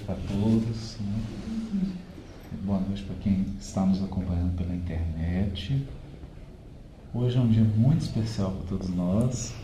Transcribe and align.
noite 0.00 0.04
para 0.04 0.16
todos. 0.28 0.96
Né? 1.00 1.92
Boa 2.64 2.80
noite 2.80 3.02
para 3.02 3.16
quem 3.16 3.46
está 3.58 3.84
nos 3.84 4.02
acompanhando 4.02 4.56
pela 4.56 4.74
internet. 4.74 5.86
Hoje 7.14 7.36
é 7.36 7.40
um 7.40 7.48
dia 7.48 7.64
muito 7.76 8.02
especial 8.02 8.52
para 8.52 8.68
todos 8.68 8.88
nós. 8.94 9.54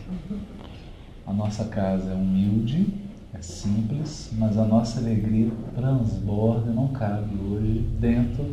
A 1.25 1.33
nossa 1.33 1.65
casa 1.65 2.11
é 2.11 2.13
humilde, 2.13 2.87
é 3.33 3.41
simples, 3.41 4.31
mas 4.37 4.57
a 4.57 4.65
nossa 4.65 4.99
alegria 4.99 5.51
transborda 5.75 6.71
não 6.71 6.89
cabe 6.89 7.35
hoje 7.35 7.85
dentro 7.99 8.43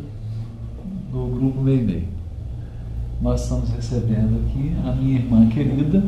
do 1.12 1.26
grupo 1.34 1.60
Meimei. 1.60 2.08
Nós 3.20 3.42
estamos 3.42 3.70
recebendo 3.70 4.44
aqui 4.44 4.74
a 4.86 4.92
minha 4.92 5.18
irmã 5.18 5.48
querida, 5.48 6.02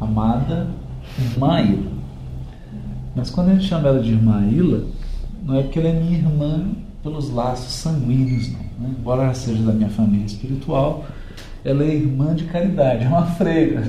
amada, 0.00 0.68
irmã. 1.18 1.88
Mas 3.14 3.30
quando 3.30 3.48
a 3.48 3.54
gente 3.54 3.66
chama 3.66 3.88
ela 3.88 4.02
de 4.02 4.12
irmã 4.12 4.46
Ila, 4.50 4.97
não 5.48 5.58
é 5.58 5.62
porque 5.62 5.78
ela 5.78 5.88
é 5.88 5.92
minha 5.94 6.18
irmã 6.18 6.72
pelos 7.02 7.30
laços 7.30 7.72
sanguíneos, 7.72 8.52
não. 8.52 8.58
Né? 8.58 8.94
Embora 8.98 9.22
ela 9.22 9.34
seja 9.34 9.62
da 9.62 9.72
minha 9.72 9.88
família 9.88 10.26
espiritual, 10.26 11.06
ela 11.64 11.82
é 11.84 11.94
irmã 11.94 12.34
de 12.34 12.44
caridade, 12.44 13.04
é 13.04 13.08
uma 13.08 13.26
freira. 13.26 13.82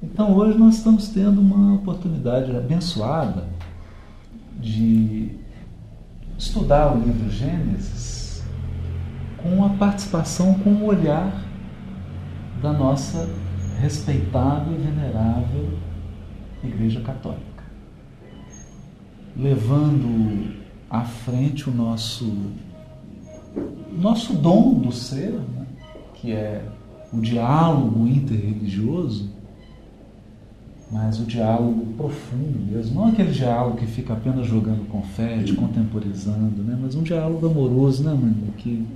Então 0.00 0.32
hoje 0.32 0.56
nós 0.56 0.76
estamos 0.76 1.08
tendo 1.08 1.40
uma 1.40 1.74
oportunidade 1.74 2.54
abençoada 2.54 3.48
de 4.60 5.30
estudar 6.38 6.94
o 6.94 7.00
livro 7.00 7.28
Gênesis 7.30 8.44
com 9.42 9.64
a 9.64 9.70
participação, 9.70 10.54
com 10.60 10.70
o 10.70 10.84
olhar 10.84 11.42
da 12.62 12.72
nossa 12.72 13.28
respeitável 13.80 14.74
e 14.74 14.76
venerável 14.76 15.78
Igreja 16.62 17.00
Católica. 17.00 17.53
Levando 19.36 20.54
à 20.88 21.02
frente 21.02 21.68
o 21.68 21.72
nosso, 21.72 22.32
nosso 23.98 24.34
dom 24.34 24.74
do 24.74 24.92
ser, 24.92 25.32
né? 25.32 25.66
que 26.14 26.32
é 26.32 26.64
o 27.12 27.20
diálogo 27.20 28.06
interreligioso, 28.06 29.30
mas 30.90 31.18
o 31.18 31.24
diálogo 31.24 31.86
profundo 31.96 32.70
mesmo, 32.70 33.00
não 33.00 33.08
aquele 33.08 33.32
diálogo 33.32 33.76
que 33.76 33.86
fica 33.86 34.12
apenas 34.12 34.46
jogando 34.46 34.88
confete, 34.88 35.52
contemporizando, 35.54 36.62
né? 36.62 36.78
mas 36.80 36.94
um 36.94 37.02
diálogo 37.02 37.46
amoroso, 37.46 38.04
né, 38.04 38.10
mano? 38.10 38.52
Que, 38.56 38.86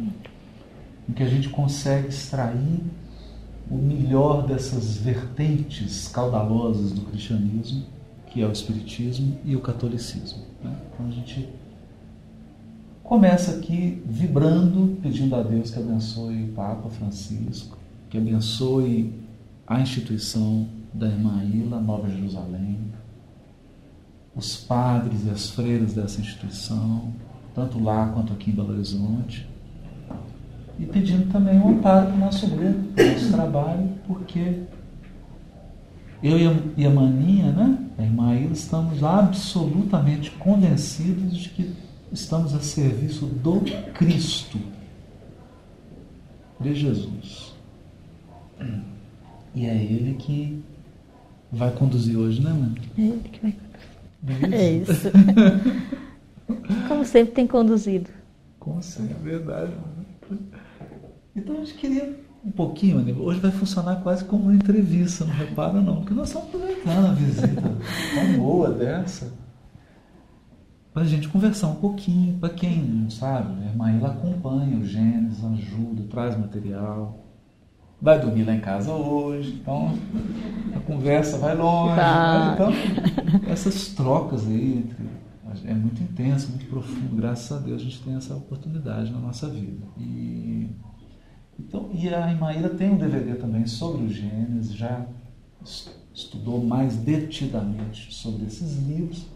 em 1.09 1.13
que 1.13 1.23
a 1.23 1.29
gente 1.29 1.49
consegue 1.49 2.09
extrair 2.09 2.81
o 3.71 3.77
melhor 3.77 4.47
dessas 4.47 4.97
vertentes 4.99 6.09
caudalosas 6.09 6.93
do 6.93 7.03
cristianismo, 7.03 7.83
que 8.31 8.43
é 8.43 8.47
o 8.47 8.53
espiritismo 8.53 9.39
e 9.45 9.57
o 9.57 9.61
catolicismo. 9.61 10.43
Né? 10.63 10.75
Então 10.93 11.07
a 11.07 11.11
gente 11.11 11.49
começa 13.03 13.53
aqui 13.53 14.03
vibrando, 14.07 14.99
pedindo 15.03 15.35
a 15.35 15.43
Deus 15.43 15.71
que 15.71 15.79
abençoe 15.79 16.45
o 16.45 16.49
Papa 16.49 16.89
Francisco, 16.91 17.79
que 18.11 18.19
abençoe 18.19 19.13
a 19.67 19.81
instituição 19.81 20.67
da 20.93 21.07
irmã 21.07 21.43
Ila, 21.45 21.81
Nova 21.81 22.09
Jerusalém, 22.09 22.79
os 24.35 24.57
padres 24.57 25.27
e 25.27 25.31
as 25.31 25.51
freiras 25.51 25.95
dessa 25.95 26.21
instituição, 26.21 27.13
tanto 27.55 27.83
lá 27.83 28.09
quanto 28.09 28.33
aqui 28.33 28.51
em 28.51 28.55
Belo 28.55 28.73
Horizonte, 28.73 29.49
e 30.79 30.87
pedindo 30.87 31.31
também 31.33 31.59
um 31.59 31.71
amparo 31.71 32.07
para 32.07 32.15
o 32.15 32.19
nosso 32.19 32.47
grupo, 32.47 32.93
para 32.95 33.05
o 33.05 33.13
nosso 33.13 33.33
trabalho, 33.33 33.89
porque 34.07 34.63
eu 36.23 36.37
e 36.77 36.87
a 36.87 36.91
Maninha, 36.91 37.53
né, 37.53 37.79
a 37.97 38.03
irmã 38.03 38.35
estamos 38.53 39.03
absolutamente 39.05 40.31
convencidos 40.33 41.37
de 41.37 41.49
que 41.51 41.75
estamos 42.13 42.55
a 42.55 42.61
serviço 42.61 43.27
do 43.27 43.61
Cristo, 43.95 44.59
de 46.61 46.75
Jesus. 46.75 47.55
E 49.55 49.67
é 49.67 49.75
Ele 49.75 50.15
que 50.15 50.63
vai 51.51 51.71
conduzir 51.71 52.17
hoje, 52.17 52.43
né, 52.43 52.53
mãe? 52.53 52.75
É 52.97 53.01
ele 53.01 53.29
que 53.29 53.41
vai 53.41 53.53
conduzir. 53.53 54.55
É 54.55 54.73
isso. 54.73 54.93
É 54.93 54.95
isso. 54.95 55.11
Como 56.89 57.05
sempre 57.05 57.35
tem 57.35 57.47
conduzido. 57.47 58.11
Como 58.59 58.83
sempre, 58.83 59.15
é 59.15 59.19
verdade. 59.19 59.73
Então 61.35 61.57
a 61.57 61.59
gente 61.59 61.75
queria 61.75 62.19
um 62.45 62.51
pouquinho, 62.51 63.01
né? 63.01 63.15
hoje 63.19 63.41
vai 63.41 63.51
funcionar 63.51 63.97
quase 63.97 64.25
como 64.25 64.45
uma 64.45 64.55
entrevista, 64.55 65.25
não 65.25 65.35
repara 65.35 65.81
não, 65.81 65.97
porque 65.97 66.15
nós 66.15 66.29
estamos 66.29 66.49
aproveitando 66.49 67.07
a 67.07 67.13
visita 67.13 67.63
tão 68.15 68.39
boa 68.39 68.71
dessa 68.71 69.33
para 70.99 71.03
a 71.03 71.07
gente 71.07 71.29
conversar 71.29 71.69
um 71.69 71.77
pouquinho, 71.77 72.39
para 72.39 72.49
quem 72.49 72.83
não 72.83 73.09
sabe, 73.09 73.63
a 73.63 73.67
irmã 73.67 73.91
ela 73.91 74.09
acompanha 74.09 74.77
o 74.77 74.85
Gênesis, 74.85 75.45
ajuda, 75.45 76.03
traz 76.11 76.37
material, 76.37 77.25
vai 78.03 78.19
dormir 78.21 78.43
lá 78.43 78.55
em 78.55 78.61
casa 78.61 78.93
hoje, 78.93 79.61
então 79.63 79.95
a 80.75 80.81
conversa 80.81 81.39
vai 81.39 81.55
longe. 81.55 81.95
Tá. 81.95 82.47
Né? 82.47 82.55
Então, 82.55 83.43
essas 83.49 83.89
trocas 83.89 84.45
aí 84.47 84.79
entre, 84.79 85.71
é 85.71 85.75
muito 85.75 86.03
intenso, 86.03 86.51
muito 86.51 86.67
profundo. 86.67 87.15
Graças 87.15 87.57
a 87.57 87.61
Deus 87.61 87.81
a 87.81 87.85
gente 87.85 88.03
tem 88.03 88.17
essa 88.17 88.35
oportunidade 88.35 89.13
na 89.13 89.21
nossa 89.21 89.49
vida. 89.49 89.87
E, 89.97 90.69
então, 91.59 91.91
e 91.93 92.09
a 92.09 92.33
Imaíra 92.33 92.69
tem 92.71 92.91
um 92.91 92.97
DVD 92.97 93.35
também 93.35 93.67
sobre 93.67 94.07
o 94.07 94.09
Gênesis, 94.09 94.73
já 94.73 95.07
estudou 96.15 96.65
mais 96.65 96.97
detidamente 96.97 98.15
sobre 98.15 98.47
esses 98.47 98.77
livros. 98.87 99.27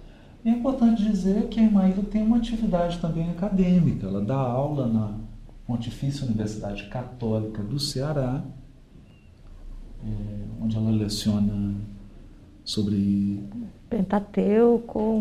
E 0.45 0.49
é 0.49 0.53
importante 0.53 1.05
dizer 1.05 1.49
que 1.49 1.61
a 1.61 1.63
Imaíra 1.63 2.03
tem 2.03 2.23
uma 2.23 2.37
atividade 2.37 2.99
também 2.99 3.31
acadêmica. 3.31 4.07
Ela 4.07 4.21
dá 4.25 4.37
aula 4.37 4.87
na 4.87 5.19
Pontifícia 5.67 6.27
Universidade 6.27 6.89
Católica 6.89 7.63
do 7.63 7.79
Ceará, 7.79 8.43
é, 10.05 10.63
onde 10.63 10.77
ela 10.77 10.91
leciona 10.91 11.75
sobre 12.65 13.49
Pentateuco, 13.89 15.21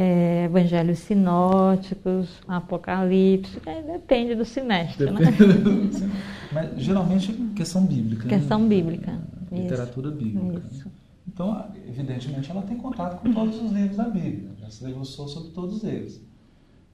é, 0.00 0.44
Evangelhos 0.44 1.00
sinóticos, 1.00 2.28
Apocalipse, 2.46 3.58
é, 3.66 3.82
depende 3.82 4.36
do 4.36 4.44
semestre, 4.44 5.10
né? 5.10 5.18
depende 5.24 5.46
né? 5.46 5.54
Do... 5.54 6.12
Mas 6.54 6.80
geralmente 6.80 7.32
questão 7.56 7.84
bíblica. 7.84 8.28
Né? 8.28 8.38
Questão 8.38 8.60
né? 8.60 8.68
bíblica. 8.68 9.18
Literatura 9.50 10.10
Isso. 10.10 10.16
bíblica. 10.16 10.62
Isso. 10.70 10.88
Então, 11.26 11.64
evidentemente, 11.88 12.48
ela 12.48 12.62
tem 12.62 12.76
contato 12.76 13.20
com 13.20 13.32
todos 13.32 13.60
os 13.60 13.72
livros 13.72 13.96
da 13.96 14.08
Bíblia, 14.08 14.50
já 14.60 14.70
se 14.70 14.84
debruçou 14.84 15.26
sobre 15.26 15.50
todos 15.50 15.82
eles. 15.82 16.24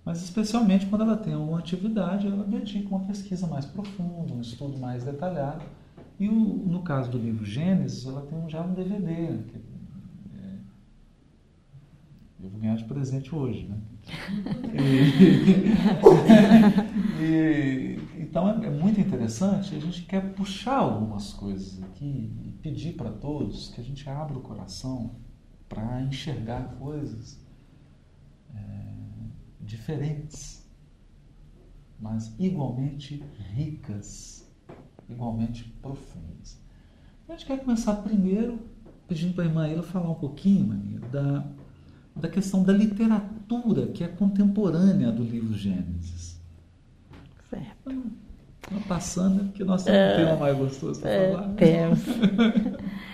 Mas, 0.03 0.23
especialmente 0.23 0.87
quando 0.87 1.03
ela 1.03 1.17
tem 1.17 1.35
alguma 1.35 1.59
atividade, 1.59 2.27
ela 2.27 2.45
dedica 2.45 2.89
uma 2.89 3.01
pesquisa 3.01 3.47
mais 3.47 3.67
profunda, 3.67 4.33
um 4.33 4.41
estudo 4.41 4.79
mais 4.79 5.05
detalhado. 5.05 5.63
E 6.19 6.27
o, 6.27 6.33
no 6.33 6.81
caso 6.83 7.11
do 7.11 7.19
livro 7.19 7.45
Gênesis, 7.45 8.07
ela 8.07 8.23
tem 8.23 8.49
já 8.49 8.63
um 8.63 8.73
DVD. 8.73 9.39
Que, 9.47 9.57
é, 9.57 9.74
eu 12.45 12.51
vou 12.51 12.61
ganhar 12.61 12.77
de 12.77 12.85
presente 12.85 13.35
hoje, 13.35 13.67
né? 13.67 13.77
e, 17.21 17.23
e, 17.23 17.99
então 18.23 18.49
é, 18.49 18.67
é, 18.67 18.71
muito 18.71 19.01
interessante. 19.01 19.75
A 19.75 19.81
gente 19.81 20.03
quer 20.03 20.35
puxar 20.35 20.79
algumas 20.79 21.33
coisas 21.33 21.83
aqui 21.83 22.31
e 22.45 22.53
pedir 22.63 22.95
para 22.95 23.11
todos 23.11 23.71
que 23.71 23.81
a 23.81 23.85
gente 23.85 24.09
abra 24.09 24.37
o 24.37 24.41
coração 24.41 25.17
para 25.69 26.03
enxergar 26.03 26.77
coisas 26.79 27.43
diferentes, 29.65 30.69
mas 31.99 32.35
igualmente 32.39 33.25
ricas, 33.55 34.47
igualmente 35.09 35.65
profundas. 35.81 36.63
A 37.29 37.33
gente 37.33 37.47
quer 37.47 37.65
começar 37.65 37.97
primeiro 37.97 38.61
pedindo 39.09 39.35
para 39.35 39.45
a 39.45 39.47
irmã 39.47 39.67
Ela 39.67 39.83
falar 39.83 40.11
um 40.11 40.17
pouquinho, 40.17 40.69
Mania, 40.69 41.01
da, 41.01 41.51
da 42.15 42.29
questão 42.29 42.63
da 42.63 42.73
literatura 42.73 43.89
que 43.89 44.05
é 44.05 44.09
contemporânea 44.09 45.11
do 45.11 45.23
livro 45.23 45.55
Gênesis. 45.55 46.41
Certo. 47.51 47.91
Então, 48.67 48.81
passando, 48.89 49.37
né, 49.37 49.45
porque 49.45 49.65
nós 49.65 49.85
temos 49.85 50.13
um 50.13 50.17
tema 50.17 50.37
mais 50.37 50.57
gostoso 50.57 51.01
para 51.01 51.11
é, 51.11 51.33
falar. 51.33 51.49
Né? 51.49 51.55
Temos. 51.57 52.01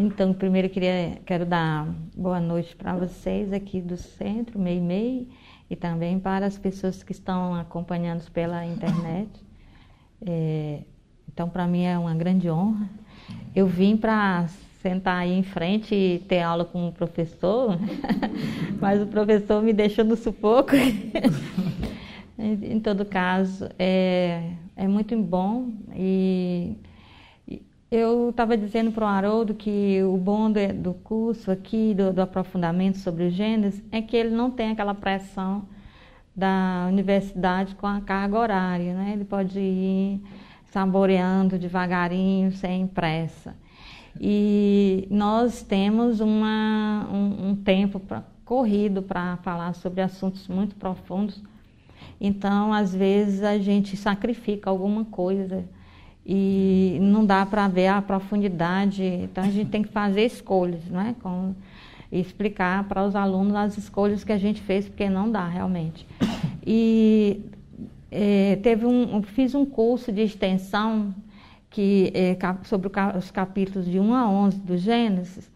Então, 0.00 0.32
primeiro 0.32 0.68
queria, 0.68 1.18
quero 1.26 1.44
dar 1.44 1.84
boa 2.16 2.38
noite 2.38 2.76
para 2.76 2.94
vocês 2.94 3.52
aqui 3.52 3.82
do 3.82 3.96
centro, 3.96 4.56
Mei 4.56 4.80
Mei, 4.80 5.28
e 5.68 5.74
também 5.74 6.20
para 6.20 6.46
as 6.46 6.56
pessoas 6.56 7.02
que 7.02 7.10
estão 7.10 7.52
acompanhando 7.56 8.30
pela 8.30 8.64
internet. 8.64 9.28
É, 10.24 10.84
então, 11.28 11.48
para 11.48 11.66
mim 11.66 11.82
é 11.82 11.98
uma 11.98 12.14
grande 12.14 12.48
honra. 12.48 12.88
Eu 13.56 13.66
vim 13.66 13.96
para 13.96 14.46
sentar 14.82 15.22
aí 15.22 15.32
em 15.32 15.42
frente 15.42 15.94
e 15.94 16.18
ter 16.28 16.40
aula 16.40 16.64
com 16.64 16.88
o 16.88 16.92
professor, 16.92 17.78
mas 18.80 19.02
o 19.02 19.06
professor 19.06 19.62
me 19.62 19.72
deixou 19.72 20.04
no 20.04 20.16
sufoco. 20.16 20.72
em 22.38 22.78
todo 22.78 23.04
caso, 23.04 23.68
é, 23.78 24.52
é 24.76 24.86
muito 24.86 25.16
bom 25.16 25.70
e 25.94 26.76
eu 27.90 28.28
estava 28.30 28.56
dizendo 28.56 28.92
para 28.92 29.04
o 29.04 29.08
Haroldo 29.08 29.54
que 29.54 30.02
o 30.02 30.16
bom 30.18 30.50
do, 30.50 30.60
do 30.74 30.94
curso 30.94 31.50
aqui, 31.50 31.94
do, 31.94 32.12
do, 32.12 32.20
aprofundamento 32.20 32.98
sobre 32.98 33.24
os 33.24 33.32
gêneros, 33.32 33.80
é 33.90 34.02
que 34.02 34.14
ele 34.14 34.30
não 34.30 34.50
tem 34.50 34.72
aquela 34.72 34.94
pressão 34.94 35.66
da 36.36 36.86
universidade 36.88 37.74
com 37.74 37.86
a 37.86 38.00
carga 38.00 38.38
horária, 38.38 38.94
né? 38.94 39.12
Ele 39.14 39.24
pode 39.24 39.58
ir 39.58 40.20
saboreando 40.66 41.58
devagarinho, 41.58 42.52
sem 42.52 42.86
pressa. 42.86 43.56
E 44.20 45.06
nós 45.10 45.62
temos 45.62 46.20
uma, 46.20 47.08
um, 47.12 47.50
um 47.50 47.56
tempo 47.56 48.00
pra, 48.00 48.24
corrido 48.44 49.02
para 49.02 49.36
falar 49.38 49.74
sobre 49.74 50.00
assuntos 50.00 50.48
muito 50.48 50.74
profundos. 50.74 51.42
Então, 52.20 52.72
às 52.72 52.94
vezes, 52.94 53.42
a 53.42 53.58
gente 53.58 53.96
sacrifica 53.96 54.68
alguma 54.68 55.04
coisa 55.04 55.64
e 56.26 56.98
não 57.00 57.24
dá 57.24 57.46
para 57.46 57.68
ver 57.68 57.86
a 57.86 58.02
profundidade. 58.02 59.02
Então 59.02 59.44
a 59.44 59.50
gente 59.50 59.70
tem 59.70 59.82
que 59.82 59.88
fazer 59.88 60.26
escolhas, 60.26 60.84
não 60.90 61.00
é? 61.00 61.14
Com, 61.22 61.54
explicar 62.10 62.84
para 62.84 63.04
os 63.04 63.14
alunos 63.14 63.54
as 63.54 63.76
escolhas 63.76 64.24
que 64.24 64.32
a 64.32 64.38
gente 64.38 64.60
fez, 64.62 64.86
porque 64.86 65.08
não 65.08 65.30
dá 65.30 65.46
realmente. 65.46 66.06
E 66.66 67.40
é, 68.10 68.56
teve 68.62 68.86
um, 68.86 69.22
fiz 69.22 69.54
um 69.54 69.64
curso 69.64 70.10
de 70.10 70.22
extensão 70.22 71.14
que 71.70 72.12
é, 72.14 72.36
sobre 72.64 72.90
os 73.16 73.30
capítulos 73.30 73.86
de 73.86 73.98
1 74.00 74.14
a 74.14 74.28
11 74.28 74.58
do 74.58 74.76
Gênesis. 74.76 75.50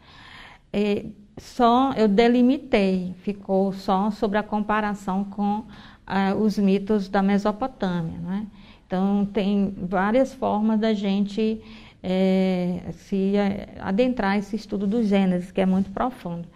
É, 0.72 1.06
só 1.38 1.92
eu 1.94 2.08
delimitei, 2.08 3.14
ficou 3.22 3.72
só 3.72 4.10
sobre 4.10 4.38
a 4.38 4.42
comparação 4.42 5.24
com 5.24 5.64
ah, 6.06 6.34
os 6.34 6.58
mitos 6.58 7.08
da 7.08 7.22
Mesopotâmia, 7.22 8.18
não 8.18 8.32
é? 8.32 8.46
Então, 8.86 9.24
tem 9.24 9.72
várias 9.78 10.34
formas 10.34 10.78
da 10.78 10.92
gente 10.92 11.62
é, 12.02 12.82
se 12.92 13.32
adentrar 13.80 14.36
esse 14.36 14.54
estudo 14.54 14.86
dos 14.86 15.06
Gênesis, 15.06 15.50
que 15.50 15.62
é 15.62 15.66
muito 15.66 15.90
profundo. 15.90 16.46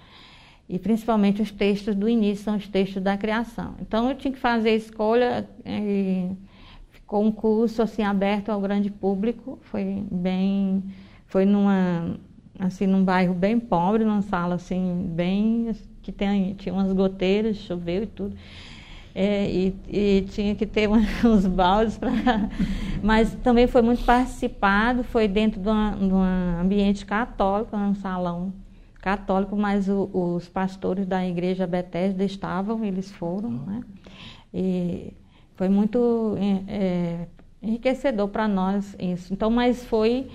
E 0.69 0.79
principalmente 0.79 1.41
os 1.41 1.51
textos 1.51 1.95
do 1.95 2.07
início 2.07 2.45
são 2.45 2.57
os 2.57 2.69
textos 2.69 3.03
da 3.03 3.17
criação. 3.17 3.75
Então, 3.81 4.11
eu 4.11 4.17
tinha 4.17 4.33
que 4.33 4.39
fazer 4.39 4.71
a 4.71 4.75
escolha, 4.75 5.49
e 5.65 6.31
ficou 7.07 7.25
um 7.25 7.31
curso 7.31 7.81
assim 7.83 8.03
aberto 8.03 8.51
ao 8.51 8.61
grande 8.61 8.91
público, 8.91 9.61
foi 9.63 10.03
bem, 10.11 10.83
foi 11.29 11.45
numa, 11.45 12.17
assim, 12.59 12.85
num 12.85 13.05
bairro 13.05 13.33
bem 13.33 13.61
pobre, 13.61 14.05
numa 14.05 14.23
sala 14.23 14.57
assim, 14.57 15.07
bem, 15.15 15.71
que 16.03 16.11
tem, 16.11 16.55
tinha 16.55 16.75
umas 16.75 16.93
goteiras, 16.93 17.59
choveu 17.59 18.03
e 18.03 18.07
tudo. 18.07 18.37
É, 19.15 19.49
e, 19.49 19.75
e, 19.89 20.23
tinha 20.31 20.57
que 20.57 20.67
ter 20.67 20.89
uns 21.25 21.47
baldes 21.47 21.97
para. 21.97 22.11
Mas 23.01 23.33
também 23.37 23.69
foi 23.69 23.83
muito 23.83 24.05
participado, 24.05 25.05
foi 25.05 25.29
dentro 25.29 25.61
de, 25.61 25.69
uma, 25.69 25.93
de 25.93 26.13
um 26.13 26.23
ambiente 26.61 27.07
católico, 27.07 27.77
um 27.77 27.95
salão 27.95 28.53
católico, 29.01 29.55
mas 29.57 29.89
o, 29.89 30.11
os 30.13 30.49
pastores 30.49 31.07
da 31.07 31.25
igreja 31.25 31.65
Bethesda 31.65 32.25
estavam, 32.25 32.85
eles 32.85 33.13
foram, 33.13 33.51
né? 33.51 33.81
E 34.53 35.13
foi 35.57 35.69
muito 35.69 36.37
é, 36.39 36.75
é 36.75 37.27
enriquecedor 37.63 38.29
para 38.29 38.47
nós 38.47 38.95
isso. 38.99 39.33
Então, 39.33 39.51
mas 39.51 39.85
foi 39.85 40.29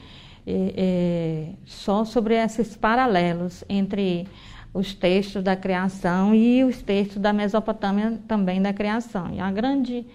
é, 0.46 0.74
é, 0.76 1.50
só 1.66 2.04
sobre 2.04 2.36
esses 2.36 2.76
paralelos 2.76 3.64
entre 3.70 4.28
os 4.74 4.94
textos 4.94 5.44
da 5.44 5.56
criação 5.56 6.34
e 6.34 6.64
os 6.64 6.82
textos 6.82 7.18
da 7.18 7.32
Mesopotâmia 7.32 8.20
também 8.28 8.62
da 8.62 8.74
criação. 8.74 9.34
E 9.34 9.40
a 9.40 9.52
grande 9.52 10.06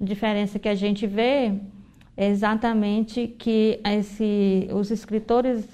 diferença 0.00 0.58
que 0.58 0.68
a 0.68 0.74
gente 0.74 1.06
vê 1.06 1.54
é 2.16 2.28
exatamente 2.28 3.26
que 3.26 3.80
esse, 3.84 4.68
os 4.72 4.90
escritores 4.90 5.66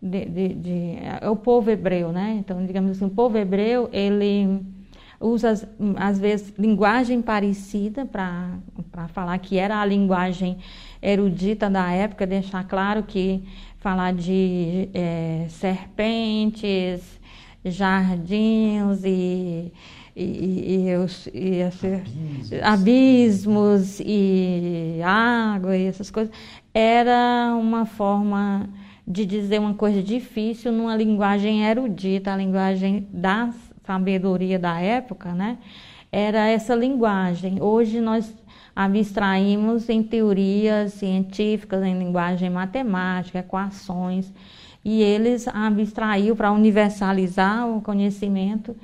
de, 0.00 0.24
de, 0.24 0.48
de, 0.54 0.98
é 1.20 1.28
o 1.28 1.36
povo 1.36 1.70
hebreu, 1.70 2.12
né? 2.12 2.36
Então, 2.38 2.64
digamos 2.64 2.92
assim, 2.92 3.04
o 3.04 3.10
povo 3.10 3.36
hebreu 3.38 3.88
ele 3.92 4.60
usa 5.20 5.68
às 5.96 6.18
vezes 6.18 6.52
linguagem 6.58 7.22
parecida 7.22 8.04
para 8.04 9.08
falar 9.08 9.38
que 9.38 9.58
era 9.58 9.80
a 9.80 9.84
linguagem 9.84 10.58
erudita 11.00 11.70
da 11.70 11.90
época, 11.90 12.26
deixar 12.26 12.64
claro 12.64 13.02
que 13.02 13.42
falar 13.78 14.12
de 14.12 14.88
é, 14.92 15.46
serpentes, 15.48 17.20
jardins 17.64 19.02
e, 19.04 19.72
e, 20.14 20.86
e, 20.88 20.96
os, 20.96 21.28
e 21.32 21.62
abismos. 21.62 22.52
abismos 22.62 24.00
e 24.00 25.00
água 25.04 25.76
e 25.76 25.86
essas 25.86 26.10
coisas, 26.10 26.34
era 26.72 27.54
uma 27.58 27.86
forma 27.86 28.68
de 29.06 29.24
dizer 29.24 29.60
uma 29.60 29.74
coisa 29.74 30.02
difícil 30.02 30.72
numa 30.72 30.96
linguagem 30.96 31.64
erudita, 31.64 32.32
a 32.32 32.36
linguagem 32.36 33.06
da 33.12 33.52
sabedoria 33.86 34.58
da 34.58 34.80
época, 34.80 35.32
né? 35.32 35.58
Era 36.10 36.48
essa 36.48 36.74
linguagem. 36.74 37.62
Hoje 37.62 38.00
nós 38.00 38.34
abstraímos 38.74 39.88
em 39.88 40.02
teorias 40.02 40.94
científicas, 40.94 41.82
em 41.82 41.98
linguagem 41.98 42.50
matemática, 42.50 43.38
equações 43.38 44.32
e 44.84 45.02
eles 45.02 45.48
abstraiu 45.48 46.36
para 46.36 46.52
universalizar 46.52 47.68
o 47.68 47.80
conhecimento. 47.80 48.76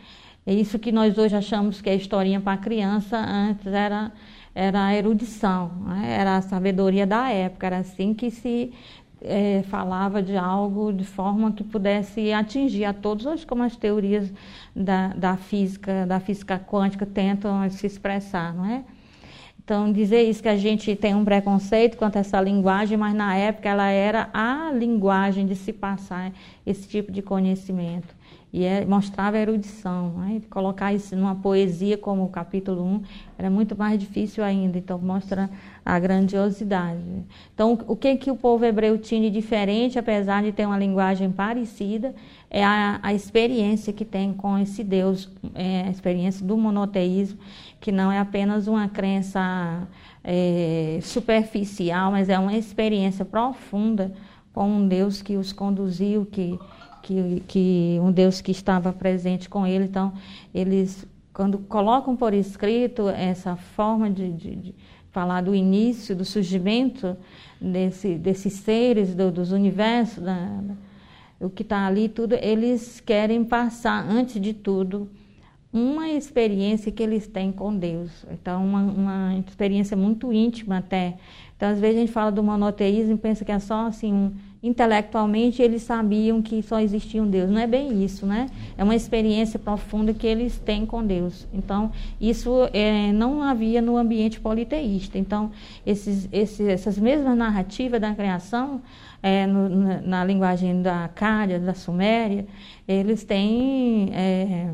É 0.45 0.53
isso 0.53 0.77
que 0.77 0.91
nós 0.91 1.17
hoje 1.17 1.37
achamos 1.37 1.81
que 1.81 1.89
é 1.89 1.95
historinha 1.95 2.41
para 2.41 2.57
criança, 2.57 3.17
antes 3.17 3.69
era, 3.69 4.11
era 4.53 4.87
a 4.87 4.97
erudição, 4.97 5.71
né? 5.87 6.17
era 6.19 6.39
a 6.39 6.43
sabedoria 6.43 7.07
da 7.07 7.31
época, 7.31 7.69
era 7.69 7.79
assim 7.79 8.15
que 8.15 8.33
se 8.33 8.73
é, 9.25 9.63
falava 9.69 10.23
de 10.23 10.37
algo 10.37 10.93
de 10.93 11.05
forma 11.05 11.53
que 11.53 11.63
pudesse 11.65 12.33
atingir 12.33 12.85
a 12.85 12.93
todos, 12.93 13.27
hoje 13.27 13.47
como 13.47 13.63
as 13.63 13.77
teorias 13.77 14.33
da, 14.75 15.09
da 15.09 15.37
física, 15.37 16.07
da 16.07 16.21
física 16.21 16.59
quântica 16.59 17.07
tentam 17.07 17.69
se 17.71 17.87
expressar, 17.87 18.55
não 18.55 18.67
é? 18.67 18.85
Então, 19.65 19.93
dizer 19.93 20.23
isso 20.23 20.43
que 20.43 20.49
a 20.49 20.57
gente 20.57 20.97
tem 20.97 21.15
um 21.15 21.25
preconceito 21.25 21.97
quanto 21.97 22.17
a 22.17 22.21
essa 22.21 22.41
linguagem, 22.41 22.99
mas 22.99 23.15
na 23.15 23.37
época 23.37 23.69
ela 23.69 23.89
era 23.89 24.29
a 24.35 24.73
linguagem 24.73 25.47
de 25.47 25.55
se 25.55 25.73
passar 25.73 26.33
esse 26.67 26.89
tipo 26.89 27.13
de 27.13 27.23
conhecimento. 27.23 28.13
E 28.53 28.65
é, 28.65 28.85
mostrava 28.85 29.39
erudição. 29.39 30.11
Né? 30.19 30.43
Colocar 30.51 30.93
isso 30.93 31.15
numa 31.15 31.37
poesia 31.37 31.97
como 31.97 32.25
o 32.25 32.29
capítulo 32.29 32.85
1 32.85 33.03
era 33.39 33.49
muito 33.49 33.79
mais 33.79 33.99
difícil 34.01 34.43
ainda, 34.43 34.79
então 34.79 34.99
mostra 34.99 35.49
a 35.85 35.99
grandiosidade. 35.99 37.01
Então, 37.55 37.79
o 37.87 37.97
que, 37.97 38.17
que 38.17 38.31
o 38.31 38.37
povo 38.37 38.65
hebreu 38.65 38.97
tinha 38.99 39.21
de 39.23 39.31
diferente, 39.31 39.99
apesar 39.99 40.43
de 40.43 40.53
ter 40.53 40.65
uma 40.65 40.79
linguagem 40.79 41.31
parecida, 41.31 42.15
é 42.49 42.65
a, 42.65 43.01
a 43.03 43.13
experiência 43.13 43.93
que 43.93 44.05
tem 44.05 44.33
com 44.33 44.57
esse 44.59 44.85
Deus, 44.85 45.29
é 45.55 45.83
a 45.83 45.91
experiência 45.91 46.47
do 46.47 46.57
monoteísmo, 46.57 47.39
que 47.81 47.91
não 47.91 48.13
é 48.13 48.19
apenas 48.19 48.69
uma 48.69 48.89
crença 48.89 49.89
é, 50.23 51.01
superficial, 51.03 52.13
mas 52.13 52.29
é 52.29 52.39
uma 52.39 52.55
experiência 52.55 53.25
profunda 53.25 54.13
com 54.53 54.69
um 54.69 54.87
Deus 54.87 55.21
que 55.21 55.37
os 55.37 55.53
conduziu, 55.53 56.27
que, 56.27 56.59
que, 57.03 57.43
que 57.49 57.99
um 58.01 58.13
Deus 58.13 58.41
que 58.41 58.53
estava 58.53 58.93
presente 58.93 59.49
com 59.49 59.67
ele. 59.67 59.87
Então, 59.87 60.13
eles, 60.55 61.07
quando 61.33 61.59
colocam 61.59 62.17
por 62.17 62.35
escrito 62.35 63.09
essa 63.09 63.57
forma 63.57 64.11
de, 64.11 64.33
de, 64.33 64.57
de 64.57 64.75
falar 65.11 65.43
do 65.43 65.55
início, 65.55 66.15
do 66.15 66.25
surgimento 66.25 67.17
desse, 67.61 68.15
desses 68.15 68.55
seres, 68.55 69.15
do, 69.15 69.31
dos 69.31 69.53
universos, 69.53 70.23
da, 70.23 70.47
da, 70.47 70.75
o 71.41 71.51
que 71.51 71.63
está 71.63 71.87
ali, 71.87 72.09
tudo, 72.09 72.35
eles 72.35 73.01
querem 73.01 73.45
passar, 73.45 74.09
antes 74.09 74.41
de 74.41 74.55
tudo, 74.55 75.11
uma 75.73 76.09
experiência 76.11 76.93
que 76.93 77.03
eles 77.03 77.27
têm 77.27 77.51
com 77.51 77.75
Deus. 77.75 78.27
Então, 78.31 78.65
uma, 78.65 78.83
uma, 78.83 79.45
experiência 79.49 79.97
muito 79.97 80.33
íntima 80.33 80.79
até. 80.79 81.17
Então, 81.63 81.71
às 81.71 81.79
vezes 81.79 81.97
a 81.97 82.01
gente 82.01 82.11
fala 82.11 82.33
do 82.33 82.43
monoteísmo 82.43 83.15
e 83.15 83.17
pensa 83.17 83.45
que 83.45 83.53
é 83.53 83.59
só 83.61 83.87
assim, 83.87 84.13
um, 84.13 84.33
intelectualmente 84.61 85.63
eles 85.63 85.83
sabiam 85.83 86.43
que 86.43 86.61
só 86.61 86.81
existia 86.81 87.23
um 87.23 87.31
Deus. 87.31 87.49
Não 87.49 87.61
é 87.61 87.69
bem 87.69 88.03
isso, 88.03 88.27
né? 88.27 88.51
É 88.77 88.83
uma 88.83 88.97
experiência 88.97 89.61
profunda 89.61 90.13
que 90.13 90.27
eles 90.27 90.59
têm 90.59 90.85
com 90.85 91.07
Deus. 91.07 91.47
Então, 91.55 91.93
isso 92.21 92.69
é, 92.73 93.13
não 93.13 93.41
havia 93.45 93.81
no 93.81 93.97
ambiente 93.97 94.41
politeísta. 94.41 95.17
Então, 95.17 95.53
esses, 95.87 96.29
esses, 96.33 96.67
essas 96.67 96.99
mesmas 96.99 97.39
narrativas 97.39 98.01
da 98.01 98.13
criação, 98.13 98.83
é, 99.23 99.47
no, 99.47 99.69
na, 99.69 100.01
na, 100.01 100.25
linguagem 100.25 100.83
da 100.83 101.09
Cária, 101.15 101.61
da 101.61 101.75
Suméria, 101.75 102.45
eles 102.89 103.23
têm... 103.23 104.11
É, 104.13 104.69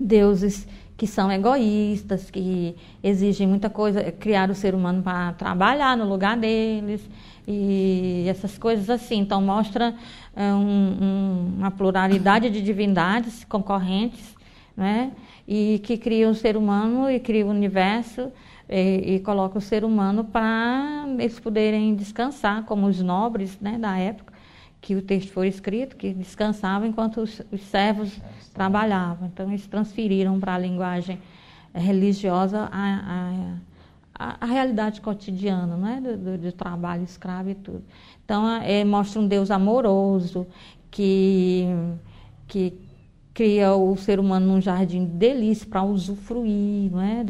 deuses 0.00 0.66
que 0.98 1.06
são 1.06 1.30
egoístas, 1.30 2.28
que 2.28 2.74
exigem 3.04 3.46
muita 3.46 3.70
coisa, 3.70 4.10
criar 4.10 4.50
o 4.50 4.54
ser 4.54 4.74
humano 4.74 5.00
para 5.00 5.32
trabalhar 5.34 5.96
no 5.96 6.04
lugar 6.04 6.36
deles 6.36 7.08
e 7.46 8.24
essas 8.26 8.58
coisas 8.58 8.90
assim. 8.90 9.20
Então 9.20 9.40
mostra 9.40 9.94
é, 10.34 10.52
um, 10.52 10.58
um, 10.58 11.54
uma 11.58 11.70
pluralidade 11.70 12.50
de 12.50 12.60
divindades 12.60 13.44
concorrentes, 13.44 14.34
né? 14.76 15.12
E 15.46 15.80
que 15.84 15.96
criam 15.96 16.32
o 16.32 16.34
ser 16.34 16.56
humano 16.56 17.08
e 17.08 17.20
criam 17.20 17.46
o 17.46 17.52
universo 17.52 18.32
e, 18.68 19.14
e 19.14 19.20
coloca 19.20 19.56
o 19.56 19.62
ser 19.62 19.84
humano 19.84 20.24
para 20.24 21.06
eles 21.16 21.38
poderem 21.38 21.94
descansar, 21.94 22.64
como 22.64 22.88
os 22.88 23.00
nobres 23.00 23.56
né, 23.60 23.78
da 23.78 23.96
época 23.96 24.37
que 24.80 24.94
o 24.94 25.02
texto 25.02 25.32
foi 25.32 25.48
escrito, 25.48 25.96
que 25.96 26.12
descansavam 26.12 26.88
enquanto 26.88 27.20
os, 27.20 27.42
os 27.50 27.60
servos 27.62 28.18
trabalhavam. 28.54 29.28
Então, 29.28 29.48
eles 29.48 29.66
transferiram 29.66 30.38
para 30.38 30.54
a 30.54 30.58
linguagem 30.58 31.18
religiosa 31.74 32.68
a, 32.72 33.50
a, 34.14 34.36
a, 34.40 34.46
realidade 34.46 35.00
cotidiana, 35.00 35.76
né? 35.76 36.00
do, 36.00 36.16
do, 36.16 36.38
do, 36.38 36.52
trabalho 36.52 37.02
escravo 37.02 37.50
e 37.50 37.54
tudo. 37.54 37.84
Então, 38.24 38.48
é, 38.62 38.84
mostra 38.84 39.20
um 39.20 39.26
Deus 39.26 39.50
amoroso 39.50 40.46
que, 40.90 41.66
que 42.46 42.74
cria 43.34 43.74
o 43.74 43.96
ser 43.96 44.18
humano 44.18 44.46
num 44.46 44.60
jardim 44.60 45.04
de 45.04 45.12
delícia 45.12 45.66
para 45.66 45.82
usufruir, 45.82 46.90
não 46.90 47.00
é? 47.00 47.24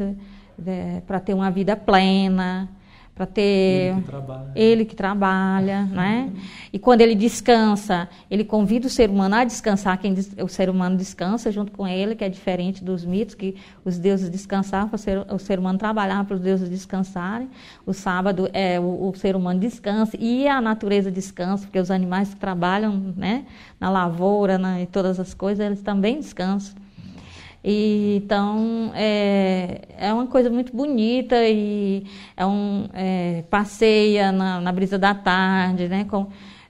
para 1.05 1.19
ter 1.19 1.33
uma 1.33 1.49
vida 1.49 1.75
plena 1.75 2.69
para 3.19 3.25
ter 3.25 3.91
ele 3.91 3.95
que 3.99 4.07
trabalha, 4.07 4.51
ele 4.55 4.85
que 4.85 4.95
trabalha 4.95 5.83
né? 5.91 6.31
E 6.71 6.79
quando 6.79 7.01
ele 7.01 7.13
descansa, 7.15 8.07
ele 8.31 8.45
convida 8.45 8.87
o 8.87 8.89
ser 8.89 9.09
humano 9.09 9.35
a 9.35 9.43
descansar, 9.43 9.97
quem 9.97 10.15
o 10.41 10.47
ser 10.47 10.69
humano 10.69 10.95
descansa 10.95 11.51
junto 11.51 11.69
com 11.73 11.85
ele, 11.85 12.15
que 12.15 12.23
é 12.23 12.29
diferente 12.29 12.81
dos 12.81 13.03
mitos 13.03 13.35
que 13.35 13.57
os 13.83 13.97
deuses 13.97 14.29
descansavam, 14.29 14.91
o 14.93 14.97
ser, 14.97 15.17
o 15.29 15.37
ser 15.37 15.59
humano 15.59 15.77
trabalhava 15.77 16.23
para 16.23 16.35
os 16.35 16.39
deuses 16.39 16.69
descansarem. 16.69 17.49
O 17.85 17.93
sábado 17.93 18.49
é 18.53 18.79
o, 18.79 19.09
o, 19.09 19.13
ser 19.17 19.35
humano 19.35 19.59
descansa 19.59 20.15
e 20.17 20.47
a 20.47 20.61
natureza 20.61 21.11
descansa, 21.11 21.65
porque 21.65 21.79
os 21.79 21.91
animais 21.91 22.33
que 22.33 22.39
trabalham, 22.39 23.13
né, 23.17 23.45
na 23.81 23.89
lavoura, 23.89 24.57
na, 24.57 24.79
e 24.79 24.85
todas 24.85 25.19
as 25.19 25.33
coisas, 25.33 25.65
eles 25.65 25.81
também 25.81 26.21
descansam. 26.21 26.73
E, 27.63 28.21
então, 28.23 28.91
é, 28.95 29.81
é 29.97 30.13
uma 30.13 30.27
coisa 30.27 30.49
muito 30.49 30.75
bonita 30.75 31.35
e 31.45 32.05
é 32.37 32.45
um, 32.45 32.87
é, 32.93 33.43
passeia 33.49 34.31
na, 34.31 34.61
na, 34.61 34.71
brisa 34.71 34.97
da 34.97 35.13
tarde, 35.13 35.89
né? 35.89 36.05
Com, 36.05 36.27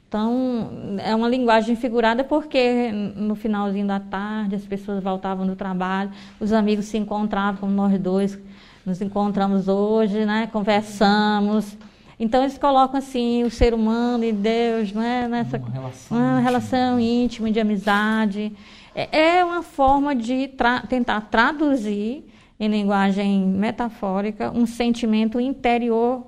então, 0.07 0.97
é 1.03 1.13
uma 1.13 1.29
linguagem 1.29 1.75
figurada 1.75 2.23
porque 2.23 2.91
no 2.91 3.35
finalzinho 3.35 3.85
da 3.85 3.99
tarde 3.99 4.55
as 4.55 4.65
pessoas 4.65 5.03
voltavam 5.03 5.45
do 5.45 5.55
trabalho, 5.55 6.09
os 6.39 6.51
amigos 6.51 6.85
se 6.85 6.97
encontravam, 6.97 7.59
como 7.59 7.73
nós 7.73 7.99
dois 7.99 8.39
nos 8.83 8.99
encontramos 9.01 9.67
hoje, 9.67 10.25
né? 10.25 10.49
Conversamos. 10.51 11.77
Então 12.19 12.41
eles 12.41 12.57
colocam 12.57 12.97
assim 12.97 13.43
o 13.43 13.51
ser 13.51 13.73
humano 13.73 14.23
e 14.23 14.33
Deus, 14.33 14.91
não 14.91 15.01
é? 15.01 15.27
Nessa 15.27 15.57
uma 15.57 15.69
relação, 15.69 16.17
uma 16.17 16.39
relação 16.39 16.99
íntima 16.99 17.51
de 17.51 17.59
amizade. 17.59 18.51
É, 18.93 19.37
é 19.37 19.45
uma 19.45 19.63
forma 19.63 20.15
de 20.15 20.47
tra 20.49 20.81
tentar 20.81 21.21
traduzir 21.21 22.25
em 22.59 22.67
linguagem 22.67 23.45
metafórica 23.45 24.51
um 24.51 24.65
sentimento 24.65 25.39
interior, 25.39 26.25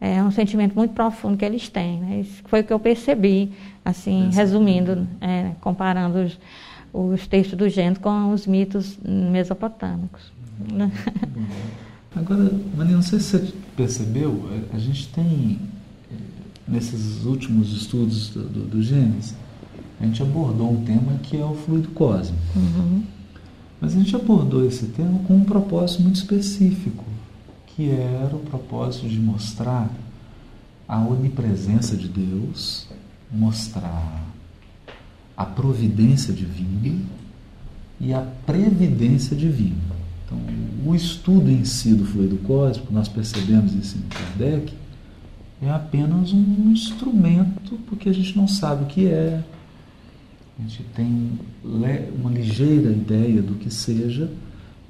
é 0.00 0.22
um 0.22 0.30
sentimento 0.30 0.74
muito 0.74 0.92
profundo 0.92 1.36
que 1.36 1.44
eles 1.44 1.68
têm. 1.68 2.00
Né? 2.00 2.20
Isso 2.20 2.42
foi 2.46 2.60
o 2.60 2.64
que 2.64 2.72
eu 2.72 2.78
percebi, 2.78 3.52
assim, 3.84 4.30
resumindo, 4.32 5.06
é, 5.20 5.52
comparando 5.60 6.18
os, 6.18 6.38
os 6.92 7.26
textos 7.26 7.56
do 7.56 7.68
Gênesis 7.68 7.98
com 7.98 8.32
os 8.32 8.46
mitos 8.46 8.98
mesopotâmicos. 9.02 10.32
Uhum. 10.72 10.90
Agora, 12.16 12.50
Maria, 12.76 12.96
não 12.96 13.02
sei 13.02 13.20
se 13.20 13.38
você 13.38 13.52
percebeu, 13.76 14.48
a 14.72 14.78
gente 14.78 15.08
tem, 15.08 15.58
eh, 16.10 16.14
nesses 16.66 17.24
últimos 17.24 17.72
estudos 17.72 18.30
do, 18.30 18.42
do, 18.44 18.60
do 18.64 18.82
Gênesis, 18.82 19.34
a 20.00 20.04
gente 20.04 20.22
abordou 20.22 20.72
um 20.72 20.84
tema 20.84 21.18
que 21.22 21.36
é 21.36 21.44
o 21.44 21.54
fluido 21.54 21.88
cósmico. 21.88 22.42
Uhum. 22.56 23.02
Mas 23.80 23.94
a 23.94 23.98
gente 23.98 24.14
abordou 24.14 24.64
esse 24.66 24.86
tema 24.86 25.18
com 25.20 25.36
um 25.36 25.44
propósito 25.44 26.02
muito 26.02 26.16
específico, 26.16 27.04
que 27.66 27.90
era 27.90 28.34
o 28.34 28.40
propósito 28.40 29.08
de 29.08 29.18
mostrar 29.18 29.90
a 30.86 30.98
onipresença 31.00 31.96
de 31.96 32.08
Deus, 32.08 32.88
mostrar 33.30 34.26
a 35.36 35.44
providência 35.44 36.32
divina 36.32 37.04
e 38.00 38.12
a 38.12 38.20
previdência 38.20 39.36
divina. 39.36 39.76
Então, 40.24 40.38
o 40.84 40.94
estudo 40.94 41.50
em 41.50 41.64
si 41.64 41.94
do 41.94 42.04
fluido 42.04 42.36
cósmico, 42.38 42.92
nós 42.92 43.08
percebemos 43.08 43.72
isso 43.74 43.96
em 43.96 44.02
Kardec, 44.08 44.74
é 45.60 45.70
apenas 45.70 46.32
um 46.32 46.70
instrumento, 46.70 47.78
porque 47.88 48.08
a 48.08 48.12
gente 48.12 48.36
não 48.36 48.46
sabe 48.46 48.84
o 48.84 48.86
que 48.86 49.06
é, 49.06 49.42
a 50.58 50.62
gente 50.62 50.82
tem 50.94 51.38
uma 51.64 52.30
ligeira 52.30 52.90
ideia 52.90 53.40
do 53.40 53.54
que 53.54 53.72
seja, 53.72 54.30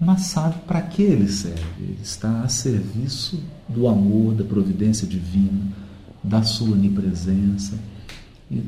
mas 0.00 0.22
sabe 0.22 0.54
para 0.66 0.80
que 0.80 1.02
ele 1.02 1.28
serve. 1.28 1.62
Ele 1.78 1.98
está 2.02 2.42
a 2.42 2.48
serviço 2.48 3.42
do 3.68 3.86
amor, 3.86 4.34
da 4.34 4.44
providência 4.44 5.06
divina, 5.06 5.60
da 6.24 6.42
sua 6.42 6.72
onipresença. 6.72 7.78
E, 8.50 8.62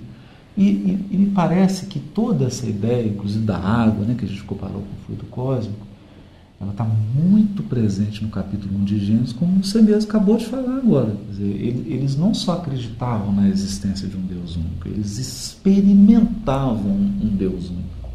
e, 0.58 1.06
e, 1.10 1.16
me 1.16 1.30
parece 1.30 1.86
que 1.86 1.98
toda 1.98 2.46
essa 2.46 2.66
ideia, 2.66 3.08
inclusive 3.08 3.44
da 3.44 3.56
água, 3.56 4.04
né, 4.04 4.14
que 4.18 4.26
a 4.26 4.28
gente 4.28 4.44
comparou 4.44 4.82
com 4.82 4.88
o 4.88 5.06
fluido 5.06 5.24
cósmico, 5.26 5.86
ela 6.60 6.72
está 6.72 6.84
muito 6.84 7.62
presente 7.62 8.22
no 8.22 8.28
capítulo 8.28 8.78
1 8.80 8.84
de 8.84 8.98
Gênesis, 8.98 9.32
como 9.32 9.64
você 9.64 9.80
mesmo 9.80 10.10
acabou 10.10 10.36
de 10.36 10.44
falar 10.44 10.76
agora. 10.76 11.16
Dizer, 11.30 11.46
eles 11.46 12.16
não 12.16 12.34
só 12.34 12.52
acreditavam 12.52 13.32
na 13.32 13.48
existência 13.48 14.06
de 14.06 14.14
um 14.14 14.20
Deus 14.20 14.56
único, 14.56 14.86
eles 14.86 15.16
experimentavam 15.16 16.92
um 16.92 17.34
Deus 17.34 17.70
único. 17.70 18.10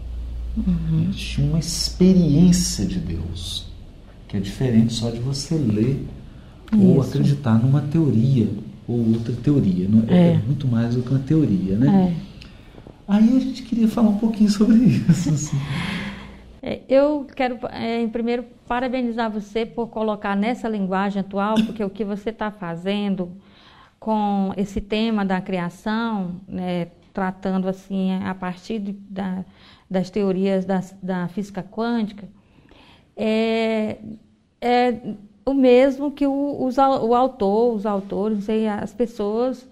Uhum. 0.57 1.01
Eles 1.05 1.15
tinham 1.15 1.49
uma 1.49 1.59
experiência 1.59 2.85
de 2.85 2.99
Deus, 2.99 3.65
que 4.27 4.37
é 4.37 4.39
diferente 4.39 4.93
só 4.93 5.09
de 5.09 5.19
você 5.19 5.55
ler 5.55 6.05
Isso. 6.71 6.83
ou 6.83 7.01
acreditar 7.01 7.57
numa 7.57 7.81
teoria 7.81 8.47
ou 8.87 9.13
outra 9.13 9.33
teoria. 9.33 9.89
É, 10.07 10.13
é. 10.13 10.27
é, 10.33 10.41
muito 10.45 10.67
mais 10.67 10.93
do 10.93 11.01
que 11.01 11.09
uma 11.09 11.19
teoria, 11.19 11.77
né? 11.77 12.13
É. 12.15 12.25
Aí 13.07 13.37
a 13.37 13.39
gente 13.39 13.63
queria 13.63 13.87
falar 13.87 14.09
um 14.09 14.17
pouquinho 14.17 14.51
sobre 14.51 14.77
isso. 14.77 15.29
Assim. 15.31 15.57
É, 16.67 16.81
eu 16.89 17.27
quero, 17.35 17.59
é, 17.67 18.07
primeiro, 18.07 18.43
parabenizar 18.67 19.29
você 19.29 19.67
por 19.67 19.87
colocar 19.89 20.35
nessa 20.35 20.67
linguagem 20.67 21.19
atual, 21.19 21.53
porque 21.63 21.83
o 21.83 21.91
que 21.91 22.03
você 22.03 22.31
está 22.31 22.49
fazendo 22.49 23.31
com 23.99 24.51
esse 24.57 24.81
tema 24.81 25.23
da 25.23 25.39
criação, 25.39 26.41
né, 26.47 26.87
tratando 27.13 27.69
assim 27.69 28.13
a 28.13 28.33
partir 28.33 28.79
de, 28.79 28.93
da, 28.93 29.45
das 29.87 30.09
teorias 30.09 30.65
da, 30.65 30.81
da 31.03 31.27
física 31.27 31.61
quântica, 31.61 32.27
é, 33.15 33.99
é 34.59 34.99
o 35.45 35.53
mesmo 35.53 36.09
que 36.09 36.25
o, 36.25 36.65
os, 36.65 36.79
o 36.79 37.13
autor, 37.13 37.75
os 37.75 37.85
autores, 37.85 38.47
as 38.81 38.91
pessoas 38.91 39.69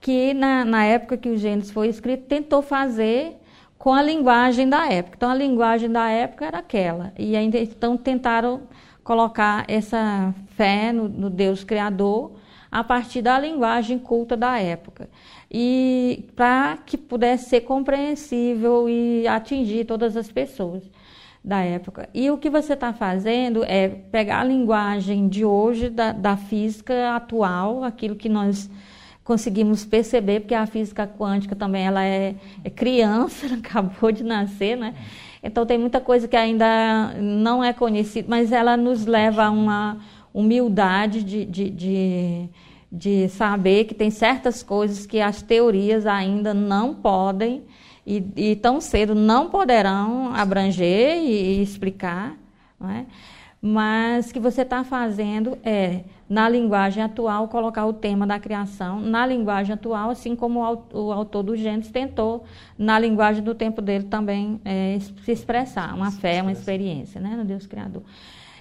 que 0.00 0.34
na, 0.34 0.64
na 0.64 0.84
época 0.84 1.16
que 1.16 1.28
o 1.28 1.36
Gênesis 1.36 1.70
foi 1.70 1.86
escrito 1.86 2.26
tentou 2.26 2.60
fazer 2.60 3.36
com 3.84 3.92
a 3.92 4.00
linguagem 4.00 4.66
da 4.66 4.90
época. 4.90 5.14
Então, 5.18 5.28
a 5.30 5.34
linguagem 5.34 5.90
da 5.92 6.08
época 6.08 6.46
era 6.46 6.60
aquela. 6.60 7.12
E 7.18 7.36
ainda 7.36 7.58
então 7.58 7.98
tentaram 7.98 8.62
colocar 9.02 9.66
essa 9.68 10.34
fé 10.56 10.90
no, 10.90 11.06
no 11.06 11.28
Deus 11.28 11.62
Criador 11.64 12.32
a 12.72 12.82
partir 12.82 13.20
da 13.20 13.38
linguagem 13.38 13.98
culta 13.98 14.38
da 14.38 14.58
época. 14.58 15.10
E 15.50 16.24
para 16.34 16.78
que 16.78 16.96
pudesse 16.96 17.50
ser 17.50 17.60
compreensível 17.60 18.88
e 18.88 19.28
atingir 19.28 19.84
todas 19.84 20.16
as 20.16 20.32
pessoas 20.32 20.82
da 21.44 21.60
época. 21.60 22.08
E 22.14 22.30
o 22.30 22.38
que 22.38 22.48
você 22.48 22.72
está 22.72 22.94
fazendo 22.94 23.62
é 23.64 23.86
pegar 23.86 24.40
a 24.40 24.44
linguagem 24.44 25.28
de 25.28 25.44
hoje, 25.44 25.90
da, 25.90 26.10
da 26.10 26.38
física 26.38 27.14
atual, 27.14 27.84
aquilo 27.84 28.16
que 28.16 28.30
nós 28.30 28.70
conseguimos 29.24 29.84
perceber, 29.84 30.40
porque 30.40 30.54
a 30.54 30.66
física 30.66 31.06
quântica 31.06 31.56
também 31.56 31.86
ela 31.86 32.04
é, 32.04 32.34
é 32.62 32.70
criança, 32.70 33.46
acabou 33.56 34.12
de 34.12 34.22
nascer, 34.22 34.76
né? 34.76 34.94
Então 35.42 35.66
tem 35.66 35.78
muita 35.78 36.00
coisa 36.00 36.28
que 36.28 36.36
ainda 36.36 37.14
não 37.20 37.62
é 37.62 37.72
conhecida, 37.72 38.26
mas 38.28 38.52
ela 38.52 38.76
nos 38.76 39.06
leva 39.06 39.44
a 39.44 39.50
uma 39.50 39.98
humildade 40.32 41.22
de, 41.22 41.44
de, 41.44 41.70
de, 41.70 42.48
de 42.90 43.28
saber 43.28 43.84
que 43.84 43.94
tem 43.94 44.10
certas 44.10 44.62
coisas 44.62 45.06
que 45.06 45.20
as 45.20 45.42
teorias 45.42 46.06
ainda 46.06 46.54
não 46.54 46.94
podem 46.94 47.62
e, 48.06 48.24
e 48.36 48.56
tão 48.56 48.80
cedo 48.80 49.14
não 49.14 49.48
poderão 49.48 50.34
abranger 50.34 51.16
e, 51.16 51.58
e 51.58 51.62
explicar, 51.62 52.36
não 52.80 52.90
é? 52.90 53.06
mas 53.66 54.30
que 54.30 54.38
você 54.38 54.60
está 54.60 54.84
fazendo 54.84 55.56
é, 55.62 56.02
na 56.28 56.48
linguagem 56.48 57.02
atual, 57.02 57.48
colocar 57.48 57.86
o 57.86 57.92
tema 57.92 58.26
da 58.26 58.38
criação 58.38 59.00
na 59.00 59.26
linguagem 59.26 59.74
atual, 59.74 60.10
assim 60.10 60.34
como 60.34 60.60
o, 60.92 61.12
autor 61.12 61.42
do 61.42 61.56
Gênesis 61.56 61.90
tentou, 61.90 62.44
na 62.78 62.98
linguagem 62.98 63.42
do 63.42 63.54
tempo 63.54 63.82
dele, 63.82 64.04
também 64.04 64.60
é, 64.64 64.98
se 64.98 65.32
expressar, 65.32 65.94
uma 65.94 66.10
fé, 66.10 66.40
uma 66.40 66.52
experiência 66.52 67.20
né, 67.20 67.36
no 67.36 67.44
Deus 67.44 67.66
Criador. 67.66 68.02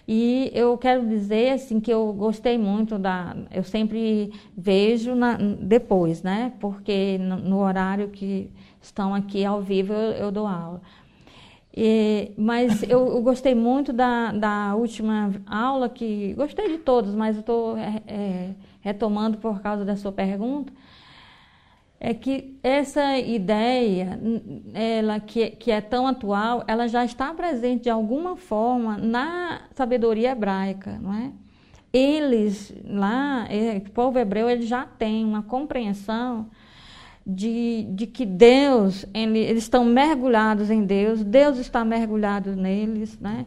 E 0.06 0.52
eu 0.54 0.78
quero 0.78 1.08
dizer 1.08 1.52
assim 1.52 1.80
que 1.80 1.92
eu 1.92 2.12
gostei 2.12 2.58
muito 2.58 3.00
da, 3.00 3.36
eu 3.50 3.64
sempre 3.64 4.34
vejo 4.56 5.16
na, 5.16 5.38
depois, 5.38 6.22
né? 6.22 6.52
Porque 6.60 7.18
no, 7.20 7.38
no, 7.38 7.60
horário 7.60 8.10
que 8.10 8.52
estão 8.82 9.16
aqui 9.16 9.46
ao 9.46 9.62
vivo 9.62 9.94
eu, 9.94 10.12
eu 10.12 10.32
dou 10.32 10.46
aula 10.46 10.82
E, 11.76 12.32
mas 12.38 12.84
eu, 12.84 13.08
eu, 13.08 13.22
gostei 13.24 13.56
muito 13.56 13.92
da, 13.92 14.32
da 14.32 14.76
última 14.76 15.32
aula, 15.48 15.90
que 15.90 16.34
gostei 16.36 16.70
de 16.70 16.78
todos, 16.78 17.16
mas 17.16 17.36
estou 17.36 17.76
é, 17.76 18.02
é, 18.06 18.50
retomando 18.80 19.40
por 19.40 19.60
causa 19.60 19.84
da 19.84 19.96
sua 19.96 20.12
pergunta. 20.12 20.72
É 22.00 22.14
que 22.14 22.60
essa 22.62 23.18
ideia, 23.18 24.20
ela 24.74 25.20
que, 25.20 25.52
que 25.52 25.72
é 25.72 25.82
tão 25.82 26.06
atual, 26.06 26.64
ela 26.68 26.88
já 26.88 27.04
está 27.04 27.34
presente 27.34 27.84
de 27.84 27.90
alguma 27.90 28.36
forma 28.36 28.98
na 28.98 29.62
sabedoria 29.74 30.32
hebraica, 30.32 31.00
não 31.02 31.14
é? 31.14 31.32
Eles 31.92 32.74
lá, 32.86 33.48
é, 33.50 33.78
o 33.78 33.92
povo 33.92 34.20
hebreu, 34.20 34.50
ele 34.50 34.64
já 34.64 34.86
tem 34.86 35.24
uma 35.24 35.42
compreensão 35.44 36.50
de, 37.26 37.84
de 37.92 38.06
que 38.06 38.26
Deus, 38.26 39.06
ele, 39.14 39.40
eles 39.40 39.64
estão 39.64 39.86
mergulhados 39.86 40.70
em 40.70 40.84
Deus, 40.84 41.24
Deus 41.24 41.58
está 41.58 41.84
mergulhado 41.86 42.56
neles, 42.56 43.18
né? 43.20 43.46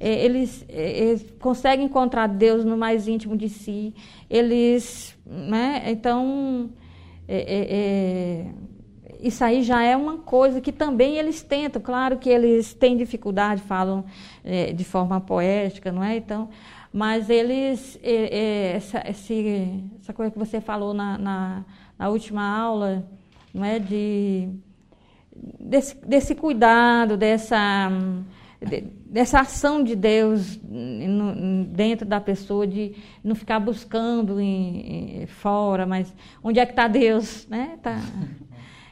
É, 0.00 0.24
eles, 0.24 0.64
é, 0.68 0.90
eles, 0.98 1.34
conseguem 1.40 1.86
encontrar 1.86 2.26
Deus 2.26 2.64
no 2.64 2.76
mais 2.76 3.06
íntimo 3.06 3.36
de 3.36 3.48
si, 3.48 3.94
eles, 4.30 5.16
né? 5.26 5.82
Então, 5.86 6.70
é, 7.26 7.36
é, 7.36 7.66
é, 7.70 8.46
isso 9.20 9.44
aí 9.44 9.62
já 9.62 9.82
é 9.82 9.94
uma 9.96 10.18
coisa 10.18 10.60
que 10.60 10.72
também 10.72 11.16
eles 11.16 11.42
tentam, 11.42 11.82
claro 11.82 12.16
que 12.16 12.30
eles 12.30 12.72
têm 12.72 12.96
dificuldade, 12.96 13.60
falam 13.62 14.04
é, 14.42 14.72
de 14.72 14.84
forma 14.84 15.20
poética, 15.20 15.92
não 15.92 16.02
é? 16.02 16.16
Então, 16.16 16.48
mas 16.90 17.28
eles, 17.28 18.00
essa, 18.02 19.02
essa 19.04 20.12
coisa 20.14 20.32
que 20.32 20.38
você 20.38 20.58
falou 20.58 20.94
na, 20.94 21.18
na, 21.18 21.64
na 21.98 22.08
última 22.08 22.42
aula, 22.42 23.04
não 23.58 23.66
é? 23.66 23.78
De, 23.78 24.48
desse, 25.58 25.96
desse 26.06 26.34
cuidado, 26.34 27.16
dessa, 27.16 27.90
de, 28.60 28.82
dessa 29.04 29.40
ação 29.40 29.82
de 29.82 29.96
Deus 29.96 30.58
no, 30.62 31.64
dentro 31.64 32.06
da 32.06 32.20
pessoa, 32.20 32.66
de 32.66 32.94
não 33.22 33.34
ficar 33.34 33.58
buscando 33.58 34.40
em, 34.40 35.22
em, 35.22 35.26
fora, 35.26 35.86
mas 35.86 36.14
onde 36.42 36.60
é 36.60 36.66
que 36.66 36.72
está 36.72 36.86
Deus? 36.88 37.46
Né? 37.48 37.78
Tá. 37.82 37.98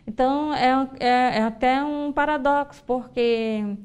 Então, 0.09 0.55
é, 0.55 0.89
é, 1.01 1.09
é 1.09 1.43
até 1.43 1.83
um 1.83 2.13
paradoxo, 2.13 2.81
porque 2.87 3.77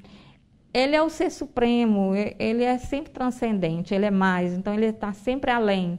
ele 0.72 0.96
é 0.96 1.02
o 1.02 1.10
ser 1.10 1.32
supremo, 1.32 2.14
ele 2.38 2.64
é 2.64 2.78
sempre 2.78 3.12
transcendente, 3.12 3.96
ele 3.96 4.06
é 4.06 4.12
mais, 4.12 4.54
então 4.54 4.76
ele 4.76 4.86
está 4.86 5.12
sempre 5.14 5.50
além, 5.50 5.98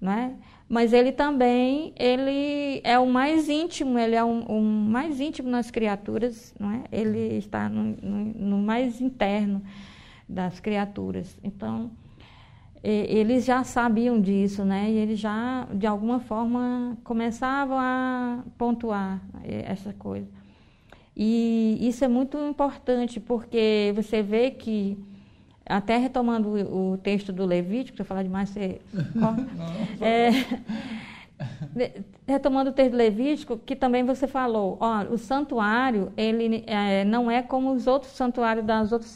não 0.00 0.12
é? 0.12 0.32
Mas 0.68 0.92
ele 0.92 1.12
também 1.12 1.92
ele 1.96 2.80
é 2.84 2.98
o 2.98 3.06
mais 3.06 3.48
íntimo, 3.48 3.98
ele 3.98 4.14
é 4.14 4.22
o, 4.22 4.60
mais 4.60 5.20
íntimo 5.20 5.48
nas 5.48 5.70
criaturas, 5.70 6.54
não 6.58 6.70
é? 6.70 6.84
Ele 6.92 7.38
está 7.38 7.68
no, 7.68 7.96
no, 8.02 8.24
no 8.24 8.58
mais 8.58 9.00
interno 9.00 9.62
das 10.28 10.60
criaturas. 10.60 11.38
Então, 11.42 11.90
eles 12.82 13.44
já 13.44 13.64
sabiam 13.64 14.20
disso, 14.20 14.64
né? 14.64 14.90
E 14.90 14.96
eles 14.96 15.18
já, 15.18 15.66
de 15.72 15.86
alguma 15.86 16.20
forma, 16.20 16.96
começavam 17.02 17.78
a 17.78 18.44
pontuar 18.56 19.20
essa 19.44 19.92
coisa. 19.92 20.28
E 21.16 21.78
isso 21.80 22.04
é 22.04 22.08
muito 22.08 22.38
importante, 22.38 23.18
porque 23.18 23.92
você 23.96 24.22
vê 24.22 24.50
que 24.50 24.96
até 25.68 25.96
retomando 25.96 26.48
o, 26.48 26.96
texto 26.96 27.32
do 27.32 27.44
Levítico, 27.44 27.96
se 27.96 28.02
eu 28.02 28.06
falar 28.06 28.22
demais, 28.22 28.48
você. 28.48 28.80
é, 30.00 30.30
retomando 32.26 32.70
o 32.70 32.72
texto 32.72 32.92
do 32.92 32.96
Levítico, 32.96 33.58
que 33.58 33.76
também 33.76 34.02
você 34.04 34.26
falou, 34.26 34.76
ó, 34.80 35.04
o 35.04 35.18
santuário 35.18 36.12
ele 36.16 36.64
é, 36.66 37.04
não 37.04 37.30
é 37.30 37.42
como 37.42 37.72
os 37.72 37.86
outros 37.86 38.12
santuários 38.12 38.64
das 38.64 38.90
outras 38.92 39.14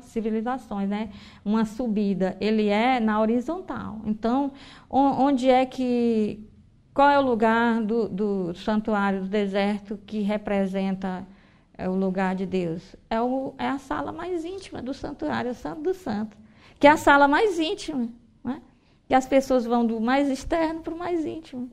civilizações, 0.00 0.88
né? 0.88 1.10
Uma 1.44 1.64
subida, 1.64 2.36
ele 2.40 2.68
é 2.68 2.98
na 2.98 3.20
horizontal. 3.20 4.00
Então, 4.04 4.52
onde 4.88 5.48
é 5.48 5.64
que 5.64 6.44
qual 6.92 7.08
é 7.08 7.18
o 7.18 7.22
lugar 7.22 7.80
do, 7.82 8.08
do 8.08 8.54
santuário 8.54 9.20
do 9.20 9.28
deserto 9.28 9.98
que 10.04 10.20
representa 10.20 11.26
é 11.80 11.88
o 11.88 11.94
lugar 11.94 12.34
de 12.34 12.44
Deus. 12.44 12.94
É, 13.08 13.18
o, 13.22 13.54
é 13.56 13.66
a 13.66 13.78
sala 13.78 14.12
mais 14.12 14.44
íntima 14.44 14.82
do 14.82 14.92
santuário, 14.92 15.48
é 15.48 15.52
o 15.52 15.54
Santo 15.54 15.80
do 15.80 15.94
Santo. 15.94 16.36
Que 16.78 16.86
é 16.86 16.90
a 16.90 16.96
sala 16.98 17.26
mais 17.26 17.58
íntima. 17.58 18.06
Né? 18.44 18.60
Que 19.08 19.14
as 19.14 19.26
pessoas 19.26 19.64
vão 19.64 19.86
do 19.86 19.98
mais 19.98 20.28
externo 20.28 20.82
para 20.82 20.92
o 20.92 20.98
mais 20.98 21.24
íntimo. 21.24 21.70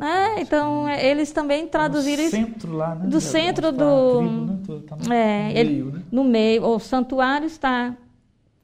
É, 0.00 0.40
então, 0.40 0.88
é, 0.88 1.04
eles 1.04 1.32
também 1.32 1.66
traduziram 1.66 2.22
isso. 2.22 2.36
centro 2.36 2.72
lá, 2.72 2.94
né? 2.94 3.06
Do 3.06 3.20
centro 3.20 3.72
do. 3.72 4.18
Tribo, 4.18 4.74
né? 4.74 4.82
tá 4.86 4.96
no, 4.96 5.12
é, 5.12 5.52
meio, 5.52 5.58
ele, 5.58 5.82
né? 5.84 6.02
no 6.10 6.24
meio. 6.24 6.64
O 6.64 6.78
santuário 6.78 7.46
está 7.46 7.96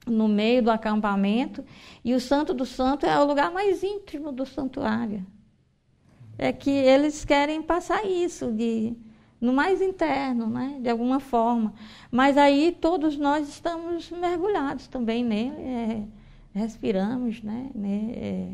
no 0.07 0.29
meio 0.29 0.63
do 0.63 0.71
acampamento 0.71 1.65
e 2.05 2.15
o 2.15 2.21
Santo 2.21 2.55
do 2.55 2.67
Santo 2.67 3.07
é 3.07 3.19
o 3.21 3.25
lugar 3.25 3.51
mais 3.53 3.83
íntimo 3.83 4.33
do 4.33 4.47
santuário. 4.47 5.25
É 6.37 6.53
que 6.53 6.71
eles 6.71 7.25
querem 7.25 7.63
passar 7.63 8.05
isso 8.05 8.51
de 8.51 8.97
no 9.41 9.53
mais 9.53 9.81
interno, 9.81 10.47
né, 10.47 10.79
de 10.81 10.89
alguma 10.91 11.19
forma. 11.19 11.73
Mas 12.11 12.37
aí 12.37 12.77
todos 12.79 13.17
nós 13.17 13.49
estamos 13.49 14.11
mergulhados 14.11 14.87
também 14.87 15.25
nele, 15.25 15.57
é, 15.57 16.03
respiramos, 16.53 17.43
né, 17.43 17.71
né 17.75 18.13
é, 18.15 18.53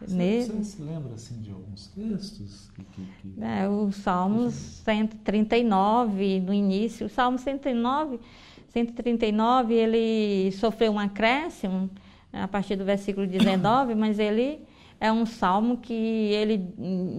você, 0.00 0.14
nele. 0.14 0.46
Você 0.46 0.64
se 0.64 0.82
lembra 0.82 1.14
assim 1.14 1.40
de 1.40 1.50
alguns 1.50 1.88
textos? 1.88 2.70
Que, 2.74 2.84
que, 2.84 3.02
que... 3.20 3.42
É, 3.42 3.68
o 3.68 3.92
Salmo 3.92 4.50
139, 4.50 6.40
no 6.40 6.54
início, 6.54 7.06
o 7.06 7.10
Salmo 7.10 7.38
139, 7.38 8.18
139, 8.68 9.74
ele 9.74 10.52
sofreu 10.52 10.92
um 10.92 10.98
acréscimo 10.98 11.90
a 12.32 12.48
partir 12.48 12.76
do 12.76 12.84
versículo 12.84 13.26
19, 13.26 13.94
mas 13.94 14.18
ele 14.18 14.60
é 15.00 15.10
um 15.10 15.26
salmo 15.26 15.78
que 15.78 15.92
ele 15.92 16.72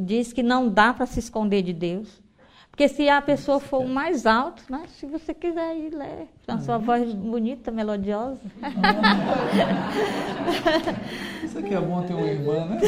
diz 0.05 0.31
que 0.31 0.41
não 0.41 0.69
dá 0.69 0.93
para 0.93 1.05
se 1.05 1.19
esconder 1.19 1.61
de 1.61 1.73
Deus. 1.73 2.21
Porque 2.81 2.95
se 2.95 3.07
a 3.07 3.21
pessoa 3.21 3.59
for 3.59 3.83
o 3.83 3.87
mais 3.87 4.25
alto, 4.25 4.63
né? 4.67 4.85
Se 4.97 5.05
você 5.05 5.35
quiser 5.35 5.77
ir 5.77 5.93
ler, 5.93 6.27
com 6.43 6.53
a 6.53 6.57
sua 6.57 6.77
uhum. 6.77 6.83
voz 6.83 7.13
bonita, 7.13 7.69
melodiosa. 7.69 8.41
Isso 11.45 11.59
aqui 11.59 11.75
é 11.75 11.79
bom 11.79 12.01
ter 12.01 12.15
uma 12.15 12.25
irmã, 12.25 12.65
né? 12.65 12.79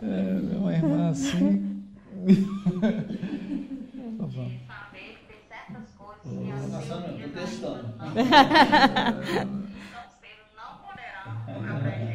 É, 0.00 0.56
uma 0.58 0.72
irmã 0.72 1.08
assim. 1.08 1.82
Então, 3.96 4.28
vamos. 4.28 4.52
Estou 6.84 7.02
testando. 7.34 7.94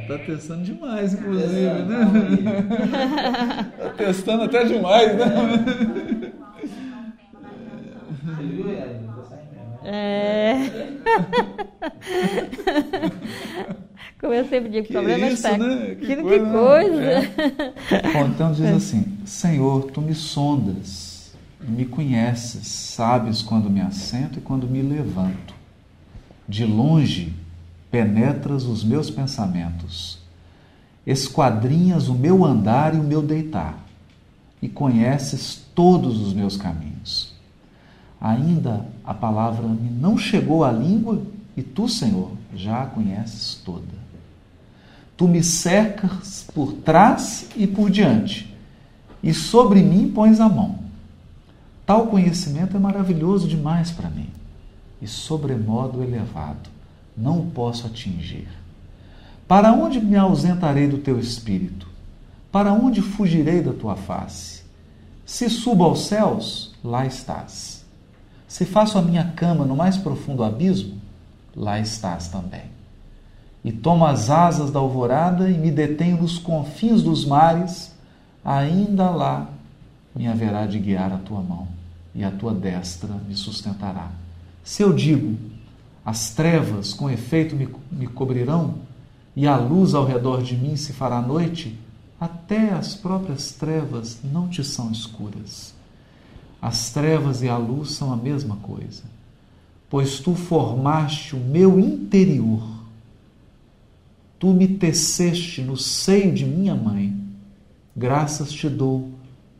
Tá 0.08 0.18
testando 0.18 0.64
demais, 0.64 1.14
inclusive, 1.14 1.54
né? 1.54 2.06
tá 3.78 3.90
testando 3.98 4.44
até 4.44 4.66
demais, 4.66 5.16
né? 5.16 5.26
É. 9.86 10.56
Como 14.20 14.34
eu 14.34 14.48
sempre 14.48 14.70
digo, 14.70 14.88
que 14.88 14.94
problema 14.94 15.28
isso, 15.28 15.46
é 15.46 15.58
né? 15.58 15.98
Que, 16.00 16.06
que 16.06 16.16
coisa. 16.16 16.46
Que 16.46 16.52
coisa. 16.52 17.04
É. 17.92 18.14
Bom, 18.14 18.28
então 18.28 18.54
diz 18.54 18.66
assim: 18.66 19.18
Senhor, 19.26 19.92
tu 19.92 20.02
me 20.02 20.16
sondas, 20.16 21.36
me 21.60 21.86
conheces, 21.86 22.66
sabes 22.68 23.42
quando 23.42 23.70
me 23.70 23.82
assento 23.82 24.40
e 24.40 24.42
quando 24.42 24.66
me 24.68 24.82
levanto. 24.82 25.54
De 26.48 26.66
longe 26.66 27.34
penetras 27.94 28.64
os 28.64 28.84
meus 28.84 29.12
pensamentos, 29.12 30.18
esquadrinhas 31.06 32.08
o 32.08 32.16
meu 32.16 32.44
andar 32.44 32.96
e 32.96 32.98
o 32.98 33.04
meu 33.04 33.22
deitar, 33.22 33.78
e 34.60 34.68
conheces 34.68 35.64
todos 35.76 36.20
os 36.20 36.34
meus 36.34 36.58
caminhos. 36.58 37.36
Ainda 38.20 38.88
a 39.06 39.14
palavra 39.14 39.68
me 39.68 39.92
não 39.92 40.18
chegou 40.18 40.64
à 40.64 40.72
língua, 40.72 41.22
e 41.56 41.62
tu, 41.62 41.88
Senhor, 41.88 42.32
já 42.56 42.82
a 42.82 42.88
conheces 42.88 43.62
toda. 43.64 43.86
Tu 45.16 45.28
me 45.28 45.44
cercas 45.44 46.48
por 46.52 46.74
trás 46.74 47.48
e 47.56 47.68
por 47.68 47.92
diante, 47.92 48.52
e 49.22 49.36
sobre 49.36 49.84
mim 49.84 50.12
pões 50.12 50.40
a 50.40 50.50
mão. 50.50 50.80
Tal 51.86 52.08
conhecimento 52.08 52.76
é 52.76 52.80
maravilhoso 52.80 53.48
demais 53.48 53.92
para 53.92 54.10
mim 54.10 54.32
e 55.00 55.06
sobremodo 55.06 56.02
elevado 56.02 56.73
não 57.16 57.40
o 57.40 57.52
posso 57.52 57.88
atingir. 57.88 58.48
Para 59.48 59.72
onde 59.74 60.00
me 60.00 60.16
ausentarei 60.16 60.88
do 60.88 60.98
teu 60.98 61.20
espírito? 61.20 61.88
Para 62.52 62.74
onde 62.74 63.02
fugirei 63.02 63.62
da 63.62 63.74
tua 63.74 63.96
face? 63.96 64.64
Se 65.26 65.50
subo 65.50 65.84
aos 65.84 66.06
céus, 66.08 66.74
lá 66.84 67.06
estás. 67.06 67.86
Se 68.48 68.66
faço 68.66 68.98
a 68.98 69.02
minha 69.02 69.32
cama 69.36 69.66
no 69.66 69.76
mais 69.76 69.98
profundo 69.98 70.44
abismo, 70.44 71.00
lá 71.56 71.80
estás 71.80 72.28
também. 72.28 72.66
E 73.64 73.72
tomo 73.72 74.06
as 74.06 74.30
asas 74.30 74.70
da 74.72 74.80
alvorada 74.80 75.50
e 75.50 75.58
me 75.58 75.72
detenho 75.72 76.22
nos 76.22 76.38
confins 76.38 77.02
dos 77.02 77.26
mares, 77.26 77.96
ainda 78.44 79.10
lá 79.10 79.50
me 80.16 80.28
haverá 80.28 80.66
de 80.66 80.78
guiar 80.80 81.12
a 81.12 81.18
tua 81.18 81.42
mão 81.42 81.68
e 82.14 82.24
a 82.24 82.30
tua 82.30 82.54
destra 82.54 83.10
me 83.28 83.36
sustentará. 83.36 84.12
Se 84.64 84.84
eu 84.84 84.94
digo, 84.94 85.38
as 86.06 86.32
trevas 86.32 86.94
com 86.94 87.10
efeito 87.10 87.56
me, 87.56 87.68
me 87.92 88.08
cobrirão, 88.08 88.76
e 89.36 89.48
a 89.48 89.58
luz 89.58 89.94
ao 89.94 90.06
redor 90.06 90.44
de 90.44 90.56
mim 90.56 90.76
se 90.76 90.94
fará 90.94 91.22
noite, 91.22 91.78
até 92.20 92.72
as 92.72 92.94
próprias 92.94 93.52
trevas 93.52 94.20
não 94.24 94.48
te 94.48 94.64
são 94.64 94.92
escuras. 94.92 95.74
As 96.62 96.92
trevas 96.92 97.42
e 97.42 97.50
a 97.50 97.58
luz 97.58 97.92
são 97.92 98.14
a 98.14 98.16
mesma 98.16 98.58
coisa, 98.58 99.04
pois 99.90 100.20
tu 100.20 100.36
formaste 100.36 101.36
o 101.36 101.40
meu 101.40 101.80
interior. 101.80 102.64
Tu 104.40 104.48
me 104.54 104.68
teceste 104.68 105.62
no 105.62 105.76
seio 105.76 106.34
de 106.34 106.46
minha 106.46 106.76
mãe. 106.76 107.18
Graças 107.96 108.52
te 108.52 108.70
dou, 108.70 109.12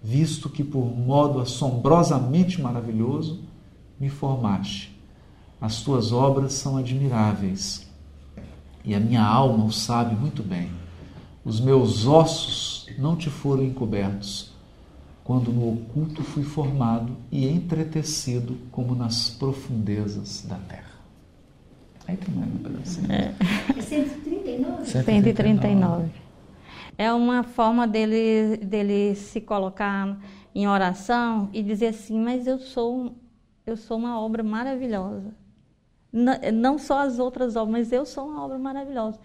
visto 0.02 0.50
que 0.50 0.64
por 0.64 0.86
modo 0.86 1.40
assombrosamente 1.40 2.62
maravilhoso 2.62 3.42
me 4.00 4.10
formaste. 4.10 4.93
As 5.64 5.80
tuas 5.80 6.12
obras 6.12 6.52
são 6.52 6.76
admiráveis 6.76 7.90
e 8.84 8.94
a 8.94 9.00
minha 9.00 9.24
alma 9.24 9.64
o 9.64 9.72
sabe 9.72 10.14
muito 10.14 10.44
bem. 10.44 10.70
Os 11.46 11.62
meus 11.62 12.06
ossos 12.06 12.90
não 12.98 13.16
te 13.16 13.30
foram 13.30 13.64
encobertos, 13.64 14.52
quando 15.24 15.54
no 15.54 15.72
oculto 15.72 16.22
fui 16.22 16.44
formado 16.44 17.16
e 17.32 17.48
entretecido 17.48 18.58
como 18.74 18.94
nas 18.94 19.30
profundezas 19.30 20.42
da 20.42 20.58
terra. 20.58 21.00
Aí 22.10 22.18
tem 22.18 22.36
mais 22.36 22.54
um 22.54 22.58
pedacinho. 22.58 23.10
É. 23.10 23.34
139? 23.82 24.86
139. 24.86 26.12
É 26.98 27.14
uma 27.14 27.42
forma 27.42 27.88
dele, 27.88 28.58
dele 28.58 29.16
se 29.16 29.40
colocar 29.40 30.20
em 30.54 30.68
oração 30.68 31.48
e 31.54 31.64
dizer 31.64 31.88
assim, 31.88 32.20
mas 32.20 32.48
eu 32.48 32.60
sou, 32.60 33.16
eu 33.66 33.78
sou 33.78 33.98
uma 33.98 34.20
obra 34.20 34.44
maravilhosa. 34.44 35.42
Não, 36.14 36.78
só 36.78 37.00
as 37.00 37.18
outras 37.18 37.56
obras, 37.56 37.72
mas 37.72 37.92
eu 37.92 38.06
sou 38.06 38.28
uma 38.28 38.46
obra 38.46 38.60
maravilhosa. 38.60 39.20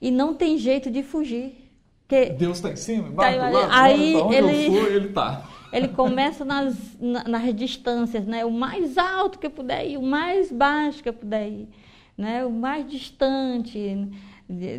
E 0.00 0.10
não 0.10 0.34
tem 0.34 0.58
jeito 0.58 0.90
de 0.90 1.02
fugir. 1.02 1.64
Que 2.06 2.26
Deus 2.26 2.58
está 2.58 2.70
em 2.70 2.76
cima, 2.76 3.08
embaixo, 3.08 3.38
Tá, 3.38 3.46
do 3.48 3.52
lado, 3.54 3.68
aí 3.72 4.14
onde 4.16 4.34
ele- 4.36 4.66
eu 4.68 4.72
for, 4.72 4.92
ele 4.92 5.08
está. 5.08 5.42
ele 5.72 5.88
começa 5.88 6.44
nas, 6.44 6.76
na- 7.00 7.24
nas 7.24 7.54
distâncias, 7.54 8.24
né? 8.26 8.44
O 8.44 8.50
mais 8.50 8.96
alto 8.98 9.38
que 9.38 9.46
eu 9.46 9.50
puder 9.50 9.84
ir, 9.88 9.96
o 9.96 10.02
mais 10.02 10.52
baixo 10.52 11.02
que 11.02 11.08
eu 11.08 11.12
puder 11.14 11.48
ir, 11.48 11.68
né? 12.16 12.44
O 12.44 12.50
mais 12.52 12.86
distante, 12.88 14.06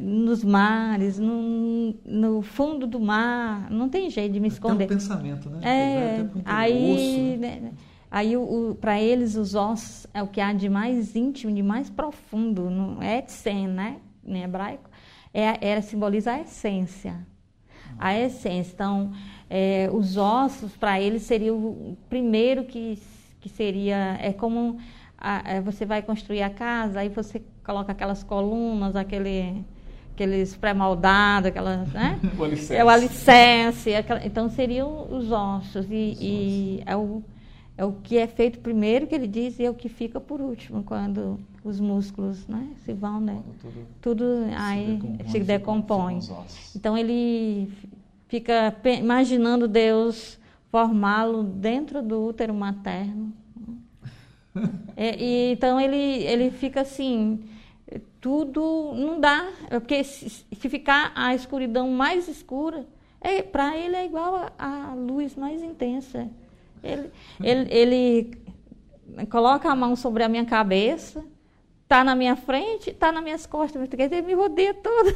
nos 0.02 0.44
mares, 0.46 1.20
no, 1.20 1.94
no 2.06 2.42
fundo 2.42 2.88
do 2.88 3.00
mar, 3.00 3.70
não 3.70 3.90
tem 3.90 4.10
jeito 4.10 4.32
de 4.32 4.40
me 4.40 4.48
esconder. 4.48 4.86
um 4.86 4.88
pensamento, 4.88 5.50
né? 5.50 5.58
Ele 5.58 5.68
É, 5.70 6.26
aí, 6.46 6.94
osso, 6.94 7.40
né? 7.42 7.72
Aí 8.10 8.34
para 8.80 9.00
eles 9.00 9.36
os 9.36 9.56
ossos 9.56 10.08
é 10.14 10.22
o 10.24 10.28
que 10.28 10.40
há 10.42 10.54
de 10.54 10.70
mais 10.70 11.16
íntimo, 11.16 11.54
de 11.54 11.64
mais 11.64 11.90
profundo, 11.90 12.70
não 12.70 13.02
é 13.02 13.18
etsen, 13.20 13.68
né, 13.68 13.98
em 14.26 14.44
hebraico, 14.44 14.90
é, 15.34 15.70
é 15.70 15.82
simboliza 15.82 16.32
a 16.34 16.42
essência, 16.42 17.16
a 18.00 18.18
essência. 18.18 18.74
Então, 18.74 19.12
é, 19.50 19.90
os 19.92 20.18
ossos 20.18 20.76
para 20.76 21.00
eles 21.02 21.24
seria 21.24 21.54
o 21.54 21.98
primeiro 22.10 22.64
que 22.66 22.98
que 23.40 23.50
seria 23.50 24.18
é 24.20 24.34
como 24.34 24.78
a- 25.18 25.42
é, 25.46 25.62
você 25.62 25.86
vai 25.86 26.02
construir 26.02 26.42
a 26.42 26.50
casa, 26.50 27.00
aí 27.02 27.08
você 27.10 27.42
coloca 27.64 27.92
aquelas 27.92 28.24
colunas, 28.24 28.96
aquele 28.96 29.64
aqueles 30.14 30.56
pré-moldados, 30.58 31.48
aquelas, 31.50 31.88
né? 31.94 32.20
O 32.38 32.44
alicerce. 32.44 32.74
É 32.76 32.84
o 32.84 32.90
alicerce, 32.90 33.94
aquela- 33.96 34.26
então 34.26 34.50
seriam 34.50 35.08
os 35.12 35.32
ossos. 35.32 35.86
E, 35.90 36.18
e 36.20 36.84
é, 36.86 36.96
o, 36.96 37.24
é 37.78 37.86
o 37.86 37.94
que 37.94 38.18
é 38.18 38.26
feito 38.26 38.60
primeiro, 38.60 39.06
que 39.06 39.14
ele 39.14 39.28
diz, 39.28 39.60
e 39.60 39.66
é 39.66 39.70
o 39.70 39.74
que 39.74 39.88
fica 39.88 40.20
por 40.20 40.42
último, 40.42 40.84
quando 40.84 41.40
os 41.64 41.80
músculos 41.80 42.48
né, 42.48 42.68
se 42.84 42.92
vão, 42.92 43.22
né? 43.22 43.42
Quando 43.44 43.60
tudo 43.60 43.88
Tudo 44.02 44.24
aí 44.56 44.96
decompõe, 44.96 45.30
se 45.30 45.40
decompõe. 45.40 46.20
Então 46.76 46.98
ele 46.98 47.72
fica 48.28 48.76
imaginando 49.00 49.68
Deus 49.68 50.40
formá-lo 50.72 51.44
dentro 51.44 52.02
do 52.02 52.26
útero 52.26 52.54
materno. 52.54 53.32
É, 55.00 55.16
e, 55.16 55.52
então 55.52 55.80
ele, 55.80 55.96
ele 55.96 56.50
fica 56.50 56.82
assim, 56.82 57.40
tudo 58.20 58.96
não 58.96 59.20
dá, 59.20 59.48
porque 59.70 60.04
se, 60.04 60.28
se 60.28 60.70
ficar 60.70 61.12
a 61.14 61.36
escuridão 61.36 61.92
mais 61.92 62.28
escura, 62.28 62.84
é, 63.22 63.44
para 63.44 63.78
ele 63.78 63.96
é 63.96 64.04
igual 64.08 64.52
a, 64.58 64.90
a 64.90 64.94
luz 64.96 65.36
mais 65.36 65.62
intensa. 65.62 66.28
Ele, 66.88 67.12
ele, 67.42 67.74
ele 67.74 69.26
coloca 69.28 69.70
a 69.70 69.76
mão 69.76 69.96
sobre 69.96 70.24
a 70.24 70.30
minha 70.30 70.46
cabeça, 70.46 71.24
tá 71.88 72.04
na 72.04 72.16
minha 72.16 72.36
frente, 72.36 72.94
tá 72.94 73.12
nas 73.12 73.24
minhas 73.24 73.46
costas, 73.46 73.82
ele 73.92 74.22
me 74.22 74.34
rodeia 74.34 74.74
todo. 74.74 75.16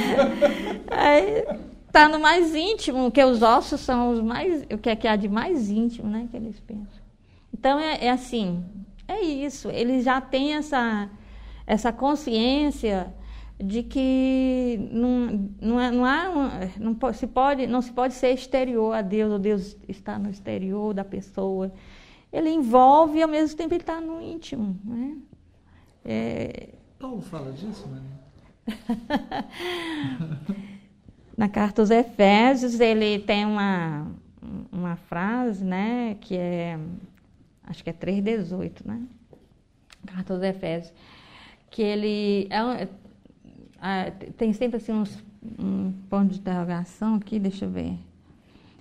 Aí, 0.90 1.44
tá 1.92 2.08
no 2.08 2.18
mais 2.18 2.54
íntimo, 2.54 3.10
que 3.10 3.22
os 3.24 3.42
ossos 3.42 3.80
são 3.80 4.12
os 4.12 4.20
mais, 4.20 4.62
o 4.72 4.78
que 4.78 4.90
é 4.90 4.96
que 4.96 5.08
há 5.08 5.16
de 5.16 5.28
mais 5.28 5.70
íntimo, 5.70 6.08
né, 6.08 6.28
que 6.30 6.36
eles 6.36 6.60
pensam. 6.60 7.02
Então 7.52 7.78
é, 7.78 8.06
é 8.06 8.10
assim, 8.10 8.64
é 9.06 9.20
isso. 9.20 9.70
Ele 9.70 10.00
já 10.00 10.20
tem 10.20 10.54
essa 10.54 11.08
essa 11.66 11.92
consciência 11.92 13.12
de 13.60 13.82
que 13.82 14.88
não, 14.92 15.50
não, 15.60 15.80
é, 15.80 15.90
não, 15.90 16.04
há 16.04 16.28
não 16.78 16.96
se 17.12 17.26
pode 17.26 17.66
não 17.66 17.82
se 17.82 17.92
pode 17.92 18.14
ser 18.14 18.30
exterior 18.30 18.94
a 18.94 19.02
Deus, 19.02 19.32
ou 19.32 19.38
Deus 19.38 19.76
está 19.88 20.18
no 20.18 20.30
exterior 20.30 20.94
da 20.94 21.04
pessoa. 21.04 21.72
Ele 22.32 22.50
envolve 22.50 23.18
e 23.18 23.22
ao 23.22 23.28
mesmo 23.28 23.56
tempo 23.56 23.74
ele 23.74 23.82
está 23.82 24.00
no 24.00 24.20
íntimo, 24.20 24.78
né? 24.84 25.16
É, 26.04 26.68
Paulo 26.98 27.20
fala 27.20 27.52
disso, 27.52 27.86
Maria? 27.88 28.18
Na 31.36 31.48
carta 31.48 31.82
aos 31.82 31.90
Efésios, 31.90 32.80
ele 32.80 33.20
tem 33.20 33.44
uma, 33.44 34.10
uma 34.72 34.96
frase, 34.96 35.64
né, 35.64 36.16
que 36.20 36.36
é, 36.36 36.78
acho 37.64 37.84
que 37.84 37.90
é 37.90 37.92
3,18, 37.92 38.84
né? 38.84 39.02
Carta 40.04 40.34
aos 40.34 40.42
Efésios, 40.42 40.92
que 41.70 41.82
ele 41.82 42.48
é 42.50 42.88
ah, 43.80 44.10
tem 44.36 44.52
sempre 44.52 44.76
assim 44.78 44.92
uns 44.92 45.22
um 45.58 45.92
ponto 46.10 46.32
de 46.32 46.38
interrogação 46.40 47.14
aqui, 47.14 47.38
deixa 47.38 47.64
eu 47.64 47.70
ver. 47.70 47.96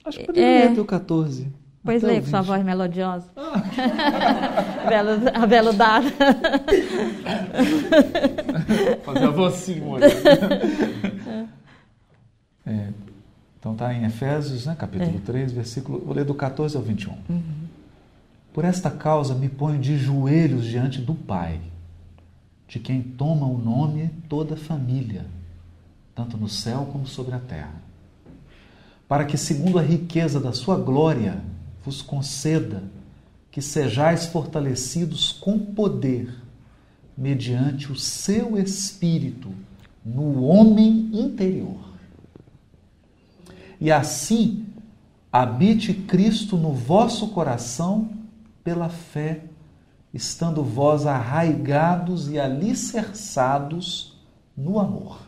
Acho 0.03 0.19
que 0.19 0.25
poderia 0.25 0.47
É. 0.47 0.63
ler 0.65 0.71
até 0.71 0.81
o 0.81 0.85
14. 0.85 1.47
Pois 1.83 2.03
o 2.03 2.07
com 2.07 2.13
sua 2.25 2.41
20. 2.41 2.47
voz 2.47 2.65
melodiosa. 2.65 3.29
Belo, 4.89 5.11
a 5.33 5.45
belo 5.45 5.71
dado. 5.73 6.07
Fazer 9.05 9.25
a 9.25 9.29
voz 9.31 9.53
assim, 9.53 9.81
olha. 9.87 10.07
É, 12.69 12.89
então 13.57 13.71
está 13.71 13.93
em 13.93 14.03
Efésios, 14.03 14.65
né, 14.65 14.75
capítulo 14.77 15.15
É. 15.15 15.21
3, 15.25 15.53
versículo. 15.53 15.99
Vou 16.03 16.13
ler 16.13 16.25
do 16.25 16.33
14 16.35 16.75
ao 16.75 16.83
21. 16.83 17.13
Por 18.51 18.65
esta 18.65 18.91
causa 18.91 19.33
me 19.33 19.47
ponho 19.47 19.79
de 19.79 19.97
joelhos 19.97 20.65
diante 20.65 20.99
do 20.99 21.15
Pai, 21.15 21.61
de 22.67 22.79
quem 22.79 23.01
toma 23.01 23.45
o 23.45 23.57
nome 23.57 24.09
toda 24.27 24.57
família, 24.57 25.25
tanto 26.13 26.37
no 26.37 26.49
céu 26.49 26.89
como 26.91 27.07
sobre 27.07 27.33
a 27.33 27.39
terra, 27.39 27.81
para 29.07 29.25
que, 29.25 29.37
segundo 29.37 29.79
a 29.79 29.81
riqueza 29.81 30.39
da 30.39 30.51
sua 30.51 30.75
glória, 30.77 31.41
vos 31.85 32.01
conceda 32.01 32.83
que 33.49 33.61
sejais 33.61 34.25
fortalecidos 34.25 35.31
com 35.31 35.57
poder, 35.57 36.33
mediante 37.17 37.91
o 37.91 37.95
seu 37.95 38.57
espírito, 38.57 39.49
no 40.05 40.43
homem 40.43 41.09
interior. 41.13 41.79
E 43.79 43.91
assim 43.91 44.65
habite 45.31 45.93
Cristo 45.93 46.57
no 46.57 46.73
vosso 46.73 47.29
coração 47.29 48.09
pela 48.63 48.89
fé, 48.89 49.43
estando 50.17 50.63
vós 50.63 51.05
arraigados 51.05 52.27
e 52.27 52.39
alicerçados 52.39 54.19
no 54.57 54.79
amor, 54.79 55.19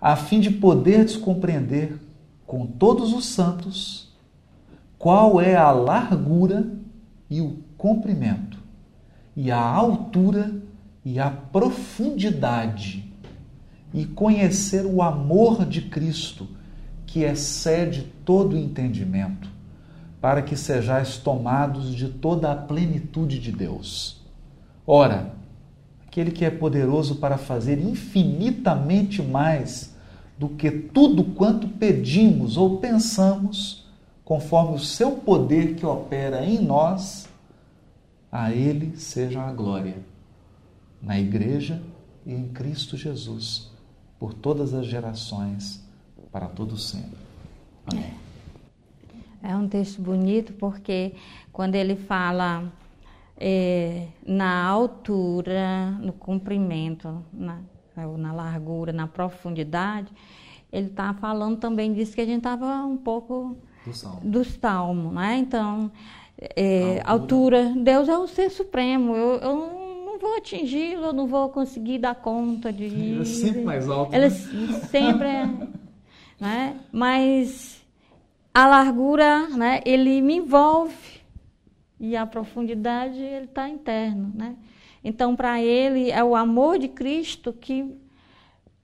a 0.00 0.16
fim 0.16 0.40
de 0.40 0.50
poderdes 0.50 1.14
compreender 1.14 2.00
com 2.46 2.66
todos 2.66 3.12
os 3.12 3.26
santos 3.26 4.16
qual 4.98 5.38
é 5.38 5.56
a 5.56 5.70
largura 5.70 6.72
e 7.28 7.42
o 7.42 7.58
comprimento, 7.76 8.58
e 9.36 9.50
a 9.50 9.60
altura 9.60 10.54
e 11.04 11.20
a 11.20 11.30
profundidade, 11.30 13.12
e 13.92 14.06
conhecer 14.06 14.86
o 14.86 15.02
amor 15.02 15.66
de 15.66 15.82
Cristo, 15.82 16.48
que 17.04 17.24
excede 17.24 18.10
todo 18.24 18.56
entendimento, 18.56 19.50
para 20.20 20.42
que 20.42 20.56
sejais 20.56 21.16
tomados 21.16 21.94
de 21.94 22.08
toda 22.08 22.52
a 22.52 22.56
plenitude 22.56 23.38
de 23.38 23.50
Deus. 23.50 24.20
Ora, 24.86 25.34
aquele 26.06 26.30
que 26.30 26.44
é 26.44 26.50
poderoso 26.50 27.16
para 27.16 27.38
fazer 27.38 27.80
infinitamente 27.80 29.22
mais 29.22 29.94
do 30.38 30.48
que 30.48 30.70
tudo 30.70 31.24
quanto 31.24 31.68
pedimos 31.68 32.56
ou 32.56 32.78
pensamos, 32.78 33.86
conforme 34.24 34.76
o 34.76 34.78
seu 34.78 35.12
poder 35.12 35.74
que 35.74 35.86
opera 35.86 36.44
em 36.44 36.58
nós, 36.58 37.28
a 38.30 38.52
Ele 38.52 38.96
seja 38.96 39.42
a 39.42 39.52
glória, 39.52 39.96
na 41.02 41.18
Igreja 41.18 41.82
e 42.24 42.32
em 42.32 42.48
Cristo 42.48 42.96
Jesus, 42.96 43.70
por 44.18 44.34
todas 44.34 44.74
as 44.74 44.86
gerações, 44.86 45.82
para 46.30 46.46
todo 46.46 46.76
sempre. 46.76 47.18
Amém. 47.86 48.19
É 49.42 49.56
um 49.56 49.66
texto 49.66 50.00
bonito 50.02 50.52
porque 50.54 51.14
quando 51.52 51.74
ele 51.74 51.96
fala 51.96 52.70
é, 53.36 54.06
na 54.26 54.64
altura, 54.66 55.92
no 56.00 56.12
comprimento, 56.12 57.24
na, 57.32 57.58
na 57.96 58.32
largura, 58.32 58.92
na 58.92 59.06
profundidade, 59.06 60.12
ele 60.70 60.88
está 60.88 61.14
falando 61.14 61.56
também 61.58 61.92
disso 61.92 62.14
que 62.14 62.20
a 62.20 62.26
gente 62.26 62.38
estava 62.38 62.84
um 62.84 62.96
pouco 62.96 63.56
do 63.84 63.94
salmo, 63.94 64.20
do 64.22 64.44
salmo 64.44 65.12
né? 65.12 65.38
Então, 65.38 65.90
é, 66.38 67.00
altura. 67.04 67.62
altura. 67.62 67.82
Deus 67.82 68.08
é 68.08 68.16
o 68.16 68.26
ser 68.26 68.50
supremo. 68.50 69.16
Eu, 69.16 69.40
eu 69.40 69.56
não 70.04 70.18
vou 70.18 70.36
atingi-lo, 70.36 71.06
eu 71.06 71.12
não 71.12 71.26
vou 71.26 71.48
conseguir 71.48 71.98
dar 71.98 72.14
conta 72.14 72.72
de. 72.72 72.84
Ele 72.84 73.22
é 73.22 73.24
sempre 73.24 73.62
mais 73.62 73.88
alto. 73.88 74.14
Ele 74.14 74.28
né? 74.28 74.30
sempre 74.30 75.28
é. 75.28 75.50
né? 76.38 76.80
Mas 76.92 77.79
a 78.52 78.66
largura, 78.66 79.48
né? 79.48 79.80
Ele 79.84 80.20
me 80.20 80.36
envolve 80.36 81.20
e 81.98 82.16
a 82.16 82.26
profundidade 82.26 83.18
ele 83.18 83.44
está 83.44 83.68
interno, 83.68 84.32
né? 84.34 84.56
Então, 85.02 85.34
para 85.34 85.62
ele 85.62 86.10
é 86.10 86.22
o 86.22 86.36
amor 86.36 86.78
de 86.78 86.88
Cristo 86.88 87.52
que 87.52 87.96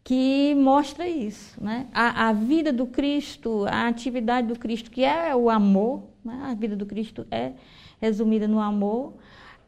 que 0.06 0.54
mostra 0.54 1.08
isso, 1.08 1.60
né? 1.60 1.88
A, 1.92 2.28
a, 2.28 2.32
vida 2.32 2.72
do 2.72 2.86
Cristo, 2.86 3.66
a 3.68 3.88
atividade 3.88 4.46
do 4.46 4.56
Cristo, 4.56 4.88
que 4.88 5.02
é 5.02 5.34
o 5.34 5.50
amor, 5.50 6.04
né? 6.24 6.42
a 6.44 6.54
vida 6.54 6.76
do 6.76 6.86
Cristo 6.86 7.26
é 7.28 7.54
resumida 8.00 8.46
no 8.46 8.60
amor, 8.60 9.14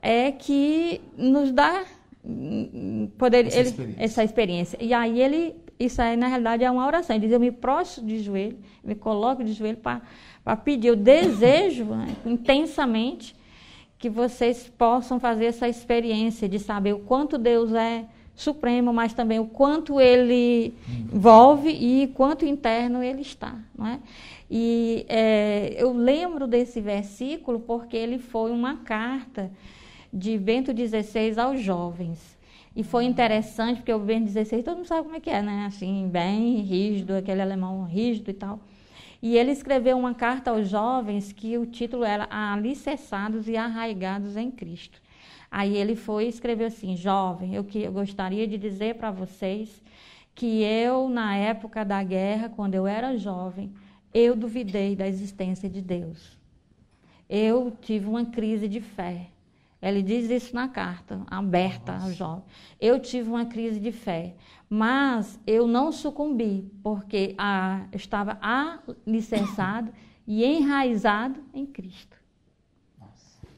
é 0.01 0.31
que 0.31 1.01
nos 1.17 1.51
dá 1.51 1.85
hum, 2.25 3.11
poder, 3.19 3.47
essa, 3.47 3.59
ele, 3.59 3.69
experiência. 3.69 4.05
essa 4.05 4.25
experiência. 4.25 4.79
E 4.81 4.95
aí 4.95 5.21
ele, 5.21 5.57
isso 5.79 6.03
aí 6.03 6.17
na 6.17 6.27
realidade 6.27 6.65
é 6.65 6.71
uma 6.71 6.87
oração. 6.87 7.15
Ele 7.15 7.27
diz: 7.27 7.33
Eu 7.33 7.41
me 7.41 7.53
prostro 7.53 8.05
de 8.05 8.21
joelho, 8.21 8.59
me 8.83 8.95
coloco 8.95 9.45
de 9.45 9.53
joelho 9.53 9.79
para 9.79 10.57
pedir. 10.57 10.89
Eu 10.89 10.97
desejo 10.97 11.85
né, 11.85 12.17
intensamente 12.27 13.37
que 13.99 14.09
vocês 14.09 14.73
possam 14.79 15.19
fazer 15.19 15.47
essa 15.47 15.69
experiência 15.69 16.49
de 16.49 16.59
saber 16.59 16.95
o 16.95 17.01
quanto 17.01 17.37
Deus 17.37 17.73
é 17.73 18.05
supremo, 18.35 18.93
mas 18.93 19.13
também 19.13 19.41
o 19.41 19.47
quanto 19.47 20.01
ele 20.01 20.73
envolve 21.13 21.71
e 21.71 22.07
quanto 22.09 22.47
interno 22.47 23.03
ele 23.03 23.23
está. 23.23 23.57
Não 23.77 23.87
é? 23.87 23.99
E 24.51 25.05
é, 25.09 25.75
eu 25.77 25.93
lembro 25.93 26.47
desse 26.47 26.81
versículo 26.81 27.59
porque 27.61 27.97
ele 27.97 28.19
foi 28.19 28.51
uma 28.53 28.77
carta 28.77 29.51
de 30.13 30.39
Bento 30.39 30.73
XVI 30.73 31.39
aos 31.39 31.61
jovens. 31.61 32.38
E 32.79 32.85
foi 32.85 33.07
interessante, 33.07 33.79
porque 33.79 33.93
o 33.93 33.99
Bento 33.99 34.31
XVI, 34.31 34.63
todo 34.63 34.77
mundo 34.77 34.87
sabe 34.87 35.03
como 35.03 35.17
é 35.17 35.19
que 35.19 35.29
é, 35.29 35.43
né? 35.43 35.67
Assim, 35.67 36.09
bem 36.09 36.61
rígido, 36.61 37.13
aquele 37.13 37.43
alemão 37.43 37.83
rígido 37.83 38.31
e 38.31 38.33
tal. 38.33 38.61
E 39.21 39.37
ele 39.37 39.51
escreveu 39.51 39.99
uma 39.99 40.15
carta 40.15 40.53
aos 40.53 40.69
jovens 40.69 41.33
que 41.33 41.59
o 41.59 41.67
título 41.67 42.05
era 42.05 42.29
Alicerçados 42.31 43.49
e 43.49 43.57
Arraigados 43.57 44.37
em 44.37 44.49
Cristo. 44.49 45.03
Aí 45.51 45.77
ele 45.77 45.97
foi 45.97 46.27
e 46.27 46.29
escreveu 46.29 46.69
assim: 46.69 46.95
Jovem, 46.95 47.53
eu, 47.53 47.65
que, 47.65 47.83
eu 47.83 47.91
gostaria 47.91 48.47
de 48.47 48.57
dizer 48.57 48.95
para 48.95 49.11
vocês 49.11 49.83
que 50.33 50.63
eu, 50.63 51.09
na 51.09 51.35
época 51.35 51.85
da 51.85 52.01
guerra, 52.05 52.49
quando 52.49 52.77
eu 52.77 52.87
era 52.87 53.17
jovem, 53.17 53.73
eu 54.15 54.37
duvidei 54.37 54.95
da 54.95 55.09
existência 55.09 55.69
de 55.69 55.83
Deus. 55.83 56.39
Eu 57.29 57.77
tive 57.83 58.07
uma 58.07 58.25
crise 58.25 58.69
de 58.69 58.81
fé. 58.81 59.31
Ele 59.81 60.03
diz 60.03 60.29
isso 60.29 60.55
na 60.55 60.69
carta, 60.69 61.23
aberta 61.29 61.97
ao 61.97 62.11
jovem. 62.11 62.45
Eu 62.81 62.99
tive 62.99 63.29
uma 63.29 63.47
crise 63.47 63.79
de 63.79 63.93
fé, 63.93 64.35
mas 64.69 65.39
eu 65.47 65.67
não 65.69 65.93
sucumbi, 65.93 66.69
porque 66.83 67.35
ah, 67.39 67.87
estava 67.93 68.39
alicerçado 68.41 69.93
e 70.27 70.45
enraizado 70.45 71.41
em 71.55 71.65
Cristo. 71.65 72.17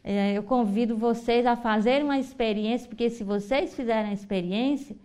É, 0.04 0.36
eu 0.36 0.42
convido 0.42 0.96
vocês 0.96 1.44
a 1.46 1.56
fazerem 1.56 2.04
uma 2.04 2.18
experiência, 2.18 2.88
porque 2.88 3.10
se 3.10 3.24
vocês 3.24 3.74
fizerem 3.74 4.10
a 4.10 4.14
experiência, 4.14 4.96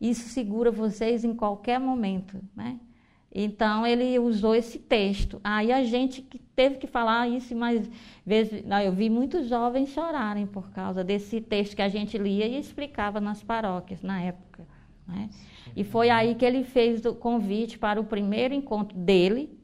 isso 0.00 0.28
segura 0.28 0.70
vocês 0.70 1.24
em 1.24 1.34
qualquer 1.34 1.80
momento, 1.80 2.40
né? 2.54 2.78
Então 3.34 3.86
ele 3.86 4.18
usou 4.18 4.54
esse 4.54 4.78
texto. 4.78 5.40
Aí 5.44 5.70
a 5.70 5.84
gente 5.84 6.22
teve 6.56 6.76
que 6.76 6.86
falar 6.86 7.28
isso, 7.28 7.54
mas 7.54 7.88
vezes 8.24 8.64
eu 8.84 8.92
vi 8.92 9.10
muitos 9.10 9.48
jovens 9.48 9.90
chorarem 9.90 10.46
por 10.46 10.70
causa 10.70 11.04
desse 11.04 11.40
texto 11.40 11.76
que 11.76 11.82
a 11.82 11.88
gente 11.88 12.16
lia 12.16 12.46
e 12.46 12.58
explicava 12.58 13.20
nas 13.20 13.42
paróquias 13.42 14.02
na 14.02 14.20
época. 14.20 14.66
Né? 15.06 15.28
E 15.76 15.84
foi 15.84 16.10
aí 16.10 16.34
que 16.34 16.44
ele 16.44 16.64
fez 16.64 17.04
o 17.04 17.14
convite 17.14 17.78
para 17.78 18.00
o 18.00 18.04
primeiro 18.04 18.54
encontro 18.54 18.96
dele 18.96 19.58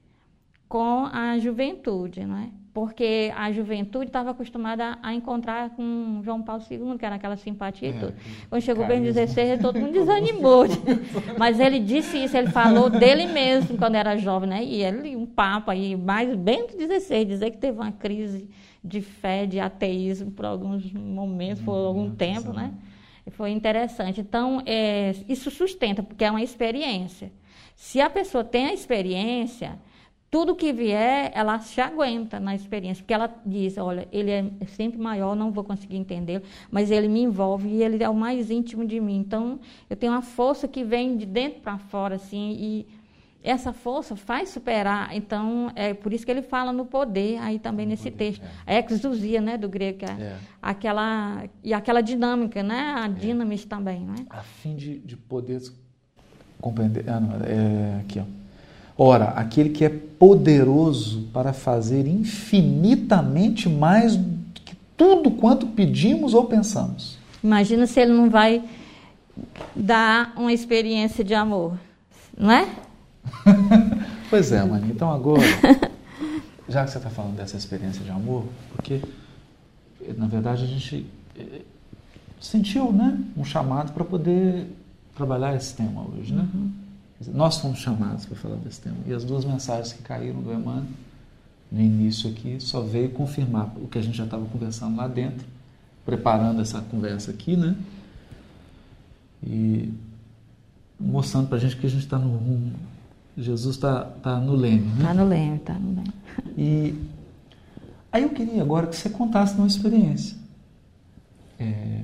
com 0.68 1.06
a 1.06 1.38
juventude, 1.38 2.24
né? 2.24 2.52
Porque 2.74 3.32
a 3.36 3.52
juventude 3.52 4.06
estava 4.06 4.30
acostumada 4.30 4.98
a 5.00 5.14
encontrar 5.14 5.70
com 5.70 6.20
João 6.24 6.42
Paulo 6.42 6.60
II, 6.68 6.98
que 6.98 7.06
era 7.06 7.14
aquela 7.14 7.36
simpatia 7.36 7.88
é, 7.88 7.90
e 7.92 7.94
tudo. 8.00 8.14
Quando 8.50 8.62
chegou 8.62 8.84
bem 8.84 9.00
16, 9.00 9.60
todo 9.60 9.78
mundo 9.78 9.92
desanimou. 9.92 10.64
Mas 11.38 11.60
ele 11.60 11.78
disse 11.78 12.24
isso, 12.24 12.36
ele 12.36 12.50
falou 12.50 12.90
dele 12.90 13.26
mesmo 13.26 13.78
quando 13.78 13.94
era 13.94 14.18
jovem, 14.18 14.48
né? 14.48 14.64
E 14.64 14.82
ele, 14.82 15.14
um 15.14 15.24
papo 15.24 15.70
aí, 15.70 15.94
mais 15.94 16.34
bem 16.34 16.66
do 16.66 16.76
16, 16.76 17.28
dizer 17.28 17.52
que 17.52 17.58
teve 17.58 17.78
uma 17.78 17.92
crise 17.92 18.50
de 18.82 19.00
fé, 19.00 19.46
de 19.46 19.60
ateísmo 19.60 20.32
por 20.32 20.44
alguns 20.44 20.92
momentos, 20.92 21.62
por 21.62 21.74
algum 21.76 22.10
tempo, 22.10 22.52
né? 22.52 22.74
E 23.24 23.30
foi 23.30 23.52
interessante. 23.52 24.20
Então, 24.20 24.60
é, 24.66 25.14
isso 25.28 25.48
sustenta, 25.48 26.02
porque 26.02 26.24
é 26.24 26.30
uma 26.30 26.42
experiência. 26.42 27.32
Se 27.76 28.00
a 28.00 28.10
pessoa 28.10 28.42
tem 28.42 28.66
a 28.66 28.74
experiência, 28.74 29.78
tudo 30.34 30.56
que 30.56 30.72
vier, 30.72 31.30
ela 31.32 31.60
se 31.60 31.80
aguenta 31.80 32.40
na 32.40 32.56
experiência, 32.56 33.04
porque 33.04 33.14
ela 33.14 33.32
diz, 33.46 33.78
olha, 33.78 34.08
ele 34.10 34.32
é 34.32 34.44
sempre 34.66 34.98
maior, 34.98 35.36
não 35.36 35.52
vou 35.52 35.62
conseguir 35.62 35.96
entender, 35.96 36.42
mas 36.72 36.90
ele 36.90 37.06
me 37.06 37.22
envolve 37.22 37.68
e 37.68 37.84
ele 37.84 38.02
é 38.02 38.08
o 38.08 38.14
mais 38.16 38.50
íntimo 38.50 38.84
de 38.84 38.98
mim. 38.98 39.18
Então, 39.18 39.60
eu 39.88 39.94
tenho 39.94 40.10
uma 40.10 40.22
força 40.22 40.66
que 40.66 40.82
vem 40.82 41.16
de 41.16 41.24
dentro 41.24 41.60
para 41.60 41.78
fora, 41.78 42.16
assim, 42.16 42.50
e 42.58 42.86
essa 43.44 43.72
força 43.72 44.16
faz 44.16 44.48
superar. 44.48 45.14
Então, 45.14 45.70
é 45.76 45.94
por 45.94 46.12
isso 46.12 46.26
que 46.26 46.32
ele 46.32 46.42
fala 46.42 46.72
no 46.72 46.84
poder, 46.84 47.38
aí 47.38 47.60
também 47.60 47.86
nesse 47.86 48.10
poder, 48.10 48.32
texto. 48.32 48.44
É. 48.66 48.78
A 48.78 48.92
exousia, 48.92 49.40
né, 49.40 49.56
do 49.56 49.68
grego, 49.68 50.04
é, 50.04 50.20
é. 50.20 50.36
aquela, 50.60 51.44
e 51.62 51.72
aquela 51.72 52.00
dinâmica, 52.00 52.60
né, 52.60 52.92
a 52.96 53.04
é. 53.04 53.08
dinamis 53.08 53.64
também, 53.64 54.00
né? 54.00 54.26
A 54.28 54.42
fim 54.42 54.74
de, 54.74 54.98
de 54.98 55.16
poder 55.16 55.62
compreender, 56.60 57.08
ah, 57.08 57.20
não, 57.20 57.36
é, 57.36 58.00
aqui, 58.00 58.18
ó 58.18 58.43
Ora, 58.96 59.30
aquele 59.30 59.70
que 59.70 59.84
é 59.84 59.88
poderoso 59.88 61.28
para 61.32 61.52
fazer 61.52 62.06
infinitamente 62.06 63.68
mais 63.68 64.18
que 64.64 64.76
tudo 64.96 65.32
quanto 65.32 65.66
pedimos 65.66 66.32
ou 66.32 66.44
pensamos. 66.44 67.18
Imagina 67.42 67.86
se 67.86 68.00
ele 68.00 68.12
não 68.12 68.30
vai 68.30 68.62
dar 69.74 70.32
uma 70.36 70.52
experiência 70.52 71.24
de 71.24 71.34
amor, 71.34 71.76
não 72.38 72.52
é? 72.52 72.68
pois 74.30 74.52
é, 74.52 74.62
mãe. 74.64 74.82
Então 74.88 75.10
agora, 75.10 75.42
já 76.68 76.84
que 76.84 76.90
você 76.92 76.98
está 76.98 77.10
falando 77.10 77.34
dessa 77.36 77.56
experiência 77.56 78.04
de 78.04 78.10
amor, 78.10 78.44
porque 78.76 79.00
na 80.16 80.26
verdade 80.26 80.62
a 80.62 80.66
gente 80.66 81.06
eh, 81.36 81.62
sentiu, 82.40 82.92
né, 82.92 83.18
um 83.36 83.44
chamado 83.44 83.92
para 83.92 84.04
poder 84.04 84.66
trabalhar 85.16 85.56
esse 85.56 85.74
tema 85.74 86.02
hoje, 86.02 86.32
né? 86.32 86.46
Uhum. 86.54 86.83
Nós 87.32 87.58
fomos 87.58 87.78
chamados 87.78 88.26
para 88.26 88.36
falar 88.36 88.56
desse 88.56 88.80
tema. 88.80 88.96
E 89.06 89.12
as 89.12 89.24
duas 89.24 89.44
mensagens 89.44 89.92
que 89.92 90.02
caíram 90.02 90.40
do 90.40 90.52
Emmanuel, 90.52 90.84
no 91.70 91.80
início 91.80 92.30
aqui, 92.30 92.58
só 92.60 92.80
veio 92.80 93.10
confirmar 93.10 93.72
o 93.76 93.88
que 93.88 93.98
a 93.98 94.02
gente 94.02 94.16
já 94.16 94.24
estava 94.24 94.44
conversando 94.46 94.96
lá 94.96 95.08
dentro, 95.08 95.46
preparando 96.04 96.60
essa 96.60 96.80
conversa 96.80 97.30
aqui, 97.30 97.56
né? 97.56 97.76
E 99.42 99.92
mostrando 100.98 101.48
para 101.48 101.56
a 101.56 101.60
gente 101.60 101.76
que 101.76 101.86
a 101.86 101.90
gente 101.90 102.04
está 102.04 102.18
no 102.18 102.36
rumo. 102.36 102.72
Jesus 103.36 103.74
está 103.74 104.04
tá 104.04 104.38
no 104.38 104.54
leme, 104.54 104.86
né? 104.86 104.96
Está 104.98 105.14
no 105.14 105.28
leme, 105.28 105.56
está 105.56 105.74
no 105.74 105.94
leme. 105.94 106.14
E 106.56 106.94
aí 108.12 108.22
eu 108.22 108.30
queria 108.30 108.62
agora 108.62 108.86
que 108.86 108.94
você 108.94 109.10
contasse 109.10 109.56
uma 109.56 109.66
experiência. 109.66 110.36
É, 111.58 112.02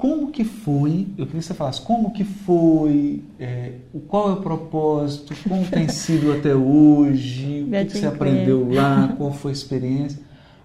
como 0.00 0.30
que 0.30 0.44
foi, 0.44 1.06
eu 1.18 1.26
queria 1.26 1.40
que 1.40 1.46
você 1.46 1.52
falasse, 1.52 1.82
como 1.82 2.10
que 2.10 2.24
foi, 2.24 3.22
é, 3.38 3.72
qual 4.08 4.30
é 4.30 4.32
o 4.32 4.36
propósito, 4.36 5.34
como 5.46 5.66
tem 5.66 5.88
sido 5.92 6.32
até 6.32 6.54
hoje, 6.54 7.66
o 7.68 7.70
que, 7.70 7.84
que 7.84 7.98
você 7.98 8.06
aprendeu 8.06 8.72
lá, 8.72 9.12
qual 9.18 9.30
foi 9.30 9.50
a 9.50 9.52
experiência. 9.52 10.18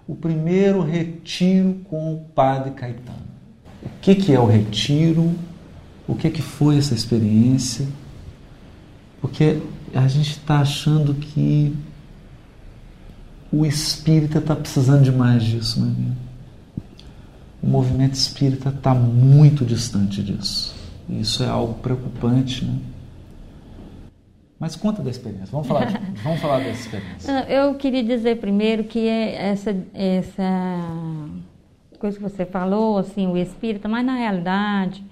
O 0.08 0.14
primeiro 0.14 0.80
retiro 0.80 1.80
com 1.84 2.14
o 2.14 2.20
padre 2.34 2.70
Caetano. 2.70 3.18
O 3.82 3.88
que, 4.00 4.14
que 4.14 4.32
é 4.32 4.40
o 4.40 4.46
retiro? 4.46 5.30
O 6.08 6.14
que, 6.14 6.30
que 6.30 6.40
foi 6.40 6.78
essa 6.78 6.94
experiência? 6.94 7.86
Porque 9.20 9.60
a 9.92 10.08
gente 10.08 10.30
está 10.30 10.60
achando 10.60 11.12
que 11.12 11.76
o 13.52 13.66
espírita 13.66 14.38
está 14.38 14.56
precisando 14.56 15.02
demais 15.02 15.42
disso, 15.42 15.78
meu 15.78 15.90
amigo. 15.90 16.25
O 17.62 17.66
movimento 17.66 18.14
espírita 18.14 18.68
está 18.68 18.94
muito 18.94 19.64
distante 19.64 20.22
disso. 20.22 20.74
Isso 21.08 21.42
é 21.42 21.48
algo 21.48 21.74
preocupante, 21.74 22.64
né? 22.64 22.78
Mas 24.58 24.74
conta 24.74 25.02
da 25.02 25.10
experiência. 25.10 25.48
Vamos 25.52 25.66
falar, 25.66 25.84
de, 25.86 25.98
vamos 26.22 26.40
falar 26.40 26.58
dessa 26.58 26.80
experiência. 26.80 27.32
Eu 27.48 27.74
queria 27.74 28.02
dizer 28.02 28.38
primeiro 28.38 28.84
que 28.84 29.06
é 29.06 29.50
essa, 29.50 29.76
essa 29.92 30.80
coisa 31.98 32.16
que 32.16 32.22
você 32.22 32.46
falou, 32.46 32.98
assim, 32.98 33.26
o 33.26 33.36
espírita, 33.36 33.88
mas 33.88 34.04
na 34.04 34.14
realidade, 34.14 35.04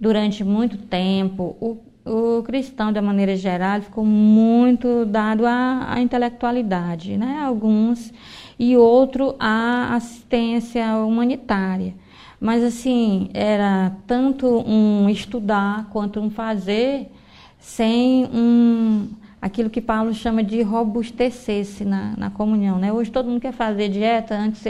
durante 0.00 0.42
muito 0.42 0.78
tempo, 0.78 1.56
o, 1.60 1.78
o 2.04 2.42
cristão, 2.42 2.92
de 2.92 3.00
maneira 3.00 3.36
geral, 3.36 3.80
ficou 3.82 4.04
muito 4.04 5.04
dado 5.04 5.46
à, 5.46 5.92
à 5.92 6.00
intelectualidade, 6.00 7.16
né? 7.16 7.40
Alguns, 7.44 8.12
e 8.58 8.76
outro 8.76 9.34
à 9.38 9.94
assistência 9.94 10.96
humanitária. 10.96 11.94
Mas, 12.40 12.62
assim, 12.62 13.30
era 13.32 13.92
tanto 14.06 14.46
um 14.46 15.08
estudar 15.08 15.88
quanto 15.90 16.20
um 16.20 16.30
fazer 16.30 17.10
sem 17.58 18.26
um, 18.26 19.08
aquilo 19.40 19.70
que 19.70 19.80
Paulo 19.80 20.12
chama 20.14 20.42
de 20.42 20.62
robustecer-se 20.62 21.84
na, 21.84 22.14
na 22.16 22.30
comunhão. 22.30 22.78
Né? 22.78 22.92
Hoje 22.92 23.10
todo 23.10 23.28
mundo 23.28 23.40
quer 23.40 23.52
fazer 23.52 23.88
dieta, 23.88 24.34
antes 24.36 24.62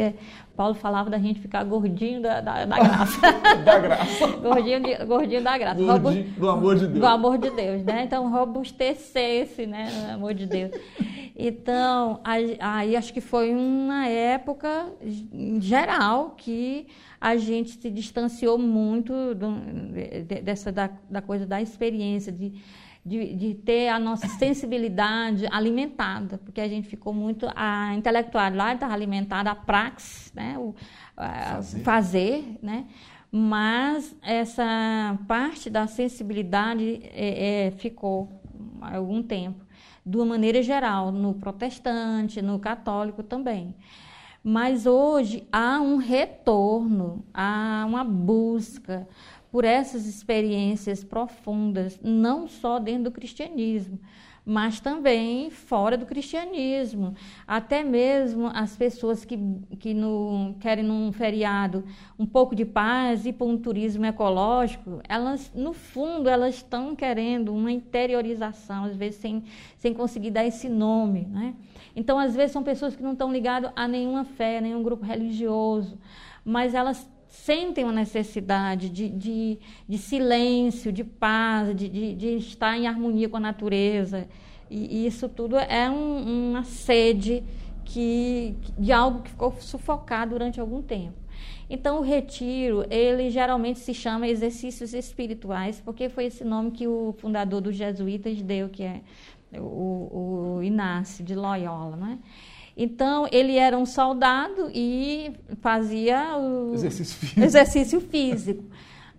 Paulo 0.56 0.74
falava 0.74 1.10
da 1.10 1.18
gente 1.18 1.38
ficar 1.38 1.62
gordinho 1.64 2.22
da, 2.22 2.40
da, 2.40 2.64
da 2.64 2.76
graça. 2.80 3.20
da 3.64 3.78
graça. 3.78 4.26
gordinho, 4.38 4.80
de, 4.80 5.04
gordinho 5.04 5.42
da 5.42 5.58
graça. 5.58 5.82
Gordinho, 5.82 6.24
do 6.30 6.48
amor 6.48 6.74
de 6.76 6.86
Deus. 6.86 6.98
Do 6.98 7.06
amor 7.06 7.38
de 7.38 7.50
Deus, 7.50 7.82
né? 7.84 8.04
Então, 8.04 8.30
robustecer-se, 8.30 9.66
né? 9.66 9.88
Do 9.90 10.14
amor 10.14 10.34
de 10.34 10.46
Deus. 10.46 10.72
Então, 11.38 12.20
aí 12.24 12.96
acho 12.96 13.12
que 13.12 13.20
foi 13.20 13.54
uma 13.54 14.08
época 14.08 14.90
geral 15.60 16.34
que 16.36 16.86
a 17.20 17.36
gente 17.36 17.78
se 17.80 17.90
distanciou 17.90 18.56
muito 18.56 19.34
do, 19.34 19.48
dessa 20.42 20.72
da, 20.72 20.90
da 21.10 21.20
coisa 21.20 21.44
da 21.44 21.60
experiência, 21.60 22.32
de 22.32 22.54
de, 23.06 23.34
de, 23.36 23.54
ter 23.54 23.88
a 23.88 24.00
nossa 24.00 24.26
sensibilidade 24.26 25.46
alimentada, 25.52 26.38
porque 26.38 26.60
a 26.60 26.66
gente 26.66 26.88
ficou 26.88 27.14
muito 27.14 27.48
a 27.54 27.94
intelectualidade 27.94 28.74
estava 28.74 28.92
alimentada 28.92 29.48
a 29.52 29.54
praxis, 29.54 30.32
né, 30.34 30.58
o 30.58 30.74
a, 31.16 31.54
fazer. 31.54 31.82
fazer, 31.84 32.58
né, 32.60 32.86
mas 33.30 34.16
essa 34.22 35.16
parte 35.28 35.70
da 35.70 35.86
sensibilidade 35.86 37.00
é, 37.14 37.66
é, 37.66 37.70
ficou 37.70 38.42
há 38.80 38.96
algum 38.96 39.22
tempo, 39.22 39.64
de 40.04 40.16
uma 40.16 40.26
maneira 40.26 40.60
geral, 40.60 41.12
no 41.12 41.34
protestante, 41.34 42.42
no 42.42 42.58
católico 42.58 43.22
também. 43.22 43.74
Mas 44.42 44.86
hoje 44.86 45.46
há 45.50 45.80
um 45.80 45.96
retorno, 45.96 47.24
há 47.34 47.84
uma 47.86 48.04
busca 48.04 49.08
por 49.56 49.64
essas 49.64 50.04
experiências 50.04 51.02
profundas, 51.02 51.98
não 52.02 52.46
só 52.46 52.78
dentro 52.78 53.04
do 53.04 53.10
cristianismo, 53.10 53.98
mas 54.44 54.80
também 54.80 55.48
fora 55.48 55.96
do 55.96 56.04
cristianismo. 56.04 57.14
Até 57.46 57.82
mesmo 57.82 58.50
as 58.52 58.76
pessoas 58.76 59.24
que, 59.24 59.38
que 59.78 59.94
no, 59.94 60.54
querem 60.60 60.84
num 60.84 61.10
feriado 61.10 61.86
um 62.18 62.26
pouco 62.26 62.54
de 62.54 62.66
paz 62.66 63.24
e 63.24 63.32
para 63.32 63.46
um 63.46 63.56
turismo 63.56 64.04
ecológico, 64.04 65.00
elas, 65.08 65.50
no 65.54 65.72
fundo, 65.72 66.28
elas 66.28 66.56
estão 66.56 66.94
querendo 66.94 67.54
uma 67.54 67.72
interiorização, 67.72 68.84
às 68.84 68.94
vezes 68.94 69.18
sem, 69.20 69.42
sem 69.78 69.94
conseguir 69.94 70.32
dar 70.32 70.44
esse 70.44 70.68
nome. 70.68 71.28
Né? 71.30 71.54
Então, 71.96 72.18
às 72.18 72.36
vezes, 72.36 72.52
são 72.52 72.62
pessoas 72.62 72.94
que 72.94 73.02
não 73.02 73.12
estão 73.12 73.32
ligadas 73.32 73.72
a 73.74 73.88
nenhuma 73.88 74.22
fé, 74.22 74.60
nenhum 74.60 74.82
grupo 74.82 75.06
religioso, 75.06 75.98
mas 76.44 76.74
elas 76.74 77.08
sentem 77.36 77.84
uma 77.84 77.92
necessidade 77.92 78.88
de, 78.88 79.08
de, 79.08 79.58
de 79.88 79.98
silêncio, 79.98 80.92
de 80.92 81.04
paz, 81.04 81.74
de, 81.76 81.88
de, 81.88 82.14
de, 82.14 82.28
estar 82.36 82.76
em 82.76 82.86
harmonia 82.86 83.28
com 83.28 83.36
a 83.36 83.40
natureza. 83.40 84.26
E, 84.70 85.02
e 85.02 85.06
isso 85.06 85.28
tudo 85.28 85.56
é 85.56 85.88
um, 85.90 86.50
uma 86.50 86.64
sede 86.64 87.44
que, 87.84 88.56
de 88.78 88.90
algo 88.90 89.22
que 89.22 89.30
ficou 89.30 89.54
sufocado 89.60 90.30
durante 90.32 90.60
algum 90.60 90.82
tempo. 90.82 91.14
Então, 91.68 91.98
o 91.98 92.02
retiro, 92.02 92.84
ele 92.90 93.30
geralmente 93.30 93.80
se 93.80 93.92
chama 93.92 94.26
exercícios 94.28 94.94
espirituais, 94.94 95.80
porque 95.84 96.08
foi 96.08 96.26
esse 96.26 96.44
nome 96.44 96.70
que 96.70 96.86
o 96.86 97.14
fundador 97.18 97.60
dos 97.60 97.76
jesuítas 97.76 98.40
deu, 98.40 98.68
que 98.68 98.82
é 98.82 99.02
o, 99.58 100.56
o 100.58 100.62
Inácio 100.62 101.24
de 101.24 101.34
Loyola, 101.34 101.96
né? 101.96 102.18
Então, 102.76 103.26
ele 103.32 103.56
era 103.56 103.76
um 103.78 103.86
soldado 103.86 104.70
e 104.74 105.32
fazia 105.60 106.36
o 106.36 106.74
exercício 106.74 107.16
físico. 107.16 107.40
Exercício 107.40 108.00
físico. 108.00 108.64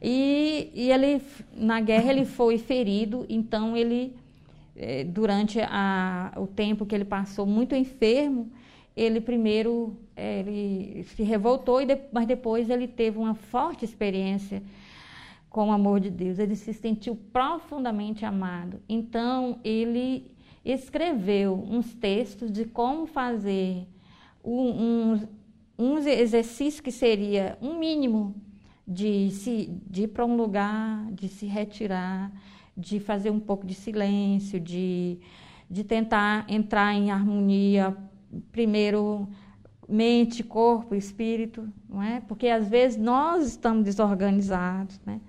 E, 0.01 0.69
e 0.75 0.91
ele, 0.91 1.21
na 1.55 1.81
guerra, 1.81 2.11
ele 2.11 2.25
foi 2.25 2.59
ferido, 2.59 3.25
então 3.27 3.75
ele, 3.75 4.15
eh, 4.75 5.03
durante 5.03 5.59
a, 5.59 6.33
o 6.37 6.45
tempo 6.45 6.85
que 6.85 6.93
ele 6.93 7.05
passou 7.05 7.47
muito 7.47 7.73
enfermo, 7.73 8.51
ele 8.95 9.19
primeiro 9.19 9.97
eh, 10.15 10.39
ele 10.39 11.03
se 11.15 11.23
revoltou, 11.23 11.79
mas 12.11 12.27
depois 12.27 12.69
ele 12.69 12.87
teve 12.87 13.17
uma 13.17 13.33
forte 13.33 13.85
experiência 13.85 14.61
com 15.49 15.69
o 15.69 15.71
amor 15.71 15.99
de 15.99 16.11
Deus. 16.11 16.37
Ele 16.37 16.55
se 16.55 16.73
sentiu 16.73 17.15
profundamente 17.33 18.23
amado. 18.23 18.79
Então, 18.87 19.59
ele 19.63 20.29
escreveu 20.71 21.65
uns 21.69 21.93
textos 21.93 22.51
de 22.51 22.65
como 22.65 23.05
fazer 23.05 23.87
um, 24.43 24.69
um, 24.69 25.27
um 25.77 25.97
exercício 25.97 26.83
que 26.83 26.91
seria 26.91 27.57
um 27.61 27.79
mínimo 27.79 28.35
de, 28.87 29.29
se, 29.31 29.69
de 29.89 30.03
ir 30.03 30.07
para 30.07 30.25
um 30.25 30.35
lugar, 30.35 31.11
de 31.11 31.27
se 31.27 31.45
retirar, 31.45 32.31
de 32.75 32.99
fazer 32.99 33.29
um 33.29 33.39
pouco 33.39 33.65
de 33.65 33.73
silêncio, 33.73 34.59
de, 34.59 35.19
de 35.69 35.83
tentar 35.83 36.45
entrar 36.47 36.93
em 36.93 37.11
harmonia, 37.11 37.95
primeiro 38.51 39.27
mente, 39.87 40.43
corpo, 40.43 40.93
espírito, 40.93 41.67
não 41.89 42.03
é? 42.03 42.21
Porque 42.27 42.47
às 42.49 42.67
vezes 42.67 42.97
nós 42.97 43.47
estamos 43.47 43.85
desorganizados, 43.85 44.99
né? 45.05 45.21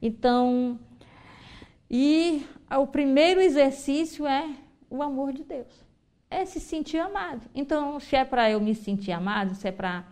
Então, 0.00 0.78
e 1.90 2.42
o 2.70 2.86
primeiro 2.86 3.40
exercício 3.40 4.26
é 4.26 4.48
o 4.90 5.02
amor 5.02 5.32
de 5.32 5.44
Deus. 5.44 5.86
É 6.30 6.44
se 6.44 6.60
sentir 6.60 6.98
amado. 6.98 7.42
Então, 7.54 7.98
se 7.98 8.14
é 8.14 8.24
para 8.24 8.50
eu 8.50 8.60
me 8.60 8.74
sentir 8.74 9.12
amado, 9.12 9.54
se 9.54 9.66
é 9.66 9.72
para. 9.72 10.04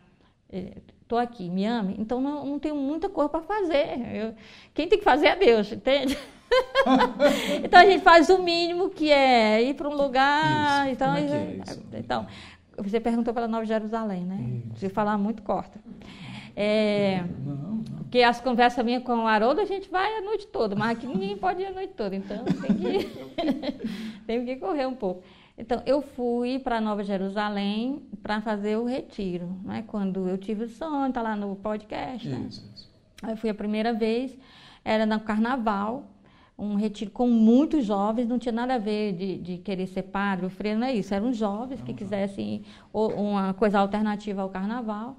Estou 1.02 1.20
é, 1.20 1.22
aqui, 1.22 1.50
me 1.50 1.66
ame, 1.66 1.96
então 1.98 2.20
não, 2.20 2.46
não 2.46 2.58
tenho 2.58 2.76
muita 2.76 3.08
coisa 3.08 3.28
para 3.28 3.42
fazer. 3.42 3.98
Eu, 4.14 4.34
quem 4.72 4.88
tem 4.88 4.98
que 4.98 5.04
fazer 5.04 5.26
é 5.26 5.36
Deus, 5.36 5.70
entende? 5.72 6.16
então 7.62 7.80
a 7.80 7.84
gente 7.84 8.02
faz 8.02 8.30
o 8.30 8.38
mínimo 8.38 8.88
que 8.90 9.10
é 9.10 9.62
ir 9.62 9.74
para 9.74 9.88
um 9.88 9.94
lugar. 9.94 10.86
Isso. 10.86 10.92
Então, 10.94 11.14
é 11.14 11.20
é 11.20 11.60
isso? 11.62 11.82
então, 11.92 12.26
você 12.78 13.00
perguntou 13.00 13.34
pela 13.34 13.48
Nova 13.48 13.64
Jerusalém, 13.64 14.24
né? 14.24 14.38
Isso. 14.70 14.80
Se 14.80 14.88
falar 14.88 15.18
muito, 15.18 15.42
corta. 15.42 15.78
É. 16.56 17.22
Porque 17.98 18.22
as 18.22 18.40
conversas 18.40 18.82
minhas 18.84 19.02
com 19.02 19.12
o 19.12 19.26
Haroldo, 19.26 19.60
a 19.60 19.66
gente 19.66 19.90
vai 19.90 20.16
a 20.16 20.22
noite 20.22 20.46
toda, 20.46 20.74
mas 20.74 20.96
aqui 20.96 21.06
ninguém 21.06 21.36
pode 21.36 21.60
ir 21.60 21.66
a 21.66 21.72
noite 21.72 21.92
toda, 21.94 22.16
então 22.16 22.44
tem 22.44 22.74
que, 22.76 24.22
tem 24.26 24.44
que 24.46 24.56
correr 24.56 24.86
um 24.86 24.94
pouco. 24.94 25.22
Então, 25.58 25.82
eu 25.86 26.02
fui 26.02 26.58
para 26.58 26.80
Nova 26.80 27.02
Jerusalém 27.02 28.02
para 28.22 28.40
fazer 28.40 28.76
o 28.76 28.84
retiro, 28.84 29.48
né? 29.64 29.84
quando 29.86 30.28
eu 30.28 30.38
tive 30.38 30.64
o 30.64 30.68
sonho, 30.68 31.08
está 31.08 31.20
lá 31.20 31.34
no 31.34 31.56
podcast. 31.56 32.28
Né? 32.28 32.46
Isso, 32.48 32.70
isso. 32.74 32.90
Aí 33.22 33.36
fui 33.36 33.50
a 33.50 33.54
primeira 33.54 33.92
vez, 33.92 34.36
era 34.84 35.04
no 35.04 35.18
carnaval, 35.20 36.04
um 36.58 36.74
retiro 36.74 37.10
com 37.10 37.28
muitos 37.28 37.84
jovens, 37.84 38.28
não 38.28 38.38
tinha 38.38 38.52
nada 38.52 38.74
a 38.74 38.78
ver 38.78 39.12
de, 39.12 39.38
de 39.38 39.58
querer 39.58 39.86
ser 39.86 40.04
padre, 40.04 40.46
o 40.46 40.50
freio 40.50 40.78
não 40.78 40.86
é 40.86 40.94
isso, 40.94 41.12
eram 41.12 41.32
jovens 41.32 41.82
que 41.82 41.92
quisessem 41.92 42.62
uma 42.92 43.52
coisa 43.54 43.78
alternativa 43.78 44.42
ao 44.42 44.48
carnaval. 44.48 45.16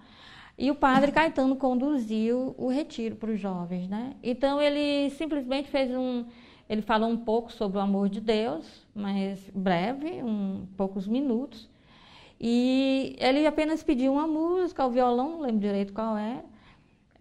E 0.58 0.72
o 0.72 0.76
padre 0.76 1.12
Caetano 1.12 1.56
conduziu 1.56 2.56
o 2.58 2.68
retiro 2.68 3.16
para 3.16 3.30
os 3.30 3.40
jovens, 3.40 3.88
né? 3.88 4.16
Então 4.24 4.60
ele 4.60 5.12
simplesmente 5.12 5.70
fez 5.70 5.92
um, 5.92 6.26
ele 6.68 6.82
falou 6.82 7.10
um 7.10 7.18
pouco 7.18 7.52
sobre 7.52 7.78
o 7.78 7.82
amor 7.82 8.10
de 8.10 8.20
Deus, 8.20 8.66
mas 8.96 9.40
breve, 9.54 10.24
um 10.24 10.66
poucos 10.76 11.08
minutos. 11.08 11.70
E 12.40 13.16
ele 13.20 13.46
apenas 13.46 13.84
pediu 13.84 14.14
uma 14.14 14.28
música 14.28 14.82
ao 14.82 14.90
violão, 14.92 15.34
não 15.34 15.42
lembro 15.42 15.60
direito 15.60 15.94
qual 15.94 16.18
era. 16.18 16.44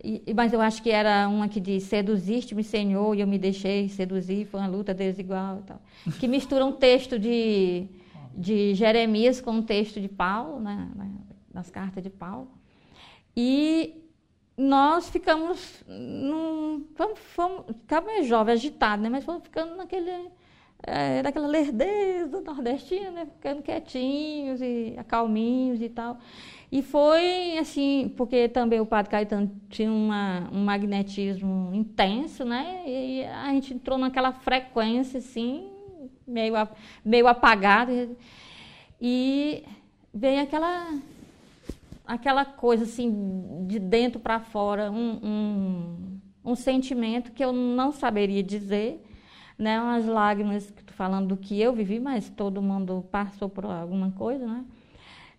E, 0.03 0.23
mas 0.35 0.53
eu 0.53 0.61
acho 0.61 0.83
que 0.83 0.91
era 0.91 1.29
uma 1.29 1.49
que 1.49 1.61
diz 1.61 1.85
seduziste-me, 1.85 2.65
Senhor, 2.65 3.15
e 3.15 3.21
eu 3.21 3.27
me 3.27 3.39
deixei 3.39 3.89
seduzir, 3.89 4.47
foi 4.47 4.61
uma 4.61 4.69
luta 4.69 4.95
desigual 4.95 5.59
e 5.59 5.63
tal. 5.63 5.81
Que 6.19 6.27
mistura 6.27 6.65
um 6.65 6.73
texto 6.73 7.19
de, 7.19 7.87
de 8.35 8.75
Jeremias 8.75 9.41
com 9.41 9.53
um 9.53 9.63
texto 9.63 10.01
de 10.01 10.09
Paulo, 10.09 10.61
né, 10.61 10.89
nas 11.53 11.71
cartas 11.71 12.03
de 12.03 12.11
Paulo. 12.11 12.56
E 13.37 14.03
nós 14.57 15.11
ficamos, 15.11 15.85
num, 15.87 16.87
fomos, 16.95 17.19
fomos, 17.19 17.65
ficava 17.83 18.07
meio 18.07 18.25
jovem, 18.25 18.55
agitado, 18.55 19.03
né? 19.03 19.09
mas 19.09 19.25
fomos 19.25 19.43
ficando 19.43 19.77
naquele, 19.77 20.31
é, 20.83 21.23
daquela 21.23 21.47
lerdeza 21.47 22.41
nordestina, 22.41 23.11
né? 23.11 23.27
Ficando 23.27 23.63
quietinhos 23.63 24.63
e 24.63 24.95
acalminhos 24.97 25.83
e 25.83 25.89
tal. 25.91 26.19
E 26.71 26.83
foi 26.83 27.59
assim, 27.59 28.13
porque 28.17 28.49
também 28.49 28.81
o 28.81 28.87
Padre 28.87 29.11
Caetano 29.11 29.51
tinha 29.69 29.91
uma, 29.91 30.49
um 30.53 30.65
magnetismo 30.65 31.71
intenso, 31.73 32.45
né? 32.45 32.83
E 32.87 33.25
a 33.25 33.51
gente 33.53 33.75
entrou 33.75 33.97
naquela 33.99 34.33
frequência, 34.33 35.19
assim, 35.19 35.71
meio, 36.27 36.55
meio 37.05 37.29
apagada. 37.29 38.09
E 39.01 39.63
veio 40.13 40.43
aquela, 40.43 40.93
aquela 42.07 42.45
coisa, 42.45 42.85
assim, 42.85 43.65
de 43.67 43.79
dentro 43.79 44.21
para 44.21 44.41
fora, 44.41 44.91
um, 44.91 45.21
um, 45.23 46.21
um 46.45 46.55
sentimento 46.55 47.33
que 47.33 47.45
eu 47.45 47.53
não 47.53 47.93
saberia 47.93 48.43
dizer, 48.43 49.05
né? 49.59 49.81
Umas 49.81 50.07
lágrimas, 50.07 50.73
falando 50.89 51.29
do 51.29 51.37
que 51.37 51.61
eu 51.61 51.73
vivi, 51.73 51.99
mas 51.99 52.31
todo 52.31 52.63
mundo 52.63 53.05
passou 53.11 53.49
por 53.49 53.65
alguma 53.65 54.11
coisa, 54.13 54.47
né? 54.47 54.65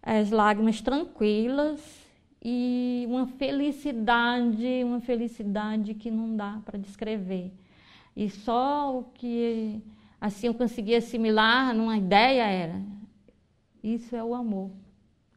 As 0.01 0.31
lágrimas 0.31 0.81
tranquilas 0.81 1.79
e 2.43 3.05
uma 3.07 3.27
felicidade, 3.27 4.83
uma 4.83 5.01
felicidade 5.01 5.93
que 5.93 6.11
não 6.11 6.35
dá 6.35 6.61
para 6.65 6.77
descrever. 6.77 7.51
E 8.15 8.29
só 8.29 8.97
o 8.97 9.03
que 9.13 9.81
assim 10.19 10.47
eu 10.47 10.53
consegui 10.53 10.95
assimilar 10.95 11.73
numa 11.75 11.97
ideia 11.97 12.43
era 12.43 12.81
isso 13.83 14.15
é 14.15 14.23
o 14.23 14.33
amor. 14.33 14.71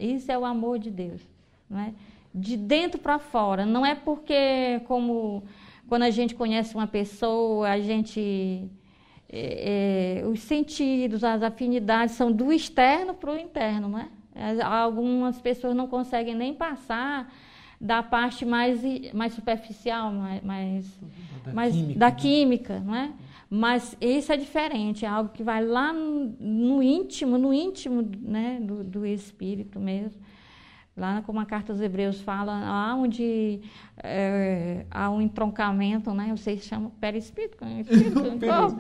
Isso 0.01 0.31
é 0.33 0.39
o 0.39 0.45
amor 0.45 0.79
de 0.79 0.91
Deus, 0.91 1.21
não 1.69 1.79
é? 1.79 1.93
De 2.35 2.57
dentro 2.57 3.01
para 3.01 3.19
fora, 3.19 3.67
não 3.67 3.85
é 3.85 3.95
porque 3.95 4.81
como 4.87 5.43
quando 5.89 6.05
a 6.05 6.11
gente 6.11 6.37
conhece 6.37 6.75
uma 6.75 6.87
pessoa, 6.87 7.69
a 7.69 7.81
gente. 7.81 8.71
É, 9.33 10.23
é, 10.23 10.27
os 10.27 10.41
sentidos, 10.41 11.23
as 11.23 11.43
afinidades 11.43 12.15
são 12.15 12.33
do 12.33 12.53
externo 12.53 13.15
para 13.15 13.33
o 13.33 13.39
interno, 13.39 13.89
não 13.89 13.99
é? 13.99 14.09
Algumas 14.63 15.41
pessoas 15.41 15.75
não 15.75 15.87
conseguem 15.87 16.35
nem 16.35 16.55
passar 16.55 17.33
da 17.81 18.03
parte 18.03 18.45
mais, 18.45 18.81
mais 19.13 19.33
superficial, 19.35 20.13
mais, 20.13 20.43
mais, 20.43 21.01
Da 21.45 21.71
química, 21.71 21.99
da 21.99 22.07
né? 22.07 22.17
química, 22.17 22.81
não 22.81 22.95
é? 22.95 23.11
Mas 23.53 23.97
isso 24.01 24.33
é 24.33 24.37
diferente, 24.37 25.05
é 25.05 25.09
algo 25.09 25.31
que 25.31 25.43
vai 25.43 25.65
lá 25.65 25.93
no, 25.93 26.81
íntimo, 26.81 27.37
no 27.37 27.53
íntimo 27.53 28.09
né, 28.21 28.61
do, 28.63 28.85
do 28.85 29.05
espírito 29.05 29.81
mesmo. 29.81 30.23
Lá, 30.97 31.23
como 31.23 31.41
a 31.41 31.45
carta 31.45 31.73
aos 31.73 31.81
Hebreus 31.81 32.21
fala, 32.21 32.53
há 32.53 32.95
onde 32.95 33.61
é, 33.97 34.85
há 34.91 35.11
um 35.11 35.21
entroncamento, 35.21 36.13
né? 36.13 36.33
Vocês 36.37 36.63
chamam 36.65 36.91
perispírito, 37.01 37.57
com 37.57 37.67
espírito, 37.81 38.15
corpo. 38.15 38.79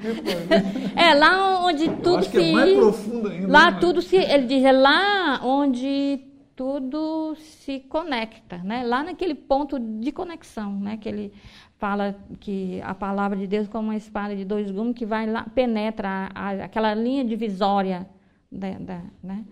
É 0.94 1.14
lá 1.14 1.64
onde 1.64 1.86
Eu 1.86 1.96
tudo 1.96 2.18
acho 2.18 2.30
que 2.30 2.40
se 2.40 2.50
é 2.50 2.52
mais 2.52 2.72
profundo 2.74 3.28
ainda. 3.28 3.48
lá 3.48 3.70
né? 3.70 3.78
tudo 3.80 4.02
se 4.02 4.16
ele 4.16 4.46
diz 4.46 4.62
é 4.64 4.72
lá 4.72 5.40
onde 5.42 6.20
tudo 6.54 7.34
se 7.36 7.80
conecta, 7.80 8.58
né? 8.58 8.84
Lá 8.84 9.02
naquele 9.02 9.34
ponto 9.34 9.78
de 9.78 10.12
conexão, 10.12 10.78
né? 10.78 10.98
Que 10.98 11.08
ele 11.08 11.32
fala 11.81 12.14
que 12.39 12.81
a 12.83 12.95
palavra 12.95 13.37
de 13.39 13.47
Deus 13.47 13.66
como 13.66 13.89
uma 13.89 13.97
espada 13.97 14.37
de 14.37 14.45
dois 14.45 14.70
gumes 14.70 14.95
que 14.95 15.07
vai 15.07 15.26
lá 15.26 15.45
penetra 15.55 16.09
a- 16.35 16.49
a- 16.51 16.64
aquela 16.64 16.95
linha 16.95 17.24
divisória, 17.24 18.07
da, 18.53 18.70
da- 18.78 19.03
né? 19.22 19.45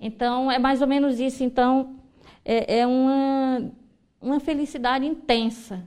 Então 0.00 0.50
é 0.50 0.58
mais 0.58 0.82
ou 0.82 0.88
menos 0.88 1.18
isso. 1.20 1.42
Então 1.44 1.96
é, 2.44 2.80
é 2.80 2.86
uma 2.86 3.70
uma 4.20 4.40
felicidade 4.40 5.06
intensa, 5.06 5.84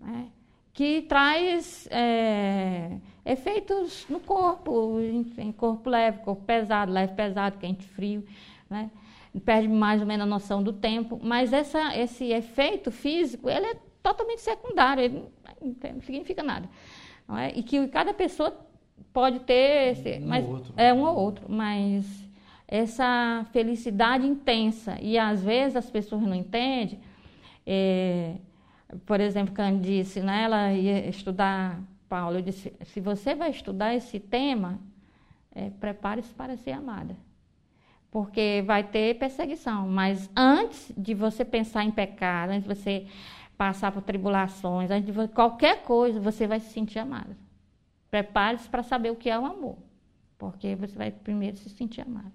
né? 0.00 0.26
que 0.72 1.02
traz 1.02 1.88
é, 1.90 2.96
efeitos 3.26 4.06
no 4.08 4.20
corpo, 4.20 4.98
em 5.38 5.50
corpo 5.52 5.90
leve, 5.90 6.18
corpo 6.18 6.42
pesado, 6.44 6.92
leve, 6.92 7.14
pesado, 7.14 7.58
quente, 7.58 7.84
frio, 7.84 8.24
né? 8.70 8.90
Perde 9.44 9.66
mais 9.68 10.00
ou 10.00 10.06
menos 10.06 10.24
a 10.24 10.28
noção 10.28 10.62
do 10.62 10.72
tempo, 10.72 11.18
mas 11.22 11.52
essa, 11.52 11.96
esse 11.96 12.26
efeito 12.26 12.90
físico, 12.92 13.48
ele 13.50 13.66
é 13.66 13.76
totalmente 14.04 14.42
secundário, 14.42 15.02
ele 15.02 15.24
não, 15.60 16.00
significa 16.02 16.42
nada. 16.42 16.68
não 17.26 17.36
é? 17.38 17.50
E 17.56 17.62
que 17.62 17.88
cada 17.88 18.12
pessoa 18.12 18.54
pode 19.12 19.40
ter, 19.40 19.92
esse- 19.92 20.22
Um 20.22 20.28
mas 20.28 20.44
ou 20.44 20.52
outro. 20.52 20.74
é 20.76 20.92
um 20.92 21.02
ou 21.02 21.16
outro, 21.16 21.46
mas 21.50 22.04
essa 22.68 23.46
felicidade 23.52 24.26
intensa 24.26 24.98
e 25.00 25.18
às 25.18 25.42
vezes 25.42 25.74
as 25.76 25.90
pessoas 25.90 26.22
não 26.22 26.34
entendem. 26.34 27.00
é, 27.66 28.34
por 29.06 29.18
exemplo, 29.20 29.54
quando 29.54 29.80
disse, 29.80 30.20
né, 30.20 30.42
ela 30.44 30.70
ia 30.72 31.08
estudar 31.08 31.80
Paulo, 32.08 32.36
eu 32.36 32.42
disse, 32.42 32.72
se 32.84 33.00
você 33.00 33.34
vai 33.34 33.48
estudar 33.50 33.94
esse 33.94 34.20
tema, 34.20 34.78
é, 35.54 35.70
prepare-se 35.70 36.32
para 36.34 36.56
ser 36.58 36.72
amada. 36.72 37.16
Porque 38.10 38.62
vai 38.66 38.84
ter 38.84 39.18
perseguição, 39.18 39.88
mas 39.88 40.30
antes 40.36 40.92
de 40.96 41.14
você 41.14 41.42
pensar 41.44 41.84
em 41.84 41.90
pecado, 41.90 42.50
antes 42.50 42.68
de 42.68 42.74
você 42.74 43.06
passar 43.56 43.92
por 43.92 44.02
tribulações, 44.02 44.90
qualquer 45.32 45.82
coisa, 45.82 46.20
você 46.20 46.46
vai 46.46 46.60
se 46.60 46.72
sentir 46.72 46.98
amada. 46.98 47.36
Prepare-se 48.10 48.68
para 48.68 48.82
saber 48.82 49.10
o 49.10 49.16
que 49.16 49.30
é 49.30 49.38
o 49.38 49.44
amor, 49.44 49.76
porque 50.38 50.74
você 50.76 50.96
vai 50.96 51.10
primeiro 51.10 51.56
se 51.56 51.68
sentir 51.70 52.00
amada. 52.00 52.32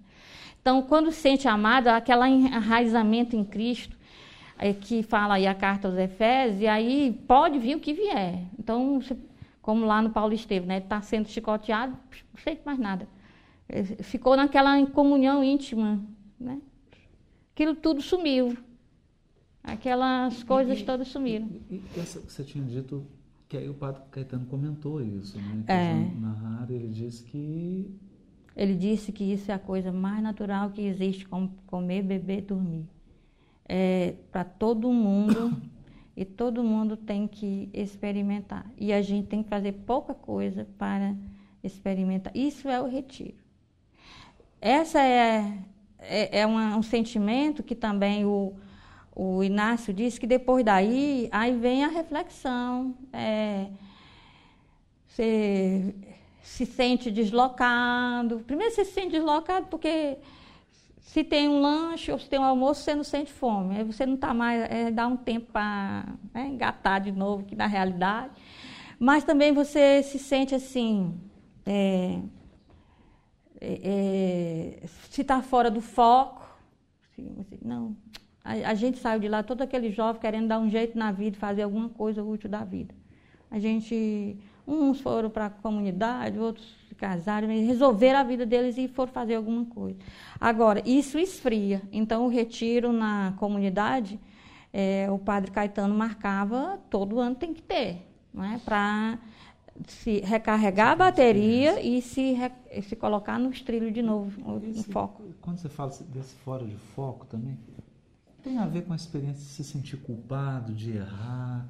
Então, 0.60 0.82
quando 0.82 1.10
se 1.10 1.20
sente 1.20 1.48
amada, 1.48 1.96
aquele 1.96 2.26
enraizamento 2.26 3.34
em 3.34 3.44
Cristo, 3.44 3.96
é, 4.58 4.74
que 4.74 5.02
fala 5.02 5.34
aí 5.34 5.46
a 5.46 5.54
carta 5.54 5.88
aos 5.88 5.96
Efésios, 5.96 6.60
e 6.60 6.66
aí 6.66 7.18
pode 7.26 7.58
vir 7.58 7.76
o 7.76 7.80
que 7.80 7.94
vier. 7.94 8.44
Então, 8.58 9.00
como 9.62 9.86
lá 9.86 10.02
no 10.02 10.10
Paulo 10.10 10.34
Estevam, 10.34 10.68
né? 10.68 10.78
Está 10.78 11.00
sendo 11.00 11.28
chicoteado, 11.28 11.92
não 11.92 12.42
sente 12.42 12.60
mais 12.64 12.78
nada. 12.78 13.08
Eh, 13.68 14.02
Ficou 14.02 14.36
naquela 14.36 14.84
comunhão 14.88 15.42
íntima, 15.42 15.98
né? 16.38 16.58
Aquilo 17.54 17.74
tudo 17.74 18.02
sumiu. 18.02 18.56
Aquelas 19.62 20.42
coisas 20.42 20.78
E- 20.80 20.84
todas 20.84 21.08
sumiram. 21.08 21.48
E, 21.70 21.76
e 21.76 22.00
essa 22.00 22.20
você 22.20 22.42
tinha 22.42 22.64
dito, 22.64 23.06
que 23.48 23.56
aí 23.56 23.68
o 23.68 23.74
Padre 23.74 24.02
Caetano 24.10 24.46
comentou 24.46 25.02
isso, 25.02 25.36
né? 25.38 25.62
Que 25.66 25.72
É. 25.72 25.92
o 26.16 26.20
Na 26.20 26.32
rádio 26.32 26.76
ele 26.76 26.88
disse 26.88 27.24
que 27.24 27.90
Ele 28.56 28.74
disse 28.74 29.12
que 29.12 29.24
isso 29.24 29.50
é 29.50 29.54
a 29.54 29.58
coisa 29.58 29.92
mais 29.92 30.22
natural 30.22 30.70
que 30.70 30.82
existe, 30.82 31.26
como 31.26 31.50
comer, 31.66 32.02
beber, 32.02 32.42
dormir. 32.42 32.86
É 33.68 34.14
para 34.32 34.44
todo 34.44 34.90
mundo 34.92 35.56
e 36.16 36.24
todo 36.24 36.62
mundo 36.64 36.96
tem 36.96 37.28
que 37.28 37.68
experimentar. 37.72 38.70
E 38.76 38.92
a 38.92 39.00
gente 39.02 39.28
tem 39.28 39.42
que 39.42 39.48
fazer 39.48 39.72
pouca 39.72 40.12
coisa 40.14 40.66
para 40.76 41.14
experimentar. 41.62 42.36
Isso 42.36 42.68
é 42.68 42.80
o 42.82 42.88
retiro. 42.88 43.36
Essa 44.60 45.00
é, 45.02 45.58
é, 45.98 46.40
é 46.40 46.46
uma- 46.46 46.76
um 46.76 46.82
sentimento 46.82 47.62
que 47.62 47.74
também 47.74 48.24
o, 48.24 48.52
o 49.14 49.42
Inácio 49.42 49.92
disse 49.92 50.18
que 50.20 50.26
depois 50.26 50.64
daí, 50.64 51.28
aí 51.32 51.54
vem 51.56 51.84
a 51.84 51.88
reflexão. 51.88 52.94
É, 53.12 53.66
você 55.06 55.94
se 56.42 56.64
sente 56.66 57.10
deslocado. 57.10 58.40
Primeiro 58.46 58.72
você 58.74 58.84
se 58.84 58.92
sente 58.92 59.10
deslocado 59.12 59.66
porque 59.66 60.18
se 61.00 61.24
tem 61.24 61.48
um 61.48 61.60
lanche 61.60 62.12
ou 62.12 62.18
se 62.18 62.28
tem 62.28 62.38
um 62.38 62.44
almoço, 62.44 62.82
você 62.82 62.94
não 62.94 63.04
sente 63.04 63.32
fome. 63.32 63.76
Aí 63.76 63.84
você 63.84 64.06
não 64.06 64.14
está 64.14 64.32
mais, 64.32 64.62
é, 64.70 64.90
dá 64.90 65.06
um 65.06 65.16
tempo 65.16 65.50
para 65.52 66.06
né, 66.32 66.46
engatar 66.48 67.00
de 67.00 67.12
novo, 67.12 67.44
que 67.44 67.56
na 67.56 67.66
realidade. 67.66 68.32
Mas 68.98 69.24
também 69.24 69.52
você 69.52 70.02
se 70.02 70.18
sente 70.18 70.54
assim, 70.54 71.18
é, 71.66 72.20
é, 73.60 74.80
é, 74.82 74.86
se 75.10 75.22
está 75.22 75.42
fora 75.42 75.70
do 75.70 75.80
foco. 75.80 76.40
você- 77.18 77.58
não, 77.62 77.96
a, 78.64 78.70
a 78.70 78.74
gente 78.74 78.98
saiu 78.98 79.20
de 79.20 79.28
lá, 79.28 79.42
todo 79.42 79.62
aquele 79.62 79.90
jovem 79.90 80.20
querendo 80.20 80.48
dar 80.48 80.58
um 80.58 80.68
jeito 80.70 80.96
na 80.98 81.12
vida, 81.12 81.36
fazer 81.36 81.62
alguma 81.62 81.88
coisa 81.88 82.22
útil 82.22 82.48
da 82.50 82.64
vida. 82.64 82.94
A 83.50 83.58
gente, 83.58 84.36
uns 84.66 85.00
foram 85.00 85.28
para 85.30 85.46
a 85.46 85.50
comunidade, 85.50 86.38
outros 86.38 86.66
se 86.88 86.94
casaram, 86.94 87.48
resolveram 87.48 88.18
a 88.20 88.22
vida 88.22 88.46
deles 88.46 88.76
e 88.78 88.86
foram 88.88 89.12
fazer 89.12 89.34
alguma 89.34 89.64
coisa. 89.64 89.98
Agora, 90.40 90.82
isso 90.86 91.18
esfria. 91.18 91.82
Então, 91.92 92.24
o 92.26 92.28
retiro 92.28 92.92
na 92.92 93.34
comunidade, 93.38 94.20
eh, 94.72 95.08
o 95.10 95.18
padre 95.18 95.50
Caetano 95.50 95.94
marcava, 95.94 96.78
todo 96.88 97.18
ano 97.18 97.34
tem 97.34 97.52
que 97.52 97.62
ter, 97.62 98.06
não 98.32 98.44
é? 98.44 98.58
para 98.58 99.18
se 99.88 100.20
recarregar 100.20 100.88
a 100.92 100.96
bateria 100.96 101.80
e 101.80 102.02
se, 102.02 102.32
re- 102.32 102.82
se 102.82 102.94
colocar 102.94 103.38
nos 103.38 103.62
trilhos 103.62 103.92
de 103.94 104.02
novo, 104.02 104.38
no 104.40 104.64
esse- 104.70 104.84
foco. 104.92 105.22
Quando 105.40 105.58
você 105.58 105.68
fala 105.70 105.90
desse 106.12 106.34
fora 106.44 106.64
de 106.66 106.76
foco 106.94 107.24
também, 107.26 107.56
tem 108.42 108.58
a 108.58 108.66
ver 108.66 108.84
com 108.84 108.92
a 108.92 108.96
experiência 108.96 109.42
de 109.42 109.50
se 109.50 109.64
sentir 109.64 109.96
culpado, 109.98 110.72
de 110.72 110.96
errar. 110.96 111.66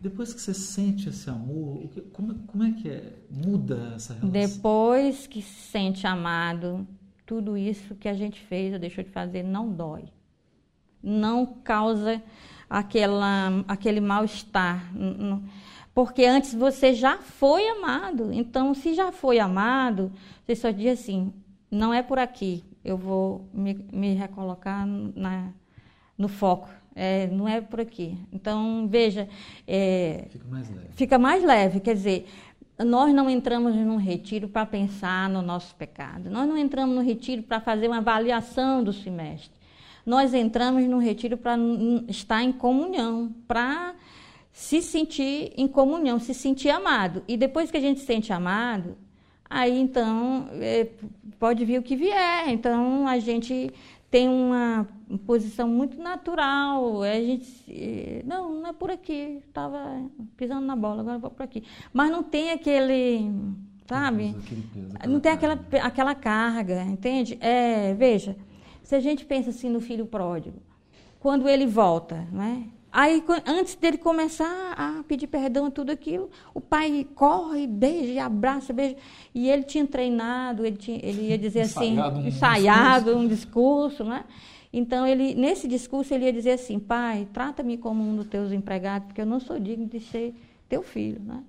Depois 0.00 0.34
que 0.34 0.40
você 0.40 0.52
sente 0.52 1.08
esse 1.08 1.30
amor, 1.30 1.88
como, 2.12 2.34
como 2.46 2.64
é 2.64 2.72
que 2.72 2.88
é? 2.88 3.12
Muda 3.30 3.92
essa 3.94 4.14
relação? 4.14 4.30
Depois 4.30 5.26
que 5.26 5.40
se 5.40 5.70
sente 5.70 6.06
amado, 6.06 6.86
tudo 7.24 7.56
isso 7.56 7.94
que 7.94 8.08
a 8.08 8.14
gente 8.14 8.40
fez 8.40 8.72
ou 8.72 8.78
deixou 8.78 9.04
de 9.04 9.10
fazer 9.10 9.42
não 9.42 9.72
dói. 9.72 10.04
Não 11.02 11.46
causa 11.46 12.22
aquela, 12.68 13.64
aquele 13.68 14.00
mal-estar. 14.00 14.92
Porque 15.94 16.24
antes 16.24 16.54
você 16.54 16.94
já 16.94 17.18
foi 17.18 17.68
amado. 17.68 18.32
Então, 18.32 18.74
se 18.74 18.94
já 18.94 19.12
foi 19.12 19.38
amado, 19.38 20.10
você 20.44 20.56
só 20.56 20.70
diz 20.70 21.00
assim: 21.00 21.32
não 21.70 21.92
é 21.92 22.02
por 22.02 22.18
aqui, 22.18 22.64
eu 22.84 22.96
vou 22.96 23.48
me, 23.52 23.74
me 23.92 24.14
recolocar 24.14 24.86
na, 24.86 25.52
no 26.22 26.28
foco. 26.28 26.68
É, 26.94 27.26
não 27.26 27.48
é 27.48 27.60
por 27.60 27.80
aqui. 27.80 28.16
Então, 28.32 28.86
veja. 28.88 29.28
É, 29.66 30.26
fica 30.30 30.48
mais 30.48 30.70
leve. 30.70 30.88
Fica 30.92 31.18
mais 31.18 31.44
leve. 31.44 31.80
Quer 31.80 31.94
dizer, 31.94 32.28
nós 32.78 33.12
não 33.12 33.28
entramos 33.28 33.74
num 33.74 33.96
retiro 33.96 34.48
para 34.48 34.64
pensar 34.64 35.28
no 35.28 35.42
nosso 35.42 35.74
pecado. 35.74 36.30
Nós 36.30 36.48
não 36.48 36.56
entramos 36.56 36.94
no 36.94 37.02
retiro 37.02 37.42
para 37.42 37.60
fazer 37.60 37.88
uma 37.88 37.98
avaliação 37.98 38.82
do 38.84 38.92
semestre. 38.92 39.50
Nós 40.06 40.32
entramos 40.34 40.84
no 40.84 40.98
retiro 40.98 41.36
para 41.36 41.56
estar 42.08 42.42
em 42.42 42.52
comunhão, 42.52 43.32
para 43.46 43.94
se 44.52 44.82
sentir 44.82 45.52
em 45.56 45.66
comunhão, 45.66 46.18
se 46.18 46.34
sentir 46.34 46.70
amado. 46.70 47.22
E 47.26 47.36
depois 47.36 47.70
que 47.70 47.76
a 47.76 47.80
gente 47.80 48.00
se 48.00 48.06
sente 48.06 48.32
amado, 48.32 48.96
aí 49.48 49.78
então 49.78 50.48
é, 50.54 50.88
pode 51.38 51.64
vir 51.64 51.78
o 51.78 51.82
que 51.82 51.94
vier. 51.94 52.48
Então 52.48 53.06
a 53.06 53.18
gente 53.18 53.72
tem 54.12 54.28
uma 54.28 54.86
posição 55.26 55.66
muito 55.66 55.98
natural. 55.98 57.02
A 57.02 57.14
gente, 57.14 58.22
não, 58.26 58.60
não 58.60 58.68
é 58.68 58.72
por 58.74 58.90
aqui. 58.90 59.40
Estava 59.48 60.04
pisando 60.36 60.66
na 60.66 60.76
bola, 60.76 61.00
agora 61.00 61.18
vou 61.18 61.30
por 61.30 61.42
aqui. 61.42 61.64
Mas 61.94 62.10
não 62.10 62.22
tem 62.22 62.50
aquele, 62.50 63.32
sabe? 63.88 64.36
Não 65.08 65.18
tem 65.18 65.32
aquela, 65.32 65.58
aquela 65.82 66.14
carga, 66.14 66.84
entende? 66.84 67.38
É, 67.40 67.94
veja, 67.94 68.36
se 68.82 68.94
a 68.94 69.00
gente 69.00 69.24
pensa 69.24 69.48
assim 69.48 69.70
no 69.70 69.80
filho 69.80 70.04
pródigo, 70.04 70.60
quando 71.18 71.48
ele 71.48 71.66
volta, 71.66 72.28
né? 72.30 72.66
Aí, 72.92 73.24
antes 73.46 73.74
dele 73.74 73.96
começar 73.96 74.74
a 74.76 75.02
pedir 75.08 75.26
perdão 75.26 75.70
tudo 75.70 75.90
aquilo, 75.90 76.28
o 76.52 76.60
pai 76.60 77.06
corre, 77.14 77.66
beija, 77.66 78.24
abraça, 78.24 78.70
beija. 78.70 78.96
E 79.34 79.48
ele 79.48 79.62
tinha 79.62 79.86
treinado, 79.86 80.66
ele, 80.66 80.76
tinha, 80.76 81.00
ele 81.02 81.28
ia 81.28 81.38
dizer 81.38 81.62
assim, 81.62 81.92
ensaiado 81.92 82.18
um 82.18 82.26
ensaiado 82.26 83.04
discurso. 83.04 83.18
um 83.18 83.28
discurso, 83.28 84.04
né? 84.04 84.24
Então, 84.70 85.06
ele, 85.06 85.34
nesse 85.34 85.66
discurso, 85.66 86.12
ele 86.12 86.26
ia 86.26 86.32
dizer 86.32 86.52
assim, 86.52 86.78
pai, 86.78 87.26
trata-me 87.32 87.78
como 87.78 88.02
um 88.02 88.14
dos 88.14 88.26
teus 88.26 88.52
empregados, 88.52 89.06
porque 89.06 89.22
eu 89.22 89.26
não 89.26 89.40
sou 89.40 89.58
digno 89.58 89.86
de 89.86 90.00
ser 90.00 90.34
teu 90.68 90.82
filho, 90.82 91.20
né? 91.20 91.42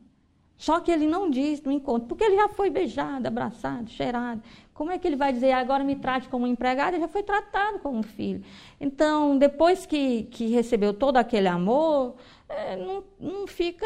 Só 0.57 0.79
que 0.79 0.91
ele 0.91 1.07
não 1.07 1.29
diz 1.29 1.61
no 1.61 1.73
encontro, 1.73 2.07
porque 2.07 2.23
ele 2.23 2.37
já 2.37 2.47
foi 2.47 2.69
beijado, 2.69 3.27
abraçado, 3.27 3.89
cheirado. 3.89 4.41
Como 4.73 4.91
é 4.91 4.97
que 4.97 5.07
ele 5.07 5.15
vai 5.15 5.31
dizer, 5.31 5.51
agora 5.51 5.83
me 5.83 5.95
trate 5.95 6.27
como 6.27 6.47
empregado? 6.47 6.95
Ele 6.95 7.01
já 7.01 7.07
foi 7.07 7.21
tratado 7.21 7.79
como 7.79 8.01
filho. 8.01 8.43
Então, 8.81 9.37
depois 9.37 9.85
que, 9.85 10.23
que 10.23 10.47
recebeu 10.47 10.93
todo 10.93 11.17
aquele 11.17 11.47
amor, 11.47 12.15
é, 12.49 12.75
não, 12.75 13.03
não 13.19 13.47
fica. 13.47 13.85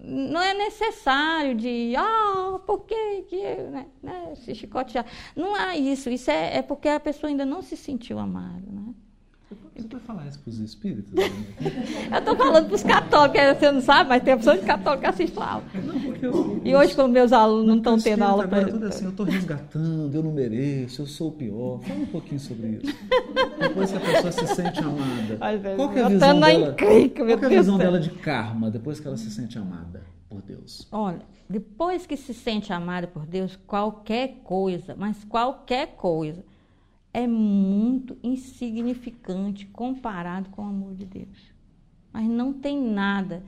Não 0.00 0.40
é 0.40 0.54
necessário 0.54 1.54
de, 1.54 1.94
ah, 1.96 2.58
por 2.66 2.80
que, 2.84 3.22
que 3.28 3.42
né, 3.42 3.86
né, 4.02 4.34
se 4.36 4.54
chicotear. 4.54 5.04
Não 5.36 5.54
há 5.54 5.76
isso. 5.76 6.08
Isso 6.08 6.30
é, 6.30 6.58
é 6.58 6.62
porque 6.62 6.88
a 6.88 7.00
pessoa 7.00 7.28
ainda 7.28 7.44
não 7.44 7.60
se 7.60 7.76
sentiu 7.76 8.18
amada. 8.18 8.70
Né? 8.70 8.94
Você 9.74 9.88
vai 9.88 10.00
falar 10.00 10.26
isso 10.28 10.38
para 10.38 10.50
os 10.50 10.58
espíritos? 10.60 11.12
Né? 11.12 11.24
eu 12.12 12.18
estou 12.18 12.36
falando 12.36 12.66
para 12.66 12.74
os 12.74 12.82
católicos, 12.84 13.40
você 13.58 13.72
não 13.72 13.80
sabe, 13.80 14.08
mas 14.08 14.22
tem 14.22 14.32
a 14.32 14.36
opção 14.36 14.56
de 14.56 14.62
católico 14.62 15.00
que 15.00 15.06
assiste 15.08 15.38
a 15.40 15.52
aula. 15.52 15.64
Não, 15.74 16.14
eu, 16.16 16.60
e 16.64 16.76
hoje, 16.76 16.94
como 16.94 17.08
meus 17.08 17.32
alunos 17.32 17.66
não 17.66 17.78
estão 17.78 17.98
tendo 17.98 18.22
aula 18.22 18.46
para. 18.46 18.68
Tudo 18.68 18.86
assim, 18.86 19.04
eu 19.04 19.10
estou 19.10 19.26
resgatando, 19.26 20.14
eu 20.14 20.22
não 20.22 20.32
mereço, 20.32 21.02
eu 21.02 21.06
sou 21.06 21.28
o 21.28 21.32
pior. 21.32 21.80
Fala 21.80 22.00
um 22.00 22.06
pouquinho 22.06 22.38
sobre 22.38 22.80
isso. 22.82 22.96
Depois 23.58 23.90
que 23.90 23.96
a 23.96 24.00
pessoa 24.00 24.32
se 24.32 24.54
sente 24.54 24.78
amada. 24.78 25.76
qual 25.76 25.92
é 25.92 26.02
a 26.02 26.08
visão, 26.08 26.40
dela, 26.40 26.76
qual 26.76 27.28
é 27.28 27.32
a 27.32 27.48
visão 27.48 27.78
dela 27.78 27.98
de 27.98 28.10
karma 28.10 28.70
depois 28.70 29.00
que 29.00 29.06
ela 29.08 29.16
se 29.16 29.30
sente 29.30 29.58
amada 29.58 30.04
por 30.28 30.42
Deus? 30.42 30.86
Olha, 30.92 31.22
depois 31.48 32.06
que 32.06 32.16
se 32.16 32.32
sente 32.32 32.72
amada 32.72 33.08
por 33.08 33.26
Deus, 33.26 33.58
qualquer 33.66 34.40
coisa, 34.44 34.94
mas 34.96 35.24
qualquer 35.24 35.96
coisa 35.96 36.44
é 37.12 37.26
muito 37.26 38.16
insignificante 38.22 39.66
comparado 39.66 40.50
com 40.50 40.62
o 40.62 40.68
amor 40.68 40.94
de 40.94 41.04
Deus. 41.04 41.52
Mas 42.12 42.28
não 42.28 42.52
tem 42.52 42.80
nada 42.80 43.42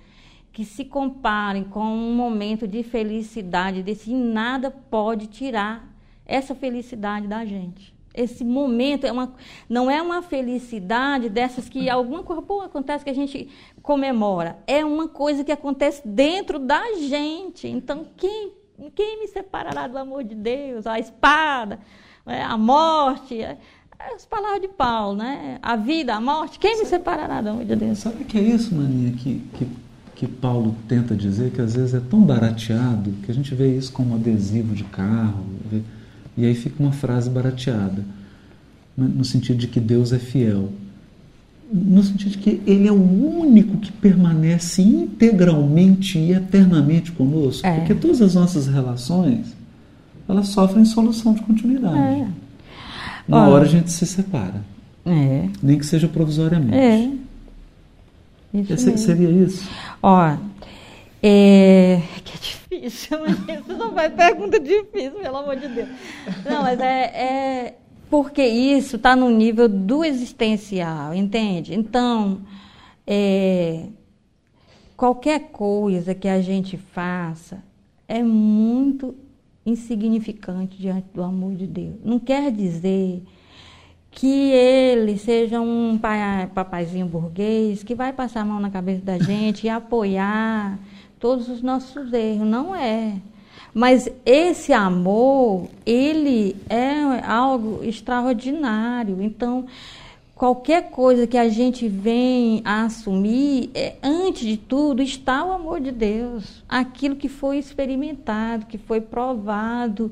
que 0.52 0.64
se 0.64 0.84
compare 0.84 1.64
com 1.64 1.80
um 1.80 2.14
momento 2.14 2.68
de 2.68 2.82
felicidade 2.82 3.82
desse, 3.82 4.10
e 4.10 4.14
nada 4.14 4.70
pode 4.70 5.26
tirar 5.26 5.88
essa 6.26 6.54
felicidade 6.54 7.26
da 7.26 7.44
gente. 7.44 7.94
Esse 8.14 8.44
momento 8.44 9.06
é 9.06 9.12
uma, 9.12 9.34
não 9.68 9.90
é 9.90 10.02
uma 10.02 10.20
felicidade 10.20 11.30
dessas 11.30 11.68
que 11.68 11.88
alguma 11.88 12.22
coisa 12.22 12.42
boa 12.42 12.66
acontece 12.66 13.02
que 13.02 13.10
a 13.10 13.14
gente 13.14 13.48
comemora. 13.82 14.58
É 14.66 14.84
uma 14.84 15.08
coisa 15.08 15.42
que 15.42 15.50
acontece 15.50 16.06
dentro 16.06 16.58
da 16.58 16.92
gente. 16.98 17.66
Então, 17.66 18.06
quem, 18.16 18.52
quem 18.94 19.20
me 19.20 19.28
separará 19.28 19.86
do 19.86 19.96
amor 19.96 20.24
de 20.24 20.34
Deus? 20.34 20.86
A 20.86 20.98
espada, 20.98 21.80
a 22.26 22.56
morte, 22.56 23.34
é, 23.34 23.58
é 23.98 24.14
as 24.14 24.24
palavras 24.24 24.62
de 24.62 24.68
Paulo, 24.68 25.16
né? 25.16 25.58
A 25.62 25.76
vida, 25.76 26.14
a 26.14 26.20
morte, 26.20 26.58
quem 26.58 26.78
me 26.78 26.86
separará 26.86 27.40
da 27.40 27.50
amor 27.50 27.64
de 27.64 27.74
Deus? 27.74 27.98
Sabe 27.98 28.22
o 28.22 28.26
que 28.26 28.38
é 28.38 28.42
isso, 28.42 28.74
Maninha, 28.74 29.12
que, 29.12 29.42
que, 29.54 29.66
que 30.14 30.26
Paulo 30.26 30.76
tenta 30.86 31.14
dizer, 31.16 31.50
que 31.50 31.60
às 31.60 31.74
vezes 31.74 31.94
é 31.94 32.00
tão 32.00 32.20
barateado, 32.22 33.12
que 33.24 33.30
a 33.30 33.34
gente 33.34 33.54
vê 33.54 33.76
isso 33.76 33.92
como 33.92 34.14
adesivo 34.14 34.74
de 34.74 34.84
carro, 34.84 35.44
e 36.36 36.46
aí 36.46 36.54
fica 36.54 36.82
uma 36.82 36.92
frase 36.92 37.28
barateada, 37.28 38.04
né, 38.96 39.10
no 39.14 39.24
sentido 39.24 39.58
de 39.58 39.66
que 39.66 39.80
Deus 39.80 40.12
é 40.12 40.18
fiel. 40.18 40.70
No 41.72 42.02
sentido 42.02 42.32
de 42.32 42.38
que 42.38 42.62
Ele 42.66 42.86
é 42.86 42.92
o 42.92 43.40
único 43.40 43.78
que 43.78 43.90
permanece 43.90 44.82
integralmente 44.82 46.18
e 46.18 46.32
eternamente 46.32 47.10
conosco. 47.12 47.66
É. 47.66 47.78
Porque 47.78 47.94
todas 47.94 48.20
as 48.20 48.34
nossas 48.34 48.66
relações 48.66 49.54
elas 50.32 50.48
sofrem 50.48 50.84
solução 50.84 51.34
de 51.34 51.42
continuidade. 51.42 51.96
É. 51.96 52.28
Uma 53.28 53.48
hora 53.48 53.64
a 53.64 53.68
gente 53.68 53.90
se 53.90 54.06
separa. 54.06 54.64
É. 55.04 55.48
Nem 55.62 55.78
que 55.78 55.86
seja 55.86 56.08
provisoriamente. 56.08 56.74
É. 56.74 57.10
Isso 58.54 58.90
Esse, 58.90 58.98
seria 58.98 59.30
isso? 59.30 59.68
Ó, 60.02 60.36
é, 61.22 62.02
que 62.24 62.32
é 62.36 62.80
difícil, 62.80 63.20
mas 63.20 63.38
isso 63.38 63.76
não 63.76 63.92
vai 63.92 64.10
pergunta 64.10 64.58
difícil, 64.58 65.12
pelo 65.12 65.36
amor 65.36 65.56
de 65.56 65.68
Deus. 65.68 65.88
Não, 66.44 66.62
mas 66.62 66.80
é, 66.80 67.02
é 67.04 67.74
porque 68.10 68.44
isso 68.44 68.96
está 68.96 69.16
no 69.16 69.30
nível 69.30 69.68
do 69.68 70.04
existencial, 70.04 71.14
entende? 71.14 71.74
Então, 71.74 72.42
é, 73.06 73.86
qualquer 74.96 75.50
coisa 75.50 76.14
que 76.14 76.28
a 76.28 76.40
gente 76.40 76.76
faça 76.76 77.62
é 78.06 78.22
muito 78.22 79.14
insignificante 79.64 80.76
diante 80.76 81.06
do 81.14 81.22
amor 81.22 81.54
de 81.54 81.66
Deus. 81.66 81.96
Não 82.04 82.18
quer 82.18 82.50
dizer 82.50 83.22
que 84.10 84.50
ele 84.52 85.16
seja 85.16 85.60
um 85.60 85.98
pai, 85.98 86.46
papaizinho 86.54 87.06
burguês 87.06 87.82
que 87.82 87.94
vai 87.94 88.12
passar 88.12 88.42
a 88.42 88.44
mão 88.44 88.60
na 88.60 88.70
cabeça 88.70 89.02
da 89.02 89.18
gente 89.18 89.66
e 89.66 89.70
apoiar 89.70 90.78
todos 91.18 91.48
os 91.48 91.62
nossos 91.62 92.12
erros. 92.12 92.46
Não 92.46 92.74
é. 92.74 93.16
Mas 93.74 94.08
esse 94.26 94.72
amor, 94.72 95.68
ele 95.86 96.56
é 96.68 97.26
algo 97.26 97.82
extraordinário. 97.82 99.22
Então, 99.22 99.64
qualquer 100.42 100.90
coisa 100.90 101.24
que 101.24 101.38
a 101.38 101.48
gente 101.48 101.86
vem 101.86 102.62
a 102.64 102.86
assumir, 102.86 103.70
é, 103.76 103.94
antes 104.02 104.44
de 104.44 104.56
tudo 104.56 105.00
está 105.00 105.44
o 105.44 105.52
amor 105.52 105.80
de 105.80 105.92
Deus. 105.92 106.64
Aquilo 106.68 107.14
que 107.14 107.28
foi 107.28 107.58
experimentado, 107.58 108.66
que 108.66 108.76
foi 108.76 109.00
provado, 109.00 110.10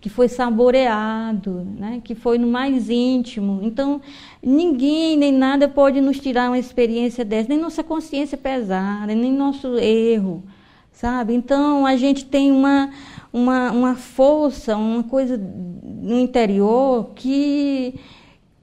que 0.00 0.08
foi 0.08 0.26
saboreado, 0.26 1.64
né? 1.78 2.00
que 2.02 2.16
foi 2.16 2.38
no 2.38 2.48
mais 2.48 2.90
íntimo. 2.90 3.60
Então, 3.62 4.00
ninguém 4.42 5.16
nem 5.16 5.30
nada 5.30 5.68
pode 5.68 6.00
nos 6.00 6.18
tirar 6.18 6.50
uma 6.50 6.58
experiência 6.58 7.24
dessa, 7.24 7.48
nem 7.48 7.58
nossa 7.58 7.84
consciência 7.84 8.36
pesada, 8.36 9.14
nem 9.14 9.32
nosso 9.32 9.78
erro, 9.78 10.42
sabe? 10.90 11.34
Então, 11.34 11.86
a 11.86 11.94
gente 11.94 12.24
tem 12.24 12.50
uma, 12.50 12.90
uma, 13.32 13.70
uma 13.70 13.94
força, 13.94 14.76
uma 14.76 15.04
coisa 15.04 15.38
no 15.38 16.18
interior 16.18 17.10
que 17.14 17.94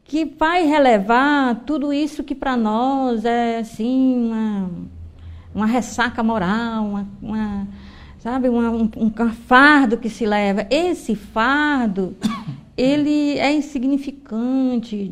que 0.05 0.23
vai 0.23 0.65
relevar 0.65 1.63
tudo 1.65 1.91
isso 1.91 2.23
que 2.23 2.35
para 2.35 2.55
nós 2.55 3.25
é 3.25 3.57
assim 3.57 4.27
uma, 4.27 4.71
uma 5.53 5.65
ressaca 5.65 6.23
moral, 6.23 6.85
uma, 6.85 7.07
uma 7.21 7.67
sabe, 8.19 8.47
uma, 8.47 8.69
um, 8.69 8.89
um 8.97 9.11
fardo 9.47 9.97
que 9.97 10.09
se 10.09 10.25
leva. 10.25 10.65
Esse 10.69 11.15
fardo, 11.15 12.15
ele 12.77 13.37
é 13.39 13.51
insignificante 13.51 15.11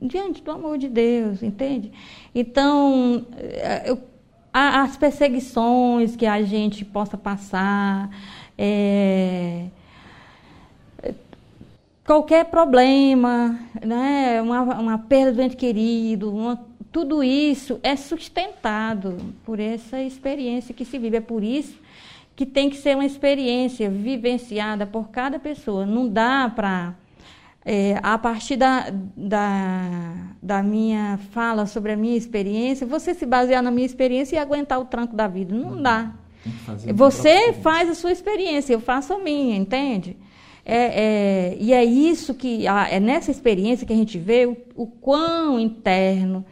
diante 0.00 0.42
do 0.42 0.50
amor 0.52 0.78
de 0.78 0.88
Deus, 0.88 1.42
entende? 1.42 1.92
Então, 2.34 3.26
eh, 3.36 3.82
eu, 3.86 4.02
as 4.52 4.96
perseguições 4.96 6.14
que 6.14 6.26
a 6.26 6.42
gente 6.42 6.84
possa 6.84 7.16
passar, 7.16 8.10
é, 8.58 9.66
qualquer 12.04 12.46
problema, 12.46 13.58
né, 13.84 14.40
uma, 14.42 14.62
uma 14.62 14.98
perda 14.98 15.32
do 15.32 15.42
ente 15.42 15.56
querido, 15.56 16.34
uma, 16.34 16.64
tudo 16.90 17.22
isso 17.24 17.80
é 17.82 17.96
sustentado 17.96 19.16
por 19.44 19.58
essa 19.58 20.00
experiência 20.02 20.74
que 20.74 20.84
se 20.84 20.98
vive. 20.98 21.16
É 21.16 21.20
por 21.20 21.42
isso 21.42 21.80
que 22.36 22.44
tem 22.44 22.68
que 22.68 22.76
ser 22.76 22.94
uma 22.94 23.06
experiência 23.06 23.88
vivenciada 23.88 24.86
por 24.86 25.08
cada 25.08 25.38
pessoa. 25.38 25.86
Não 25.86 26.08
dá 26.08 26.52
para, 26.54 26.94
é, 27.64 27.98
a 28.02 28.18
partir 28.18 28.56
da, 28.56 28.92
da, 29.16 30.14
da 30.42 30.62
minha 30.62 31.18
fala 31.30 31.66
sobre 31.66 31.92
a 31.92 31.96
minha 31.96 32.16
experiência, 32.16 32.86
você 32.86 33.14
se 33.14 33.24
basear 33.24 33.62
na 33.62 33.70
minha 33.70 33.86
experiência 33.86 34.36
e 34.36 34.38
aguentar 34.38 34.80
o 34.80 34.84
tranco 34.84 35.14
da 35.14 35.28
vida. 35.28 35.54
Não 35.54 35.80
dá. 35.80 36.12
Você 36.92 37.52
faz 37.54 37.88
a 37.88 37.94
sua 37.94 38.10
experiência, 38.10 38.72
eu 38.72 38.80
faço 38.80 39.12
a 39.12 39.18
minha, 39.18 39.56
entende? 39.56 40.16
É, 40.64 40.76
é, 40.76 41.56
e 41.58 41.72
é 41.72 41.84
isso 41.84 42.34
que, 42.34 42.66
é 42.66 43.00
nessa 43.00 43.30
experiência 43.30 43.86
que 43.86 43.92
a 43.92 43.96
gente 43.96 44.18
vê 44.18 44.46
o, 44.46 44.56
o 44.76 44.86
quão 44.86 45.58
interno 45.58 46.44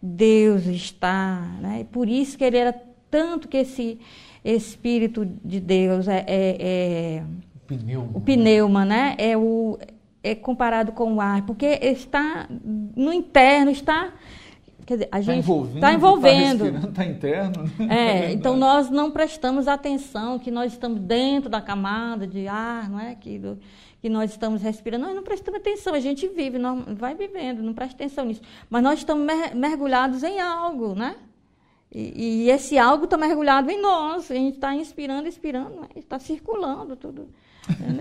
Deus 0.00 0.66
está. 0.66 1.40
Né? 1.60 1.86
por 1.92 2.08
isso 2.08 2.38
que 2.38 2.44
ele 2.44 2.56
era 2.56 2.74
tanto 3.10 3.48
que 3.48 3.56
esse 3.56 3.98
Espírito 4.44 5.26
de 5.44 5.60
Deus 5.60 6.08
é, 6.08 6.24
é, 6.26 6.56
é 6.60 7.22
o 7.56 7.60
pneuma, 7.66 8.10
o 8.14 8.20
pneuma 8.20 8.84
né? 8.84 9.14
É, 9.18 9.36
o, 9.36 9.78
é 10.22 10.34
comparado 10.34 10.92
com 10.92 11.14
o 11.14 11.20
ar, 11.20 11.44
porque 11.44 11.66
está 11.82 12.46
no 12.96 13.12
interno, 13.12 13.70
está 13.70 14.12
Quer 14.88 14.94
dizer, 14.94 15.08
a 15.12 15.16
tá 15.16 15.20
gente 15.20 15.50
está 15.74 15.92
envolvendo. 15.92 16.64
Está 16.64 16.88
tá 16.88 17.04
interno. 17.04 17.64
Né? 17.78 17.88
É, 17.90 18.32
então 18.32 18.56
nós 18.56 18.88
não 18.88 19.10
prestamos 19.10 19.68
atenção 19.68 20.38
que 20.38 20.50
nós 20.50 20.72
estamos 20.72 20.98
dentro 20.98 21.50
da 21.50 21.60
camada 21.60 22.26
de 22.26 22.48
ar, 22.48 22.88
não 22.88 22.98
é? 22.98 23.14
Que, 23.14 23.38
do, 23.38 23.58
que 24.00 24.08
nós 24.08 24.30
estamos 24.30 24.62
respirando. 24.62 25.04
Nós 25.04 25.14
não 25.14 25.22
prestamos 25.22 25.60
atenção, 25.60 25.92
a 25.92 26.00
gente 26.00 26.26
vive, 26.26 26.58
não, 26.58 26.84
vai 26.94 27.14
vivendo, 27.14 27.62
não 27.62 27.74
presta 27.74 27.96
atenção 27.96 28.24
nisso. 28.24 28.40
Mas 28.70 28.82
nós 28.82 29.00
estamos 29.00 29.26
mergulhados 29.54 30.22
em 30.22 30.40
algo, 30.40 30.94
né? 30.94 31.16
E, 31.92 32.46
e 32.46 32.50
esse 32.50 32.78
algo 32.78 33.04
está 33.04 33.18
mergulhado 33.18 33.70
em 33.70 33.82
nós. 33.82 34.30
A 34.30 34.34
gente 34.34 34.54
está 34.54 34.74
inspirando, 34.74 35.28
expirando, 35.28 35.82
né? 35.82 35.88
está 35.96 36.18
circulando 36.18 36.96
tudo. 36.96 37.28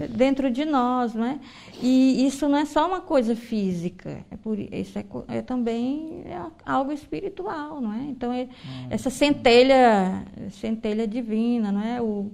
Dentro 0.10 0.50
de 0.50 0.64
nós, 0.66 1.14
não 1.14 1.26
é? 1.26 1.40
E 1.82 2.26
isso 2.26 2.48
não 2.48 2.58
é 2.58 2.66
só 2.66 2.88
uma 2.88 3.02
coisa 3.02 3.36
física, 3.36 4.20
é 4.32 4.38
por 4.38 4.58
isso 4.58 4.98
é, 4.98 5.06
é 5.28 5.42
também 5.42 6.24
algo 6.66 6.92
espiritual, 6.92 7.82
não 7.82 7.94
é? 7.94 8.02
Então 8.10 8.32
é, 8.32 8.44
hum. 8.44 8.88
essa 8.90 9.10
centelha, 9.10 10.26
centelha 10.52 11.08
divina, 11.08 11.72
não 11.72 11.82
é? 11.82 12.02
O, 12.02 12.32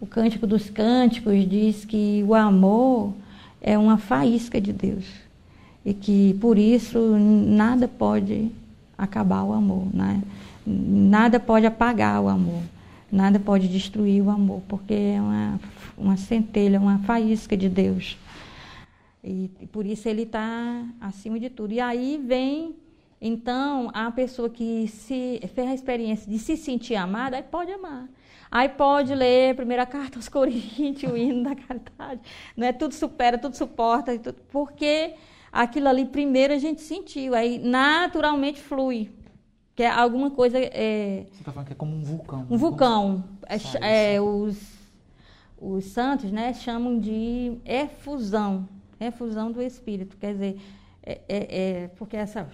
o 0.00 0.06
cântico 0.06 0.46
dos 0.46 0.70
cânticos 0.70 1.48
diz 1.48 1.84
que 1.84 2.24
o 2.26 2.34
amor 2.34 3.12
é 3.60 3.76
uma 3.76 3.98
faísca 3.98 4.60
de 4.60 4.72
Deus 4.72 5.04
e 5.84 5.92
que 5.92 6.34
por 6.40 6.58
isso 6.58 6.98
nada 7.18 7.88
pode 7.88 8.50
acabar 8.96 9.42
o 9.42 9.52
amor, 9.52 9.86
né? 9.92 10.22
Nada 10.66 11.40
pode 11.40 11.66
apagar 11.66 12.20
o 12.20 12.28
amor, 12.28 12.62
nada 13.10 13.40
pode 13.40 13.68
destruir 13.68 14.22
o 14.22 14.28
amor, 14.28 14.60
porque 14.68 14.92
é 14.92 15.20
uma 15.20 15.58
uma 15.98 16.16
centelha, 16.16 16.80
uma 16.80 16.98
faísca 17.00 17.56
de 17.56 17.68
Deus. 17.68 18.16
E, 19.22 19.50
e 19.60 19.66
por 19.66 19.84
isso 19.84 20.08
ele 20.08 20.22
está 20.22 20.84
acima 21.00 21.38
de 21.38 21.50
tudo. 21.50 21.72
E 21.72 21.80
aí 21.80 22.22
vem, 22.24 22.76
então, 23.20 23.90
a 23.92 24.10
pessoa 24.10 24.48
que 24.48 24.86
se 24.88 25.40
fez 25.54 25.68
a 25.68 25.74
experiência 25.74 26.30
de 26.30 26.38
se 26.38 26.56
sentir 26.56 26.94
amada, 26.94 27.36
aí 27.36 27.42
pode 27.42 27.72
amar. 27.72 28.08
Aí 28.50 28.68
pode 28.68 29.14
ler 29.14 29.50
a 29.50 29.54
primeira 29.54 29.84
carta 29.84 30.18
aos 30.18 30.28
Coríntios, 30.30 31.12
o 31.12 31.16
hino 31.16 31.42
da 31.42 31.54
caridade. 31.54 32.20
Não 32.56 32.66
é 32.66 32.72
tudo 32.72 32.94
supera, 32.94 33.36
tudo 33.36 33.56
suporta, 33.56 34.18
tudo, 34.18 34.40
porque 34.50 35.14
aquilo 35.52 35.88
ali 35.88 36.04
primeiro 36.06 36.54
a 36.54 36.58
gente 36.58 36.80
sentiu, 36.80 37.34
aí 37.34 37.58
naturalmente 37.58 38.60
flui. 38.60 39.10
Que 39.74 39.84
é 39.84 39.90
alguma 39.90 40.30
coisa. 40.30 40.58
É, 40.58 41.26
Você 41.30 41.40
está 41.40 41.52
falando 41.52 41.68
que 41.68 41.72
é 41.72 41.76
como 41.76 41.94
um 41.94 42.02
vulcão. 42.02 42.46
Um 42.50 42.56
vulcão. 42.56 43.24
É, 43.80 44.14
é, 44.14 44.20
os 44.20 44.77
os 45.60 45.84
santos 45.86 46.30
né, 46.30 46.52
chamam 46.54 46.98
de 46.98 47.58
efusão, 47.64 48.68
efusão 49.00 49.50
do 49.50 49.62
espírito, 49.62 50.16
quer 50.16 50.32
dizer, 50.32 50.60
é, 51.02 51.20
é, 51.28 51.60
é 51.60 51.88
porque 51.88 52.16
essa 52.16 52.48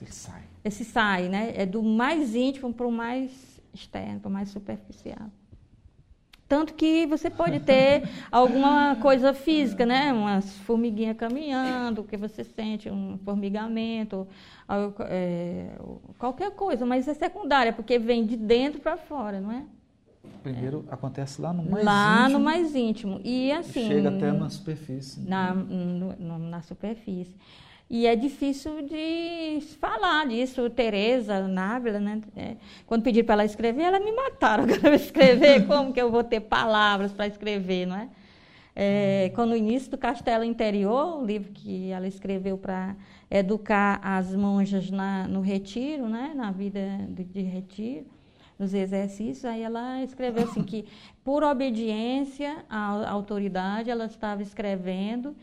esse 0.00 0.12
sai, 0.12 0.42
esse 0.64 0.84
sai, 0.84 1.28
né, 1.28 1.52
é 1.56 1.66
do 1.66 1.82
mais 1.82 2.34
íntimo 2.34 2.72
para 2.72 2.86
o 2.86 2.92
mais 2.92 3.60
externo, 3.74 4.20
para 4.20 4.28
o 4.28 4.32
mais 4.32 4.48
superficial. 4.48 5.28
Tanto 6.48 6.72
que 6.72 7.04
você 7.06 7.28
pode 7.28 7.60
ter 7.60 8.08
alguma 8.32 8.96
coisa 8.96 9.34
física, 9.34 9.84
né? 9.84 10.10
Umas 10.14 10.56
formiguinhas 10.60 11.14
caminhando, 11.14 12.02
que 12.02 12.16
você 12.16 12.42
sente 12.42 12.88
um 12.88 13.18
formigamento, 13.18 14.26
é, 15.10 15.78
qualquer 16.16 16.52
coisa, 16.52 16.86
mas 16.86 17.06
é 17.06 17.12
secundária, 17.12 17.70
porque 17.70 17.98
vem 17.98 18.24
de 18.24 18.34
dentro 18.34 18.80
para 18.80 18.96
fora, 18.96 19.42
não 19.42 19.52
é? 19.52 19.62
Primeiro 20.42 20.84
é. 20.88 20.94
acontece 20.94 21.40
lá 21.40 21.52
no 21.52 21.62
mais 21.62 21.84
lá 21.84 22.20
íntimo. 22.20 22.38
no 22.38 22.44
mais 22.44 22.74
íntimo. 22.74 23.20
E 23.24 23.52
assim. 23.52 23.86
Chega 23.86 24.08
até 24.08 24.32
na 24.32 24.48
superfície. 24.48 25.20
Na, 25.20 25.54
no, 25.54 26.38
na 26.38 26.62
superfície. 26.62 27.34
E 27.90 28.06
é 28.06 28.14
difícil 28.14 28.82
de 28.82 29.60
falar 29.80 30.26
disso. 30.26 30.68
Tereza 30.70 31.48
Návila, 31.48 31.98
né? 31.98 32.20
É, 32.36 32.56
quando 32.86 33.02
pedi 33.02 33.22
para 33.22 33.34
ela 33.34 33.44
escrever, 33.44 33.82
ela 33.82 33.98
me 33.98 34.12
mataram. 34.12 34.64
Agora 34.70 34.94
escrever, 34.94 35.66
como 35.66 35.92
que 35.92 36.00
eu 36.00 36.10
vou 36.10 36.22
ter 36.22 36.40
palavras 36.40 37.12
para 37.12 37.26
escrever, 37.26 37.86
não 37.86 37.96
é? 37.96 38.08
é? 38.76 39.32
Quando 39.34 39.50
no 39.50 39.56
início 39.56 39.90
do 39.90 39.96
Castelo 39.96 40.44
Interior, 40.44 41.22
o 41.22 41.24
livro 41.24 41.50
que 41.52 41.90
ela 41.90 42.06
escreveu 42.06 42.58
para 42.58 42.94
educar 43.30 44.00
as 44.02 44.34
monjas 44.34 44.90
na, 44.90 45.26
no 45.26 45.40
retiro, 45.40 46.08
né? 46.08 46.32
Na 46.34 46.50
vida 46.50 46.80
de, 47.08 47.24
de 47.24 47.42
retiro 47.42 48.17
nos 48.58 48.74
exercícios, 48.74 49.44
aí 49.44 49.62
ela 49.62 50.02
escreveu 50.02 50.44
assim 50.44 50.64
que 50.64 50.84
por 51.22 51.44
obediência 51.44 52.64
à 52.68 53.08
autoridade 53.08 53.88
ela 53.88 54.06
estava 54.06 54.42
escrevendo 54.42 55.36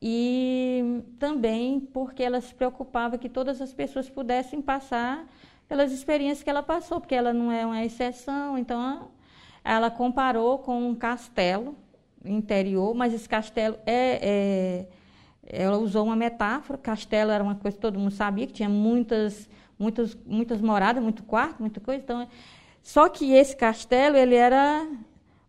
e 0.00 1.02
também 1.18 1.78
porque 1.78 2.22
ela 2.22 2.40
se 2.40 2.54
preocupava 2.54 3.18
que 3.18 3.28
todas 3.28 3.60
as 3.60 3.72
pessoas 3.72 4.08
pudessem 4.08 4.62
passar 4.62 5.26
pelas 5.68 5.92
experiências 5.92 6.42
que 6.42 6.50
ela 6.50 6.62
passou, 6.62 7.00
porque 7.00 7.14
ela 7.14 7.32
não 7.32 7.52
é 7.52 7.64
uma 7.64 7.84
exceção, 7.84 8.58
então 8.58 9.10
ela 9.64 9.90
comparou 9.90 10.58
com 10.58 10.88
um 10.88 10.94
castelo 10.94 11.76
interior, 12.24 12.94
mas 12.94 13.12
esse 13.12 13.28
castelo 13.28 13.76
é, 13.86 14.18
é 14.22 14.86
ela 15.44 15.76
usou 15.78 16.06
uma 16.06 16.16
metáfora, 16.16 16.78
castelo 16.78 17.30
era 17.30 17.42
uma 17.42 17.54
coisa 17.54 17.76
que 17.76 17.80
todo 17.80 17.98
mundo 17.98 18.12
sabia, 18.12 18.46
que 18.46 18.52
tinha 18.52 18.68
muitas, 18.68 19.48
muitas, 19.78 20.16
muitas 20.24 20.60
moradas, 20.60 21.02
muito 21.02 21.22
quarto, 21.22 21.60
muita 21.60 21.80
coisa, 21.80 22.02
então 22.02 22.26
só 22.82 23.08
que 23.08 23.32
esse 23.32 23.56
castelo 23.56 24.16
ele 24.16 24.34
era 24.34 24.86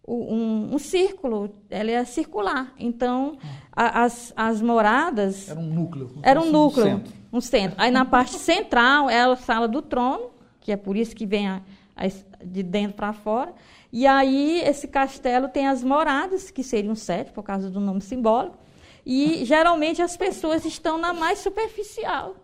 um, 0.08 0.76
um 0.76 0.80
círculo, 0.80 1.54
ele 1.70 1.92
era 1.92 2.06
circular. 2.06 2.74
Então, 2.78 3.38
a, 3.72 4.04
as, 4.04 4.34
as 4.36 4.62
moradas. 4.62 5.50
Era 5.50 5.60
um 5.60 5.74
núcleo. 5.74 6.12
Era 6.22 6.42
um 6.42 6.52
núcleo. 6.52 6.86
Um 6.86 6.90
centro. 6.90 7.14
um 7.34 7.42
centro. 7.42 7.76
Aí 7.82 7.92
na 7.92 8.06
parte 8.06 8.36
central 8.36 9.10
é 9.10 9.22
a 9.22 9.36
sala 9.36 9.68
do 9.68 9.82
trono, 9.82 10.30
que 10.60 10.72
é 10.72 10.78
por 10.78 10.96
isso 10.96 11.16
que 11.16 11.26
vem 11.26 11.48
a, 11.48 11.62
a, 11.96 12.08
de 12.44 12.62
dentro 12.62 12.96
para 12.96 13.14
fora. 13.14 13.54
E 13.92 14.06
aí 14.06 14.62
esse 14.62 14.88
castelo 14.88 15.48
tem 15.48 15.68
as 15.68 15.84
moradas, 15.84 16.52
que 16.52 16.64
seriam 16.64 16.96
sete, 16.96 17.32
por 17.32 17.44
causa 17.44 17.70
do 17.70 17.80
nome 17.80 18.02
simbólico. 18.02 18.58
E 19.06 19.44
geralmente 19.46 20.02
as 20.02 20.16
pessoas 20.16 20.66
estão 20.66 20.98
na 20.98 21.14
mais 21.14 21.40
superficial. 21.40 22.36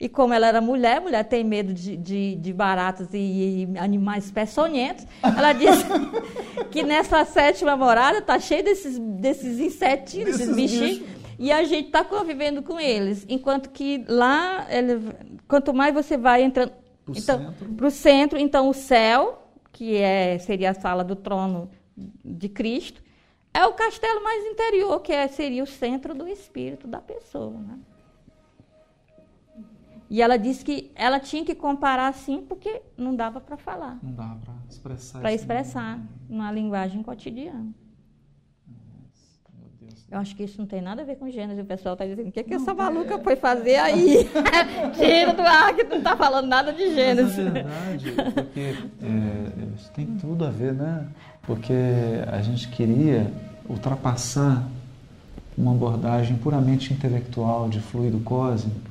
E 0.00 0.08
como 0.08 0.32
ela 0.32 0.46
era 0.46 0.62
mulher, 0.62 0.98
mulher 0.98 1.22
tem 1.24 1.44
medo 1.44 1.74
de, 1.74 1.94
de, 1.94 2.34
de 2.36 2.52
baratas 2.54 3.08
e, 3.12 3.18
e, 3.18 3.78
animais 3.78 4.30
peçonhentos, 4.30 5.06
ela 5.22 5.52
disse 5.52 5.84
que 6.72 6.82
nessa 6.82 7.22
sétima 7.26 7.76
morada 7.76 8.16
está 8.16 8.38
cheio 8.40 8.64
desses, 8.64 8.98
desses 8.98 9.60
insetinhos, 9.60 10.38
desses, 10.38 10.48
desses 10.48 10.56
bichinhos, 10.56 10.98
bichos. 11.00 11.36
e 11.38 11.52
a 11.52 11.62
gente 11.64 11.88
está 11.88 12.02
convivendo 12.02 12.62
com 12.62 12.80
eles. 12.80 13.26
Enquanto 13.28 13.68
que 13.68 14.02
lá, 14.08 14.66
ele, 14.70 15.12
quanto 15.46 15.74
mais 15.74 15.92
você 15.92 16.16
vai 16.16 16.44
entrando 16.44 16.72
para 17.04 17.12
o 17.12 17.18
então, 17.18 17.54
centro. 17.58 17.90
centro, 17.90 18.38
então 18.38 18.68
o 18.70 18.72
céu, 18.72 19.50
que 19.70 19.98
é, 19.98 20.38
seria 20.38 20.70
a 20.70 20.74
sala 20.74 21.04
do 21.04 21.14
trono 21.14 21.70
de 22.24 22.48
Cristo, 22.48 23.02
é 23.52 23.66
o 23.66 23.74
castelo 23.74 24.24
mais 24.24 24.46
interior, 24.46 24.98
que 25.00 25.12
é, 25.12 25.28
seria 25.28 25.62
o 25.62 25.66
centro 25.66 26.14
do 26.14 26.26
espírito 26.26 26.86
da 26.86 27.02
pessoa. 27.02 27.50
Né? 27.50 27.78
E 30.10 30.20
ela 30.20 30.36
disse 30.36 30.64
que 30.64 30.90
ela 30.96 31.20
tinha 31.20 31.44
que 31.44 31.54
comparar 31.54 32.08
assim 32.08 32.42
porque 32.42 32.82
não 32.98 33.14
dava 33.14 33.40
para 33.40 33.56
falar. 33.56 33.96
Não 34.02 34.12
dava 34.12 34.40
para 34.44 34.54
expressar. 34.68 35.20
Para 35.20 35.32
expressar 35.32 36.00
numa 36.28 36.50
linguagem 36.50 37.00
cotidiana. 37.00 37.72
Eu 40.10 40.18
acho 40.18 40.34
que 40.34 40.42
isso 40.42 40.58
não 40.58 40.66
tem 40.66 40.82
nada 40.82 41.02
a 41.02 41.04
ver 41.04 41.14
com 41.14 41.30
Gênesis. 41.30 41.62
O 41.62 41.66
pessoal 41.66 41.92
está 41.92 42.04
dizendo, 42.04 42.28
o 42.28 42.32
que, 42.32 42.40
é 42.40 42.42
que 42.42 42.52
essa 42.52 42.74
maluca 42.74 43.14
é... 43.14 43.18
foi 43.22 43.36
fazer 43.36 43.76
aí? 43.76 44.28
Tira 44.98 45.32
do 45.32 45.42
ar 45.42 45.72
que 45.76 45.84
não 45.84 45.98
está 45.98 46.16
falando 46.16 46.48
nada 46.48 46.72
de 46.72 46.92
Gênesis. 46.92 47.36
Mas 47.36 47.46
é 47.46 47.50
verdade, 47.50 48.12
porque 48.34 48.60
é, 48.60 49.76
isso 49.76 49.92
tem 49.92 50.06
tudo 50.16 50.44
a 50.44 50.50
ver, 50.50 50.74
né? 50.74 51.06
Porque 51.42 51.72
a 52.26 52.42
gente 52.42 52.68
queria 52.70 53.32
ultrapassar 53.68 54.68
uma 55.56 55.70
abordagem 55.70 56.36
puramente 56.36 56.92
intelectual 56.92 57.68
de 57.68 57.78
fluido 57.78 58.18
cósmico 58.18 58.89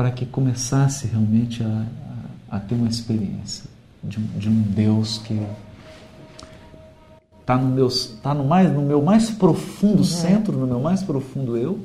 para 0.00 0.10
que 0.10 0.24
começasse 0.24 1.06
realmente 1.06 1.62
a, 1.62 1.86
a, 2.48 2.56
a 2.56 2.58
ter 2.58 2.74
uma 2.74 2.88
experiência 2.88 3.66
de 4.02 4.18
um, 4.18 4.22
de 4.38 4.48
um 4.48 4.62
Deus 4.62 5.18
que 5.18 5.38
está 7.38 7.58
no, 7.58 7.68
meu, 7.68 7.88
tá 8.22 8.32
no, 8.32 8.42
mais, 8.42 8.72
no 8.72 8.80
meu 8.80 9.02
mais 9.02 9.28
profundo 9.28 9.98
uhum. 9.98 10.04
centro, 10.04 10.56
no 10.56 10.66
meu 10.66 10.80
mais 10.80 11.02
profundo 11.02 11.54
eu, 11.54 11.78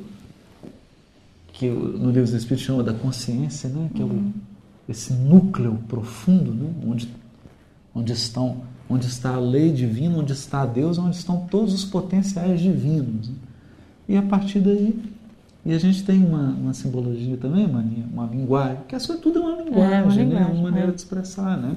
que 1.52 1.68
no 1.68 2.06
livro 2.06 2.22
dos 2.22 2.32
Espíritos 2.32 2.64
chama 2.64 2.82
da 2.82 2.94
consciência, 2.94 3.68
né? 3.68 3.90
que 3.94 4.00
é 4.00 4.04
o, 4.06 4.08
uhum. 4.08 4.32
esse 4.88 5.12
núcleo 5.12 5.78
profundo, 5.86 6.54
né? 6.54 6.70
onde, 6.86 7.14
onde, 7.94 8.14
estão, 8.14 8.62
onde 8.88 9.08
está 9.08 9.34
a 9.34 9.38
lei 9.38 9.70
divina, 9.70 10.16
onde 10.16 10.32
está 10.32 10.64
Deus, 10.64 10.96
onde 10.96 11.16
estão 11.16 11.46
todos 11.50 11.74
os 11.74 11.84
potenciais 11.84 12.62
divinos. 12.62 13.28
Né? 13.28 13.34
E 14.08 14.16
a 14.16 14.22
partir 14.22 14.60
daí, 14.60 14.98
e 15.66 15.74
a 15.74 15.78
gente 15.80 16.04
tem 16.04 16.24
uma, 16.24 16.50
uma 16.50 16.72
simbologia 16.72 17.36
também, 17.36 17.66
uma, 17.66 17.84
uma 18.12 18.26
linguagem, 18.26 18.84
que 18.86 18.94
isso 18.94 19.12
é 19.12 19.16
tudo 19.16 19.40
uma 19.40 19.60
linguagem, 19.60 19.94
é 19.94 20.02
uma, 20.04 20.14
linguagem, 20.14 20.26
né? 20.28 20.46
uma 20.52 20.62
maneira 20.62 20.90
é. 20.90 20.92
de 20.92 21.00
expressar, 21.00 21.56
né? 21.56 21.76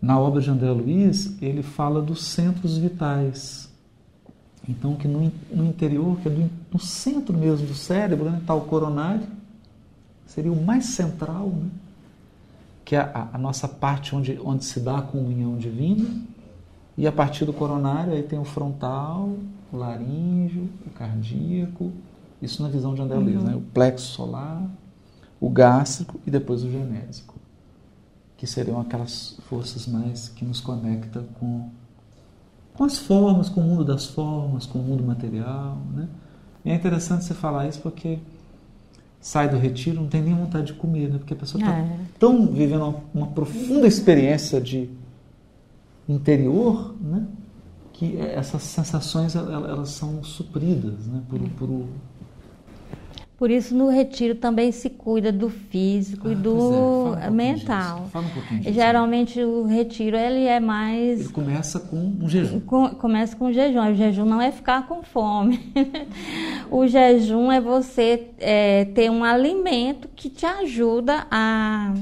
Na 0.00 0.18
obra 0.18 0.40
de 0.40 0.48
André 0.48 0.70
Luiz, 0.70 1.36
ele 1.42 1.62
fala 1.62 2.00
dos 2.00 2.24
centros 2.24 2.78
vitais. 2.78 3.70
Então, 4.66 4.94
que 4.94 5.06
no, 5.06 5.30
no 5.52 5.66
interior, 5.66 6.18
que 6.18 6.28
é 6.28 6.30
do, 6.30 6.50
no 6.72 6.80
centro 6.80 7.36
mesmo 7.36 7.66
do 7.66 7.74
cérebro, 7.74 8.34
está 8.38 8.54
né, 8.54 8.60
o 8.60 8.64
coronário, 8.64 9.26
seria 10.24 10.50
o 10.50 10.64
mais 10.64 10.86
central, 10.86 11.50
né? 11.50 11.68
que 12.86 12.96
é 12.96 13.00
a, 13.00 13.28
a, 13.34 13.38
nossa 13.38 13.68
parte 13.68 14.16
onde, 14.16 14.40
onde 14.42 14.64
se 14.64 14.80
dá 14.80 14.96
a 14.96 15.02
comunhão 15.02 15.58
divina. 15.58 16.08
E 16.96 17.06
a 17.06 17.12
partir 17.12 17.44
do 17.44 17.52
coronário, 17.52 18.14
aí 18.14 18.22
tem 18.22 18.38
o 18.38 18.44
frontal, 18.44 19.36
o 19.70 19.76
laríngeo, 19.76 20.70
o 20.86 20.90
cardíaco, 20.90 21.92
isso 22.40 22.62
na 22.62 22.68
visão 22.68 22.94
de 22.94 23.02
André 23.02 23.18
Luiz, 23.18 23.36
uhum. 23.36 23.44
né? 23.44 23.56
o 23.56 23.60
plexo 23.60 24.06
solar, 24.06 24.68
o 25.40 25.48
gástrico 25.48 26.20
e 26.26 26.30
depois 26.30 26.62
o 26.62 26.70
genésico 26.70 27.36
que 28.36 28.46
seriam 28.46 28.80
aquelas 28.80 29.38
forças 29.48 29.86
mais 29.86 30.28
que 30.28 30.44
nos 30.44 30.60
conectam 30.60 31.24
com, 31.40 31.70
com 32.74 32.84
as 32.84 32.98
formas, 32.98 33.48
com 33.48 33.60
o 33.60 33.64
mundo 33.64 33.84
das 33.84 34.06
formas, 34.06 34.66
com 34.66 34.78
o 34.78 34.82
mundo 34.82 35.02
material. 35.02 35.78
Né? 35.94 36.08
E 36.64 36.70
é 36.70 36.74
interessante 36.74 37.24
você 37.24 37.32
falar 37.32 37.66
isso 37.66 37.80
porque 37.80 38.18
sai 39.20 39.48
do 39.48 39.56
retiro, 39.56 40.02
não 40.02 40.08
tem 40.08 40.22
nem 40.22 40.34
vontade 40.34 40.66
de 40.66 40.74
comer, 40.74 41.08
né? 41.10 41.18
porque 41.18 41.32
a 41.32 41.36
pessoa 41.36 41.62
está 41.62 41.78
é. 41.78 41.98
tão 42.18 42.46
vivendo 42.46 42.82
uma, 42.82 42.94
uma, 43.14 43.26
profunda 43.28 43.86
experiência 43.86 44.60
de 44.60 44.90
interior, 46.06 46.94
né? 47.00 47.26
que 47.92 48.18
essas 48.18 48.62
sensações 48.62 49.34
elas 49.34 49.88
são 49.90 50.22
supridas 50.22 51.06
né? 51.06 51.22
por, 51.28 51.40
por, 51.56 51.86
por 53.38 53.50
isso, 53.50 53.74
no 53.74 53.90
retiro 53.90 54.34
também 54.34 54.72
se 54.72 54.88
cuida 54.88 55.30
do 55.30 55.50
físico 55.50 56.26
ah, 56.26 56.32
e 56.32 56.34
do 56.34 57.14
é. 57.20 57.28
um 57.28 57.32
mental. 57.32 58.08
Fala 58.10 58.26
um 58.26 58.30
pouquinho 58.30 58.60
disso. 58.60 58.72
Geralmente 58.72 59.42
o 59.42 59.64
retiro 59.64 60.16
ele 60.16 60.46
é 60.46 60.58
mais. 60.58 61.20
Ele 61.20 61.28
começa 61.28 61.78
com 61.78 61.96
um 61.96 62.26
jejum. 62.26 62.60
Com, 62.60 62.88
começa 62.94 63.36
com 63.36 63.52
jejum. 63.52 63.90
O 63.90 63.94
jejum 63.94 64.24
não 64.24 64.40
é 64.40 64.50
ficar 64.50 64.86
com 64.86 65.02
fome. 65.02 65.60
o 66.70 66.86
jejum 66.86 67.52
é 67.52 67.60
você 67.60 68.28
é, 68.38 68.86
ter 68.86 69.10
um 69.10 69.22
alimento 69.22 70.08
que 70.16 70.30
te 70.30 70.46
ajuda 70.46 71.26
a. 71.30 71.92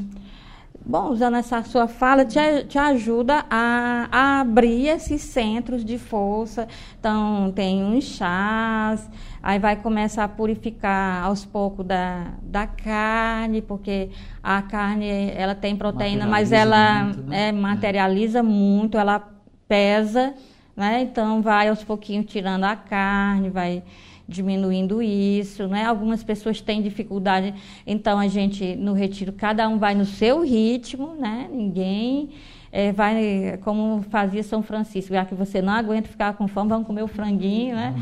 Bom, 0.86 1.10
usando 1.10 1.36
essa 1.36 1.62
sua 1.62 1.88
fala, 1.88 2.24
te, 2.24 2.64
te 2.68 2.78
ajuda 2.78 3.46
a, 3.48 4.08
a 4.12 4.40
abrir 4.40 4.88
esses 4.88 5.22
centros 5.22 5.84
de 5.84 5.98
força. 5.98 6.68
Então, 6.98 7.50
tem 7.52 7.82
uns 7.82 8.04
chás 8.04 9.08
Aí 9.44 9.58
vai 9.58 9.76
começar 9.76 10.24
a 10.24 10.28
purificar 10.28 11.22
aos 11.22 11.44
poucos 11.44 11.84
da, 11.84 12.28
da 12.40 12.66
carne, 12.66 13.60
porque 13.60 14.08
a 14.42 14.62
carne 14.62 15.32
ela 15.36 15.54
tem 15.54 15.76
proteína, 15.76 16.26
mas 16.26 16.50
ela 16.50 17.04
muito, 17.04 17.22
né? 17.24 17.48
é, 17.48 17.52
materializa 17.52 18.38
é. 18.38 18.42
muito, 18.42 18.96
ela 18.96 19.22
pesa, 19.68 20.32
né? 20.74 21.02
Então 21.02 21.42
vai 21.42 21.68
aos 21.68 21.84
pouquinhos 21.84 22.24
tirando 22.24 22.64
a 22.64 22.74
carne, 22.74 23.50
vai 23.50 23.82
diminuindo 24.28 25.02
isso, 25.02 25.66
né? 25.68 25.84
Algumas 25.84 26.22
pessoas 26.24 26.60
têm 26.60 26.80
dificuldade, 26.80 27.54
então 27.86 28.18
a 28.18 28.26
gente 28.26 28.74
no 28.76 28.92
retiro 28.92 29.32
cada 29.32 29.68
um 29.68 29.78
vai 29.78 29.94
no 29.94 30.04
seu 30.04 30.42
ritmo, 30.42 31.14
né? 31.14 31.48
Ninguém 31.52 32.30
é, 32.72 32.90
vai, 32.90 33.56
como 33.62 34.02
fazia 34.10 34.42
São 34.42 34.60
Francisco, 34.60 35.14
já 35.14 35.24
que 35.24 35.32
você 35.32 35.62
não 35.62 35.72
aguenta 35.72 36.08
ficar 36.08 36.34
com 36.34 36.48
fome, 36.48 36.68
vamos 36.70 36.86
comer 36.88 37.02
o 37.04 37.06
franguinho, 37.06 37.76
né? 37.76 37.94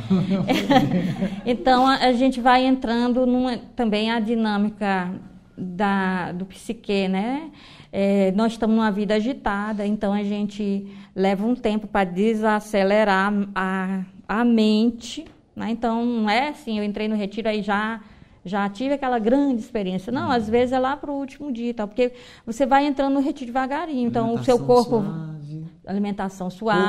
então 1.45 1.87
a, 1.87 1.97
a, 1.97 2.12
gente 2.14 2.41
vai 2.41 2.64
entrando 2.64 3.27
numa, 3.27 3.59
também 3.77 4.11
a 4.11 4.18
dinâmica 4.18 5.12
da, 5.59 6.33
do 6.33 6.47
psique, 6.47 7.07
né? 7.07 7.51
É, 7.93 8.33
nós 8.33 8.53
estamos 8.53 8.75
numa 8.75 8.91
vida 8.91 9.14
agitada, 9.14 9.87
então 9.87 10.11
a 10.11 10.23
gente 10.23 10.87
leva 11.14 11.47
um 11.47 11.55
tempo 11.55 11.87
para 11.87 12.09
desacelerar 12.09 13.31
a, 13.55 14.01
a 14.27 14.43
mente, 14.43 15.27
né? 15.55 15.70
Então 15.70 16.05
não 16.05 16.30
é 16.30 16.48
assim, 16.48 16.78
eu 16.78 16.84
entrei 16.84 17.09
no 17.09 17.14
retiro 17.14 17.48
aí 17.48 17.62
já 17.62 18.00
já 18.44 18.68
tive 18.68 18.94
aquela 18.94 19.18
grande 19.18 19.62
experiência. 19.62 20.12
Não, 20.12 20.30
às 20.30 20.48
vezes 20.48 20.72
é 20.72 20.78
lá 20.78 20.96
para 20.96 21.11
o 21.11 21.14
último 21.14 21.53
dia, 21.53 21.72
tal, 21.72 21.86
porque 21.86 22.12
você 22.44 22.66
vai 22.66 22.86
entrando 22.86 23.14
no 23.14 23.20
retiro 23.20 23.46
devagarinho. 23.46 24.09
Então, 24.09 24.34
o 24.34 24.42
seu 24.42 24.59
corpo. 24.59 25.00
Suave, 25.00 25.64
alimentação 25.86 26.50
suave. 26.50 26.80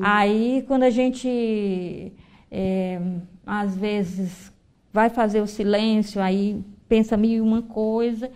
Aí, 0.00 0.64
quando 0.68 0.84
a 0.84 0.90
gente, 0.90 2.12
é, 2.50 3.00
às 3.44 3.76
vezes, 3.76 4.52
vai 4.92 5.10
fazer 5.10 5.40
o 5.40 5.46
silêncio, 5.46 6.22
aí 6.22 6.62
pensa 6.88 7.16
mil 7.16 7.38
e 7.38 7.40
uma 7.40 7.62
coisa. 7.62 8.30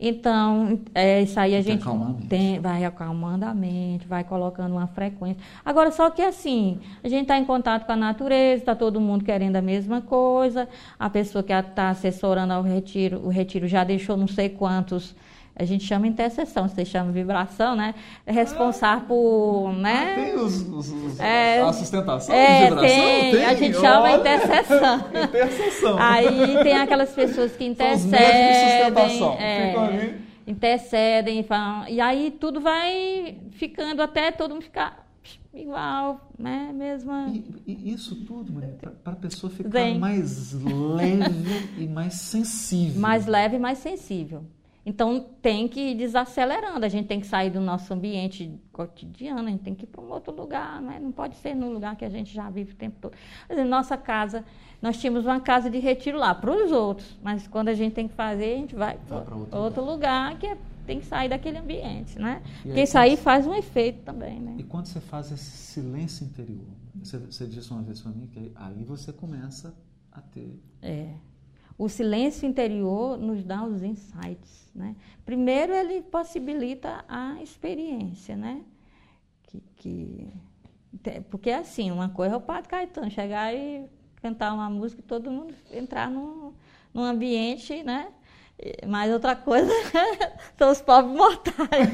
Então, 0.00 0.78
é, 0.94 1.22
isso 1.22 1.40
aí 1.40 1.56
a 1.56 1.60
gente 1.60 1.84
tem, 2.28 2.60
vai 2.60 2.84
acalmando 2.84 3.44
a 3.44 3.52
mente, 3.52 4.06
vai 4.06 4.22
colocando 4.22 4.72
uma 4.72 4.86
frequência. 4.86 5.42
Agora, 5.64 5.90
só 5.90 6.08
que 6.08 6.22
assim, 6.22 6.78
a 7.02 7.08
gente 7.08 7.22
está 7.22 7.36
em 7.36 7.44
contato 7.44 7.84
com 7.84 7.92
a 7.92 7.96
natureza, 7.96 8.62
está 8.62 8.76
todo 8.76 9.00
mundo 9.00 9.24
querendo 9.24 9.56
a 9.56 9.62
mesma 9.62 10.00
coisa, 10.00 10.68
a 10.96 11.10
pessoa 11.10 11.42
que 11.42 11.52
está 11.52 11.90
assessorando 11.90 12.52
ao 12.52 12.62
retiro, 12.62 13.20
o 13.24 13.28
retiro 13.28 13.66
já 13.66 13.82
deixou 13.82 14.16
não 14.16 14.28
sei 14.28 14.48
quantos 14.48 15.16
a 15.58 15.64
gente 15.64 15.84
chama 15.84 16.06
intercessão, 16.06 16.68
você 16.68 16.84
chama 16.84 17.10
vibração, 17.10 17.74
né? 17.74 17.92
É 18.24 18.30
responsável 18.30 19.08
por, 19.08 19.72
né? 19.72 20.12
Ah, 20.12 20.14
tem 20.14 20.34
os, 20.36 20.60
os, 20.68 20.88
os 20.88 21.20
é, 21.20 21.60
a 21.60 21.72
sustentação 21.72 22.32
é, 22.32 22.68
vibração? 22.68 22.88
Tem, 22.88 23.30
tem, 23.32 23.44
a 23.44 23.54
gente 23.54 23.76
chama 23.76 24.12
intercessão. 24.12 25.04
intercessão. 25.24 25.96
Aí 25.98 26.62
tem 26.62 26.76
aquelas 26.76 27.10
pessoas 27.10 27.56
que 27.56 27.64
intercedem. 27.64 28.18
É, 29.36 30.14
intercedem, 30.46 31.42
falam, 31.42 31.88
e 31.88 32.00
aí 32.00 32.30
tudo 32.30 32.60
vai 32.60 33.36
ficando 33.50 34.00
até 34.00 34.30
todo 34.30 34.52
mundo 34.52 34.62
ficar 34.62 35.08
igual, 35.52 36.30
né? 36.38 36.70
Mesma. 36.72 37.32
E, 37.34 37.44
e 37.66 37.92
isso 37.92 38.14
tudo, 38.24 38.52
para 39.02 39.12
a 39.12 39.16
pessoa 39.16 39.50
ficar 39.50 39.70
Zen. 39.70 39.98
mais 39.98 40.52
leve 40.52 41.68
e 41.78 41.88
mais 41.88 42.14
sensível. 42.14 43.00
Mais 43.00 43.26
leve 43.26 43.56
e 43.56 43.58
mais 43.58 43.78
sensível. 43.78 44.44
Então 44.88 45.20
tem 45.42 45.68
que 45.68 45.90
ir 45.90 45.94
desacelerando, 45.94 46.82
a 46.82 46.88
gente 46.88 47.06
tem 47.06 47.20
que 47.20 47.26
sair 47.26 47.50
do 47.50 47.60
nosso 47.60 47.92
ambiente 47.92 48.58
cotidiano, 48.72 49.46
a 49.46 49.50
gente 49.50 49.62
tem 49.62 49.74
que 49.74 49.84
ir 49.84 49.86
para 49.86 50.00
um 50.00 50.10
outro 50.10 50.34
lugar, 50.34 50.80
né? 50.80 50.98
não 50.98 51.12
pode 51.12 51.36
ser 51.36 51.54
no 51.54 51.70
lugar 51.70 51.94
que 51.94 52.06
a 52.06 52.08
gente 52.08 52.32
já 52.32 52.48
vive 52.48 52.72
o 52.72 52.74
tempo 52.74 52.96
todo. 52.98 53.12
Mas, 53.46 53.68
nossa 53.68 53.98
casa, 53.98 54.46
nós 54.80 54.96
tínhamos 54.96 55.26
uma 55.26 55.40
casa 55.40 55.68
de 55.68 55.78
retiro 55.78 56.16
lá 56.16 56.34
para 56.34 56.50
os 56.50 56.72
outros, 56.72 57.18
mas 57.22 57.46
quando 57.46 57.68
a 57.68 57.74
gente 57.74 57.92
tem 57.92 58.08
que 58.08 58.14
fazer, 58.14 58.54
a 58.54 58.56
gente 58.56 58.74
vai 58.74 58.96
para 59.06 59.18
outro, 59.18 59.58
outro 59.58 59.84
lugar. 59.84 60.30
lugar, 60.30 60.38
que 60.38 60.46
é, 60.46 60.56
tem 60.86 61.00
que 61.00 61.04
sair 61.04 61.28
daquele 61.28 61.58
ambiente, 61.58 62.18
né? 62.18 62.40
E 62.60 62.68
Porque 62.68 62.82
isso 62.84 62.96
aí 62.96 63.18
faz 63.18 63.46
um 63.46 63.52
efeito 63.52 64.04
também, 64.04 64.40
né? 64.40 64.54
E 64.56 64.62
quando 64.62 64.86
você 64.86 65.00
faz 65.00 65.30
esse 65.30 65.44
silêncio 65.44 66.24
interior, 66.24 66.64
você, 66.94 67.18
você 67.18 67.46
disse 67.46 67.70
uma 67.70 67.82
vez 67.82 68.00
para 68.00 68.10
mim 68.10 68.26
que 68.26 68.52
aí 68.54 68.84
você 68.84 69.12
começa 69.12 69.74
a 70.10 70.22
ter... 70.22 70.58
É 70.80 71.12
o 71.78 71.88
silêncio 71.88 72.46
interior 72.46 73.16
nos 73.16 73.44
dá 73.44 73.62
os 73.62 73.82
insights. 73.84 74.68
Né? 74.74 74.96
Primeiro, 75.24 75.72
ele 75.72 76.02
possibilita 76.02 77.04
a 77.08 77.40
experiência, 77.40 78.36
né? 78.36 78.62
Que, 79.44 79.62
que, 79.76 80.28
porque 81.30 81.50
assim, 81.50 81.90
uma 81.90 82.08
coisa 82.08 82.34
é 82.34 82.36
o 82.36 82.40
Padre 82.40 82.68
Caetano 82.68 83.10
chegar 83.10 83.54
e 83.54 83.86
cantar 84.16 84.52
uma 84.52 84.68
música 84.68 85.00
e 85.00 85.04
todo 85.04 85.30
mundo 85.30 85.54
entrar 85.72 86.10
num, 86.10 86.52
num 86.92 87.02
ambiente, 87.02 87.82
né? 87.84 88.08
Mas 88.88 89.12
outra 89.12 89.36
coisa 89.36 89.72
são 90.58 90.72
os 90.72 90.80
pobres 90.80 91.16
mortais. 91.16 91.88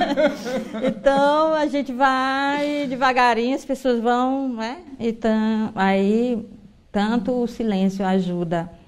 então 0.82 1.52
a 1.52 1.66
gente 1.66 1.92
vai 1.92 2.86
devagarinho, 2.86 3.54
as 3.54 3.66
pessoas 3.66 4.00
vão, 4.00 4.48
né? 4.54 4.82
Então, 4.98 5.70
aí 5.74 6.48
tanto 6.90 7.32
o 7.32 7.46
silêncio 7.46 8.04
ajuda 8.04 8.79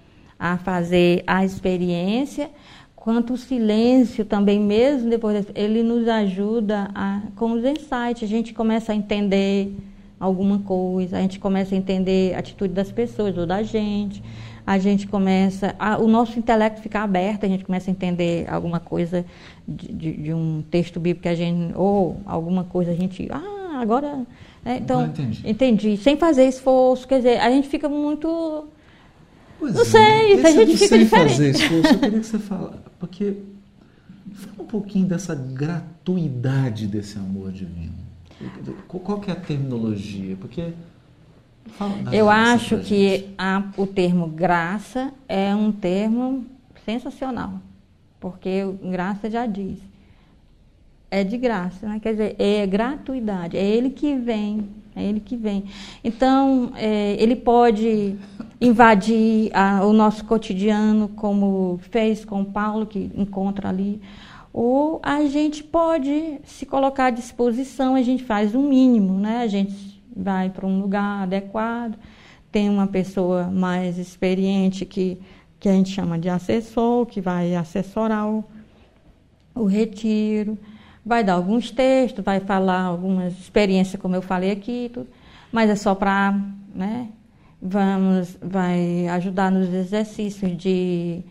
a 0.42 0.58
fazer 0.58 1.22
a 1.24 1.44
experiência, 1.44 2.50
quanto 2.96 3.34
o 3.34 3.36
silêncio 3.36 4.24
também, 4.24 4.58
mesmo 4.58 5.08
depois, 5.08 5.46
ele 5.54 5.84
nos 5.84 6.08
ajuda 6.08 6.90
a, 6.92 7.22
com 7.36 7.52
os 7.52 7.64
insights, 7.64 8.24
a 8.24 8.26
gente 8.26 8.52
começa 8.52 8.90
a 8.90 8.94
entender 8.96 9.72
alguma 10.18 10.58
coisa, 10.58 11.16
a 11.16 11.20
gente 11.20 11.38
começa 11.38 11.76
a 11.76 11.78
entender 11.78 12.34
a 12.34 12.40
atitude 12.40 12.74
das 12.74 12.90
pessoas 12.90 13.38
ou 13.38 13.46
da 13.46 13.62
gente, 13.62 14.20
a 14.66 14.78
gente 14.78 15.06
começa, 15.06 15.76
a, 15.78 15.98
o 15.98 16.08
nosso 16.08 16.36
intelecto 16.36 16.80
fica 16.80 17.04
aberto, 17.04 17.46
a 17.46 17.48
gente 17.48 17.64
começa 17.64 17.88
a 17.88 17.92
entender 17.92 18.44
alguma 18.50 18.80
coisa 18.80 19.24
de, 19.66 19.92
de, 19.92 20.12
de 20.24 20.34
um 20.34 20.64
texto 20.68 20.98
bíblico 20.98 21.22
que 21.22 21.28
a 21.28 21.36
gente, 21.36 21.72
ou 21.76 22.20
alguma 22.26 22.64
coisa 22.64 22.90
a 22.90 22.94
gente, 22.96 23.28
ah, 23.30 23.78
agora, 23.80 24.26
né? 24.64 24.78
então, 24.82 25.06
entendi. 25.06 25.48
entendi, 25.48 25.96
sem 25.98 26.16
fazer 26.16 26.48
esforço, 26.48 27.06
quer 27.06 27.18
dizer, 27.18 27.38
a 27.38 27.48
gente 27.48 27.68
fica 27.68 27.88
muito, 27.88 28.66
Pois 29.62 29.74
Não 29.74 29.82
é, 29.82 29.84
sei, 29.84 30.32
esse 30.32 30.46
a 30.46 30.50
gente 30.50 30.76
fica 30.76 30.98
diferente. 30.98 31.30
fazer 31.30 31.50
esforço, 31.50 31.94
eu 31.94 31.98
queria 32.00 32.18
que 32.18 32.26
você 32.26 32.38
falasse, 32.40 32.78
porque 32.98 33.36
fala 34.34 34.56
um 34.58 34.66
pouquinho 34.66 35.06
dessa 35.06 35.36
gratuidade 35.36 36.88
desse 36.88 37.16
amor 37.16 37.52
divino. 37.52 37.94
Qual 38.88 39.20
que 39.20 39.30
é 39.30 39.34
a 39.34 39.36
terminologia? 39.36 40.34
Porque 40.34 40.72
eu 42.10 42.28
acho 42.28 42.78
que 42.78 43.28
a, 43.38 43.62
o 43.76 43.86
termo 43.86 44.26
graça 44.26 45.12
é 45.28 45.54
um 45.54 45.70
termo 45.70 46.44
sensacional, 46.84 47.60
porque 48.18 48.64
graça 48.90 49.30
já 49.30 49.46
diz, 49.46 49.78
é 51.08 51.22
de 51.22 51.38
graça, 51.38 51.86
né? 51.86 52.00
quer 52.02 52.10
dizer, 52.10 52.34
é 52.36 52.66
gratuidade, 52.66 53.56
é 53.56 53.64
ele 53.64 53.90
que 53.90 54.16
vem, 54.16 54.70
é 54.96 55.04
ele 55.04 55.20
que 55.20 55.36
vem. 55.36 55.66
Então, 56.02 56.72
é, 56.74 57.14
ele 57.16 57.36
pode 57.36 58.18
invadir 58.62 59.50
a- 59.52 59.84
o 59.84 59.92
nosso 59.92 60.24
cotidiano, 60.24 61.08
como 61.08 61.80
fez 61.90 62.24
com 62.24 62.44
Paulo, 62.44 62.86
que 62.86 63.10
encontra 63.16 63.68
ali, 63.68 64.00
ou 64.52 65.00
a 65.02 65.24
gente 65.24 65.64
pode 65.64 66.38
se 66.44 66.64
colocar 66.64 67.06
à 67.06 67.10
disposição, 67.10 67.96
a 67.96 68.02
gente 68.02 68.22
faz 68.22 68.54
o 68.54 68.60
mínimo, 68.60 69.18
né? 69.18 69.38
A 69.42 69.48
gente 69.48 70.00
vai 70.14 70.48
para 70.48 70.64
um 70.64 70.80
lugar 70.80 71.24
adequado, 71.24 71.96
tem 72.52 72.68
uma 72.70 72.86
pessoa 72.86 73.48
mais 73.50 73.98
experiente 73.98 74.84
que, 74.84 75.18
que 75.58 75.68
a 75.68 75.72
gente 75.72 75.90
chama 75.90 76.16
de 76.16 76.28
assessor, 76.28 77.06
que 77.06 77.20
vai 77.20 77.56
assessorar 77.56 78.28
o, 78.28 78.44
o 79.56 79.64
retiro, 79.64 80.56
vai 81.04 81.24
dar 81.24 81.32
alguns 81.32 81.70
textos, 81.70 82.24
vai 82.24 82.38
falar 82.38 82.82
algumas 82.82 83.32
experiências, 83.38 84.00
como 84.00 84.14
eu 84.14 84.22
falei 84.22 84.52
aqui, 84.52 84.88
tudo, 84.92 85.08
mas 85.50 85.68
é 85.68 85.74
só 85.74 85.94
para, 85.96 86.38
né? 86.74 87.08
Vamos, 87.64 88.36
vai 88.42 89.06
ajudar 89.06 89.50
nos 89.52 89.72
exercícios 89.72 90.56
de, 90.56 91.22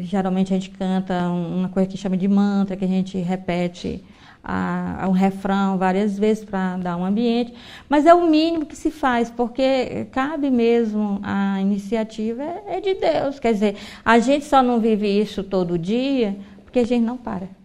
geralmente 0.00 0.54
a 0.54 0.56
gente 0.56 0.70
canta 0.70 1.28
uma 1.28 1.68
coisa 1.68 1.86
que 1.86 1.98
chama 1.98 2.16
de 2.16 2.26
mantra, 2.26 2.74
que 2.74 2.86
a 2.86 2.88
gente 2.88 3.18
repete 3.18 4.02
a, 4.42 5.04
a 5.04 5.08
um 5.08 5.12
refrão 5.12 5.76
várias 5.76 6.18
vezes 6.18 6.42
para 6.42 6.78
dar 6.78 6.96
um 6.96 7.04
ambiente, 7.04 7.52
mas 7.86 8.06
é 8.06 8.14
o 8.14 8.26
mínimo 8.26 8.64
que 8.64 8.76
se 8.76 8.90
faz, 8.90 9.30
porque 9.30 10.06
cabe 10.10 10.50
mesmo 10.50 11.20
a 11.22 11.60
iniciativa 11.60 12.42
é, 12.42 12.78
é 12.78 12.80
de 12.80 12.94
Deus, 12.94 13.38
quer 13.38 13.52
dizer, 13.52 13.76
a 14.02 14.18
gente 14.18 14.46
só 14.46 14.62
não 14.62 14.80
vive 14.80 15.06
isso 15.06 15.44
todo 15.44 15.78
dia 15.78 16.34
porque 16.64 16.78
a 16.78 16.86
gente 16.86 17.04
não 17.04 17.18
para 17.18 17.58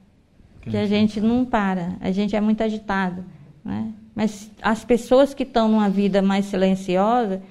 que 0.70 0.78
a 0.78 0.86
gente 0.86 1.20
não 1.20 1.44
para, 1.44 1.96
a 2.00 2.12
gente 2.12 2.36
é 2.36 2.42
muito 2.42 2.64
agitado, 2.64 3.24
né? 3.64 3.92
Mas 4.16 4.52
as 4.62 4.86
pessoas 4.86 5.34
que 5.34 5.44
estão 5.44 5.68
numa 5.68 5.90
vida 5.90 6.22
mais 6.22 6.46
silenciosa, 6.46 7.42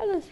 elas 0.00 0.24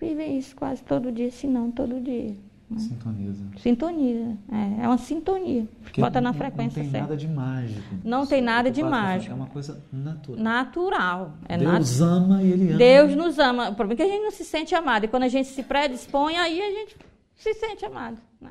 vivem 0.00 0.38
isso 0.38 0.54
quase 0.56 0.82
todo 0.82 1.10
dia, 1.12 1.30
se 1.30 1.46
não 1.46 1.70
todo 1.70 2.00
dia. 2.00 2.34
Sintoniza. 2.76 3.44
Sintoniza, 3.58 4.36
é, 4.50 4.82
é 4.84 4.88
uma 4.88 4.98
sintonia. 4.98 5.68
Porque 5.84 6.00
Bota 6.00 6.20
na 6.20 6.30
não- 6.32 6.38
frequência 6.38 6.82
Não 6.82 6.90
tem 6.90 6.90
certa. 6.90 7.06
nada 7.06 7.16
de 7.16 7.28
mágico. 7.28 7.94
Não 8.02 8.26
tem 8.26 8.42
nada 8.42 8.70
de 8.72 8.82
na 8.82 8.90
mágico. 8.90 9.32
É 9.32 9.36
uma 9.36 9.46
coisa 9.46 9.80
natural. 9.92 10.42
Natural. 10.42 11.32
É 11.48 11.56
Deus 11.58 12.00
ama 12.00 12.42
e 12.42 12.50
Ele 12.50 12.68
ama. 12.70 12.78
Deus 12.78 13.14
nos 13.14 13.38
ama. 13.38 13.68
O 13.70 13.74
problema 13.76 13.92
é 13.94 13.96
que 13.96 14.02
a 14.10 14.12
gente 14.12 14.22
não 14.24 14.32
se 14.32 14.44
sente 14.44 14.74
amado. 14.74 15.04
E 15.04 15.08
quando 15.08 15.22
a 15.22 15.28
gente 15.28 15.46
se 15.48 15.62
predispõe, 15.62 16.36
aí 16.36 16.60
a 16.60 16.70
gente 16.72 16.96
se 17.36 17.54
sente 17.54 17.84
amado. 17.84 18.18
Né? 18.40 18.50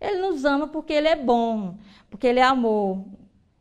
Ele 0.00 0.18
nos 0.22 0.46
ama 0.46 0.66
porque 0.66 0.94
ele 0.94 1.08
é 1.08 1.14
bom, 1.16 1.74
porque 2.08 2.26
ele 2.26 2.40
é 2.40 2.44
amor. 2.44 3.04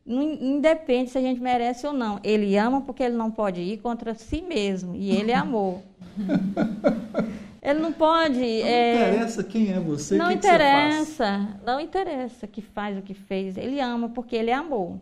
Não 0.06 0.24
independe 0.24 1.10
se 1.10 1.18
a 1.18 1.22
gente 1.22 1.42
merece 1.42 1.86
ou 1.86 1.92
não. 1.92 2.18
Ele 2.24 2.56
ama 2.56 2.80
porque 2.80 3.04
ele 3.04 3.18
não 3.18 3.30
pode 3.30 3.60
ir 3.60 3.78
contra 3.80 4.16
si 4.16 4.42
mesmo. 4.42 4.96
E 4.96 5.12
ele 5.12 5.32
é 5.32 5.36
amor. 5.36 5.80
ele 7.62 7.80
não 7.80 7.94
pode. 7.94 8.40
Não 8.40 8.46
é, 8.46 8.94
interessa 8.96 9.44
quem 9.44 9.72
é 9.72 9.80
você, 9.80 10.18
não 10.18 10.28
que 10.28 10.32
que 10.34 10.38
interessa, 10.40 11.60
não 11.66 11.80
interessa 11.80 12.48
que 12.48 12.62
faz 12.62 12.98
o 12.98 13.02
que 13.02 13.14
fez. 13.14 13.58
Ele 13.58 13.80
ama 13.80 14.10
porque 14.10 14.36
ele 14.36 14.50
é 14.50 14.56
amor. 14.56 15.00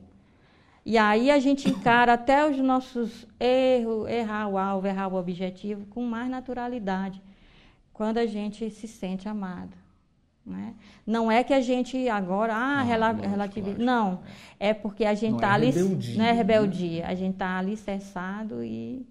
E 0.85 0.97
aí 0.97 1.29
a 1.29 1.39
gente 1.39 1.67
encara 1.69 2.13
até 2.13 2.49
os 2.49 2.57
nossos 2.57 3.27
erros, 3.39 4.07
errar 4.09 4.47
o 4.47 4.57
alvo, 4.57 4.87
errar 4.87 5.07
o 5.07 5.15
objetivo 5.15 5.85
com 5.87 6.03
mais 6.03 6.29
naturalidade, 6.29 7.21
quando 7.93 8.17
a 8.17 8.25
gente 8.25 8.69
se 8.71 8.87
sente 8.87 9.27
amado. 9.27 9.77
Né? 10.45 10.73
Não 11.05 11.31
é 11.31 11.43
que 11.43 11.53
a 11.53 11.61
gente 11.61 12.09
agora, 12.09 12.55
ah, 12.55 12.77
Não, 12.77 12.85
rela 12.85 13.11
relativiza. 13.11 13.77
Não, 13.77 14.21
é 14.59 14.73
porque 14.73 15.05
a 15.05 15.13
gente 15.13 15.35
está 15.35 15.49
é 15.49 15.53
ali. 15.53 15.69
rebeldia, 15.69 16.17
Não 16.17 16.25
é 16.25 16.29
né? 16.29 16.33
rebeldia, 16.33 17.07
a 17.07 17.13
gente 17.13 17.33
está 17.33 17.57
alicerçado 17.59 18.63
e 18.63 19.05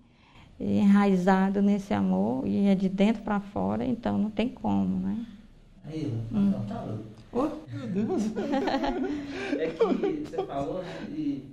enraizado 0.61 1.63
nesse 1.63 1.95
amor, 1.95 2.47
e 2.47 2.67
é 2.67 2.75
de 2.75 2.89
dentro 2.89 3.23
para 3.23 3.41
fora, 3.41 3.85
então 3.85 4.19
não 4.19 4.31
tem 4.31 4.49
como, 4.49 4.99
né? 5.07 5.25
Aí, 5.87 6.13
Hum. 6.33 6.53
tá. 6.69 6.85
Oh, 7.33 7.49
meu 7.73 7.87
Deus. 7.87 8.23
É 9.59 9.67
que 9.69 9.85
você 10.25 10.43
falou, 10.45 10.83
né? 10.83 11.07
E 11.11 11.45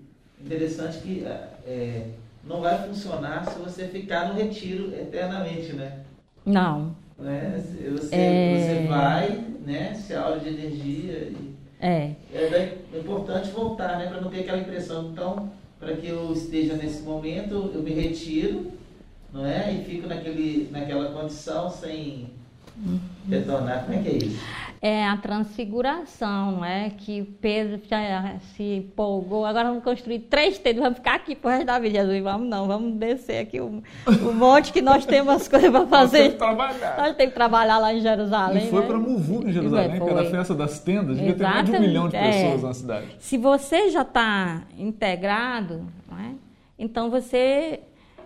interessante 0.41 0.99
que 0.99 1.23
é, 1.25 2.09
não 2.43 2.61
vai 2.61 2.87
funcionar 2.87 3.45
se 3.49 3.59
você 3.59 3.87
ficar 3.87 4.27
no 4.29 4.35
retiro 4.39 4.93
eternamente, 4.93 5.73
né? 5.73 5.99
Não, 6.45 6.95
Né? 7.17 7.63
Você, 7.97 8.15
É. 8.15 8.57
você 8.57 8.87
vai, 8.89 9.43
né? 9.65 9.93
Se 9.93 10.13
aula 10.13 10.37
de 10.39 10.49
energia. 10.49 11.13
E 11.31 11.55
é. 11.79 12.15
é 12.33 12.77
é 12.93 12.99
importante 12.99 13.49
voltar, 13.51 13.97
né? 13.97 14.07
Para 14.07 14.19
não 14.21 14.29
ter 14.29 14.41
aquela 14.41 14.57
impressão. 14.59 15.11
Então, 15.11 15.49
para 15.79 15.95
que 15.95 16.07
eu 16.07 16.33
esteja 16.33 16.75
nesse 16.75 17.03
momento, 17.03 17.71
eu 17.73 17.81
me 17.81 17.91
retiro, 17.91 18.71
não 19.35 19.45
é? 19.45 19.73
E 19.73 19.83
fico 19.83 20.07
naquele, 20.07 20.69
naquela 20.71 21.11
condição 21.11 21.69
sem 21.69 22.27
retornar. 23.29 23.83
Como 23.83 23.99
é 23.99 24.01
que 24.01 24.07
é 24.07 24.13
isso? 24.13 24.39
É 24.81 25.05
a 25.05 25.17
transfiguração, 25.17 26.51
não 26.53 26.65
é? 26.65 26.91
Que 26.91 27.23
Pedro 27.41 27.81
já 27.89 28.35
se 28.55 28.77
empolgou. 28.77 29.45
Agora 29.45 29.69
vamos 29.69 29.83
construir 29.83 30.19
três 30.19 30.57
telhas, 30.57 30.81
vamos 30.81 30.99
ficar 30.99 31.15
aqui 31.15 31.35
pro 31.35 31.49
resto 31.49 31.65
da 31.65 31.79
vida. 31.79 31.99
Jesus, 31.99 32.23
vamos 32.23 32.47
não, 32.47 32.67
vamos 32.67 32.93
descer 32.93 33.39
aqui 33.39 33.59
o, 33.59 33.81
o 34.07 34.33
monte 34.33 34.71
que 34.71 34.81
nós 34.81 35.05
temos 35.05 35.33
as 35.33 35.47
coisas 35.47 35.71
para 35.71 35.87
fazer. 35.87 36.37
trabalhar. 36.37 36.97
Nós 36.97 37.15
temos 37.15 37.33
que 37.33 37.39
trabalhar 37.39 37.77
lá 37.77 37.93
em 37.93 37.99
Jerusalém. 37.99 38.67
E 38.67 38.69
foi 38.69 38.81
né? 38.81 38.87
para 38.87 38.97
Muvuca, 38.99 39.49
em 39.49 39.53
Jerusalém, 39.53 39.97
Foi. 39.97 40.07
pela 40.07 40.29
festa 40.29 40.53
das 40.53 40.79
tendas. 40.79 41.17
Devia 41.17 41.33
ter 41.33 41.43
mais 41.43 41.65
de 41.65 41.71
um 41.71 41.79
milhão 41.79 42.07
de 42.07 42.15
é. 42.15 42.31
pessoas 42.31 42.63
na 42.63 42.73
cidade. 42.73 43.07
Se 43.19 43.37
você 43.37 43.89
já 43.89 44.03
está 44.03 44.61
integrado, 44.77 45.85
não 46.09 46.19
é? 46.19 46.31
então 46.77 47.09
você 47.09 47.81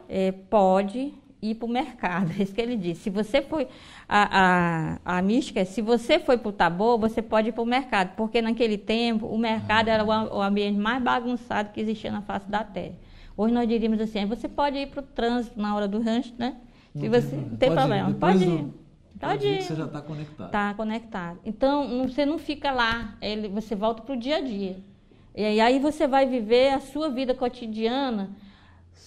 eh, 0.10 0.32
pode 0.50 1.14
ir 1.42 1.56
para 1.56 1.66
o 1.66 1.70
mercado. 1.70 2.32
É 2.38 2.44
isso 2.44 2.54
que 2.54 2.60
ele 2.62 2.76
disse. 2.76 3.04
Se 3.04 3.10
você 3.10 3.42
foi. 3.42 3.68
A, 4.08 4.98
a, 5.06 5.18
a 5.18 5.22
mística 5.22 5.60
é: 5.62 5.66
se 5.66 5.82
você 5.82 6.20
foi 6.20 6.38
para 6.38 6.50
o 6.50 6.52
Tabor, 6.52 6.98
você 7.00 7.22
pode 7.22 7.50
ir 7.50 7.52
para 7.52 7.62
o 7.64 7.66
mercado. 7.66 8.16
Porque 8.18 8.42
naquele 8.42 8.78
tempo, 8.78 9.28
o 9.28 9.38
mercado 9.38 9.88
era 9.90 10.04
o, 10.04 10.08
o 10.38 10.42
ambiente 10.42 10.78
mais 10.78 11.02
bagunçado 11.02 11.72
que 11.72 11.80
existia 11.80 12.12
na 12.12 12.22
face 12.22 12.50
da 12.50 12.64
terra. 12.64 12.96
Hoje 13.38 13.54
nós 13.54 13.68
diríamos 13.70 14.02
assim: 14.02 14.26
você 14.26 14.48
pode 14.50 14.78
ir 14.78 14.88
para 14.88 15.00
o 15.00 15.04
trânsito 15.04 15.60
na 15.62 15.76
hora 15.76 15.88
do 15.88 16.02
rancho, 16.02 16.34
né? 16.38 16.58
Se 16.96 17.08
Não 17.08 17.22
você, 17.22 17.36
tem 17.60 17.70
ir, 17.72 17.76
problema. 17.76 18.12
depois 18.12 18.34
Pode 18.34 18.50
ir. 18.50 18.68
Pode 19.20 19.48
ir 19.48 19.58
ir. 19.60 19.62
você 19.62 19.76
já 19.76 19.86
está 19.86 20.02
conectado. 20.02 20.46
Está 20.48 20.74
conectado. 20.74 21.40
Então, 21.46 22.08
você 22.08 22.26
não 22.26 22.38
fica 22.40 22.72
lá, 22.72 23.16
ele, 23.22 23.48
você 23.48 23.76
volta 23.76 24.02
para 24.02 24.16
o 24.16 24.18
dia 24.18 24.38
a 24.38 24.42
dia. 24.42 24.78
E 25.36 25.44
aí- 25.46 25.60
aí 25.62 25.80
você 25.80 26.08
vai 26.08 26.26
viver 26.26 26.74
a 26.74 26.80
sua 26.80 27.10
vida 27.10 27.34
cotidiana 27.34 28.32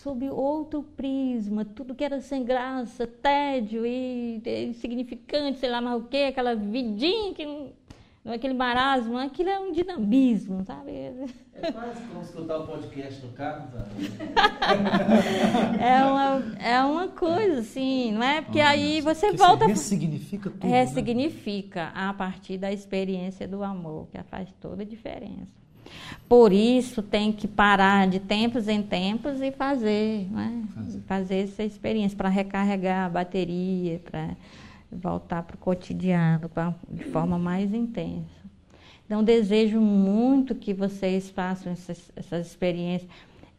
sob 0.03 0.29
outro 0.29 0.83
prisma, 0.83 1.65
tudo 1.65 1.95
que 1.95 2.03
era 2.03 2.21
sem 2.21 2.45
graça, 2.45 3.07
tédio 3.07 3.87
e, 3.87 4.43
e 4.45 4.65
insignificante, 4.67 5.61
sei 5.61 5.71
lá 5.71 5.81
mais 5.81 6.03
o 6.03 6.07
quê, 6.07 6.27
aquela 6.29 6.57
vidinha 6.57 7.33
que 7.33 7.47
não, 8.25 8.33
é 8.33 8.35
aquele 8.35 8.55
marasmo, 8.55 9.17
aquilo 9.17 9.49
é 9.49 9.59
um 9.61 9.73
dinamismo, 9.73 10.65
sabe? 10.65 10.91
É 10.93 11.73
quase 11.73 12.01
como 12.07 12.21
escutar 12.23 12.59
o 12.59 12.67
podcast 12.67 13.25
no 13.25 13.33
carro, 13.33 13.69
sabe? 13.71 13.93
É 15.81 16.05
uma, 16.05 16.57
é 16.59 16.81
uma 16.85 17.09
coisa 17.09 17.61
assim, 17.61 18.13
não 18.13 18.23
é? 18.23 18.41
Porque 18.43 18.61
aí 18.61 19.01
você 19.01 19.27
Porque 19.27 19.39
volta. 19.39 19.67
ressignifica 19.67 20.51
tudo. 20.51 20.67
né? 20.67 20.81
ressignifica 20.81 21.89
a 21.95 22.13
partir 22.13 22.59
da 22.59 22.73
experiência 22.73 23.47
do 23.47 23.63
amor, 23.63 24.09
que 24.09 24.23
faz 24.25 24.49
toda 24.61 24.83
a 24.83 24.87
diferença. 24.87 25.62
Por 26.29 26.53
isso 26.53 27.03
tem 27.03 27.33
que 27.33 27.47
parar 27.47 28.07
de 28.09 28.19
tempos 28.19 28.69
em 28.69 28.83
tempos 28.83 29.41
e 29.41 29.51
fazer, 29.53 30.27
né? 30.31 30.63
Fazer. 30.75 31.01
fazer 31.07 31.37
essa 31.45 31.63
experiência 31.63 32.17
para 32.17 32.29
recarregar 32.29 33.07
a 33.07 33.09
bateria, 33.09 33.99
para 33.99 34.31
voltar 34.91 35.43
para 35.43 35.55
o 35.55 35.59
cotidiano 35.59 36.49
pra- 36.49 36.75
de 36.91 37.05
forma 37.05 37.39
mais 37.39 37.73
intensa. 37.75 38.43
Então 39.05 39.23
desejo 39.23 39.81
muito 39.81 40.55
que 40.55 40.73
vocês 40.73 41.31
façam 41.31 41.73
essas, 41.73 42.11
essas 42.17 42.47
experiências. 42.47 43.11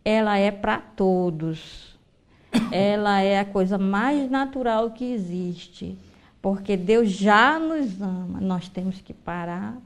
Ela 0.04 0.38
é 0.38 0.52
para 0.52 0.78
todos 0.80 1.94
ela 2.72 3.20
é 3.22 3.40
a 3.40 3.46
coisa 3.46 3.78
mais 3.80 4.30
natural 4.30 4.92
que 4.92 5.06
existe. 5.06 5.98
porque 6.42 6.76
Deus 6.76 7.10
já 7.10 7.58
nos 7.58 8.02
ama. 8.02 8.42
Nós 8.42 8.68
temos 8.68 9.00
que 9.00 9.14
parar 9.14 9.78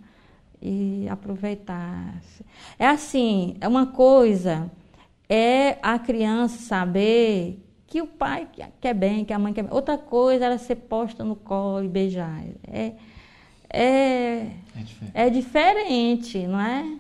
e 0.62 1.08
aproveitar. 1.10 2.22
É 2.78 2.88
assim, 2.88 3.56
é 3.60 3.68
uma 3.68 3.88
coisa 3.88 4.72
é 5.30 5.78
a 5.82 6.00
criança 6.00 6.58
saber 6.62 7.60
que 7.86 8.02
o 8.02 8.08
pai 8.08 8.48
quer 8.80 8.94
bem, 8.94 9.26
que 9.26 9.34
a 9.34 9.40
mãe 9.40 9.54
quer 9.54 9.64
bem. 9.64 9.74
Outra 9.74 9.98
coisa 9.98 10.46
é 10.46 10.48
ela 10.48 10.58
ser 10.58 10.76
posta 10.76 11.24
no 11.24 11.36
colo 11.36 11.84
e 11.84 11.88
beijar. 11.88 12.44
É, 12.66 12.94
é, 13.70 14.48
É 14.76 14.82
diferente. 14.84 15.12
é 15.14 15.30
diferente, 15.30 16.48
não 16.48 16.60
é? 16.60 16.98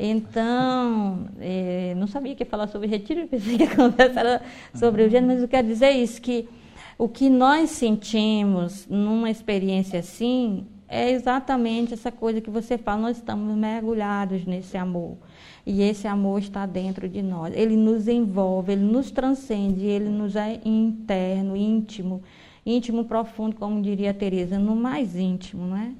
Então, 0.00 1.28
eh, 1.40 1.92
não 1.96 2.06
sabia 2.06 2.34
que 2.34 2.44
ia 2.44 2.48
falar 2.48 2.68
sobre 2.68 2.86
retiro, 2.88 3.26
pensei 3.28 3.56
que 3.56 3.64
a 3.64 3.74
conversa 3.74 4.20
era 4.20 4.42
sobre 4.74 5.02
o 5.02 5.10
gênero, 5.10 5.32
mas 5.32 5.42
eu 5.42 5.48
quero 5.48 5.66
dizer 5.66 5.86
é 5.86 5.98
isso, 5.98 6.22
que 6.22 6.48
o 6.96 7.08
que 7.08 7.28
nós 7.28 7.70
sentimos 7.70 8.86
numa 8.88 9.30
experiência 9.30 9.98
assim 10.00 10.66
é 10.88 11.10
exatamente 11.10 11.92
essa 11.92 12.10
coisa 12.10 12.40
que 12.40 12.48
você 12.48 12.78
fala, 12.78 13.02
nós 13.02 13.18
estamos 13.18 13.54
mergulhados 13.56 14.46
nesse 14.46 14.76
amor. 14.76 15.18
E 15.66 15.82
esse 15.82 16.08
amor 16.08 16.40
está 16.40 16.64
dentro 16.64 17.06
de 17.08 17.20
nós. 17.20 17.54
Ele 17.54 17.76
nos 17.76 18.08
envolve, 18.08 18.72
ele 18.72 18.84
nos 18.84 19.10
transcende, 19.10 19.84
ele 19.84 20.08
nos 20.08 20.34
é 20.34 20.60
interno, 20.64 21.54
íntimo, 21.54 22.22
íntimo 22.64 23.04
profundo, 23.04 23.56
como 23.56 23.82
diria 23.82 24.14
Teresa, 24.14 24.58
no 24.58 24.74
mais 24.74 25.14
íntimo, 25.14 25.66
não 25.66 25.76
é? 25.76 25.92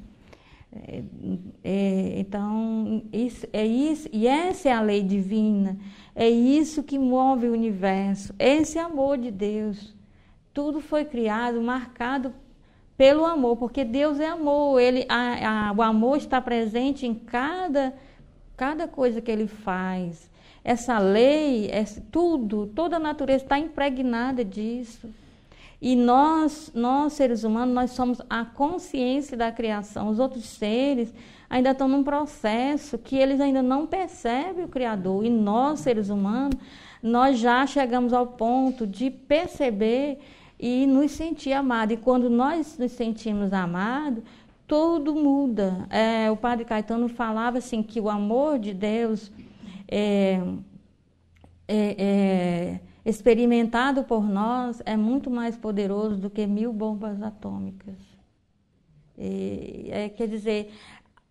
É, 0.73 1.03
é, 1.65 2.21
então, 2.21 3.03
isso, 3.13 3.47
é 3.53 3.67
isso, 3.67 4.09
e 4.13 4.27
essa 4.27 4.69
é 4.69 4.73
a 4.73 4.83
lei 4.83 5.03
divina, 5.03 5.79
é 6.15 6.29
isso 6.29 6.83
que 6.83 6.99
move 6.99 7.49
o 7.49 7.53
universo, 7.53 8.35
esse 8.39 8.79
amor 8.79 9.17
de 9.17 9.31
Deus. 9.31 9.95
Tudo 10.53 10.81
foi 10.81 11.05
criado, 11.05 11.61
marcado 11.63 12.35
pelo 12.99 13.25
amor, 13.25 13.57
porque 13.57 13.85
Deus 13.85 14.19
é 14.19 14.27
amor, 14.27 14.81
ele, 14.81 15.07
a, 15.09 15.69
a, 15.69 15.73
o 15.73 15.81
amor 15.81 16.17
está 16.17 16.41
presente 16.41 17.07
em 17.07 17.15
cada, 17.15 17.95
cada 18.57 18.89
coisa 18.89 19.21
que 19.21 19.31
ele 19.31 19.47
faz. 19.47 20.29
Essa 20.65 20.99
lei, 20.99 21.71
tudo, 22.11 22.67
toda 22.67 22.97
a 22.97 23.01
natureza 23.01 23.45
está 23.45 23.57
impregnada 23.57 24.45
disso. 24.45 25.09
E 25.81 25.95
nós, 25.95 26.73
nós, 26.75 27.13
seres 27.13 27.45
humanos, 27.45 27.73
nós 27.73 27.91
somos 27.93 28.21
a 28.29 28.45
consciência 28.45 29.37
da 29.37 29.53
criação. 29.53 30.09
Os 30.09 30.19
outros 30.19 30.45
seres 30.45 31.15
ainda 31.49 31.71
estão 31.71 31.87
num 31.87 32.03
processo 32.03 32.99
que 32.99 33.17
eles 33.17 33.41
ainda 33.41 33.63
não 33.63 33.87
percebem 33.87 34.65
o 34.65 34.69
Criador. 34.69 35.25
E 35.25 35.31
nós, 35.31 35.79
seres 35.81 36.09
humanos, 36.09 36.59
nós 37.01 37.39
já 37.39 37.65
chegamos 37.65 38.13
ao 38.13 38.27
ponto 38.27 38.89
de 38.89 39.09
perceber 39.09 40.19
e 40.59 40.87
nos 40.87 41.13
sentir 41.13 41.53
amados. 41.53 41.95
E 41.95 42.01
quando 42.01 42.29
nós 42.29 42.77
nos 42.79 42.93
sentimos 42.93 43.53
amados, 43.53 44.25
tudo 44.67 45.15
muda. 45.15 45.87
É, 45.91 46.31
o 46.31 46.37
padre 46.37 46.65
Caetano 46.65 47.09
falava 47.09 47.59
assim 47.59 47.83
que 47.83 48.01
o 48.01 48.09
amor 48.09 48.59
de 48.59 48.75
Deus 48.75 49.33
é, 49.87 50.41
é, 51.67 51.97
é 51.99 52.81
experimentado 53.05 54.05
por 54.05 54.29
nós 54.29 54.83
é 54.85 54.97
muito 54.97 55.31
mais 55.31 55.57
poderoso 55.57 56.17
do 56.17 56.29
que 56.29 56.47
mil 56.47 56.73
bombas 56.73 57.23
atômicas. 57.23 57.97
E, 59.17 59.89
é, 59.91 60.09
quer 60.11 60.29
dizer, 60.29 60.73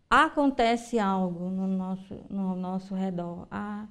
acontece 0.10 0.98
algo 0.98 1.50
no 1.50 1.68
nosso, 1.68 2.16
no 2.30 2.56
nosso 2.56 2.96
redor. 2.96 3.48
A, 3.52 3.86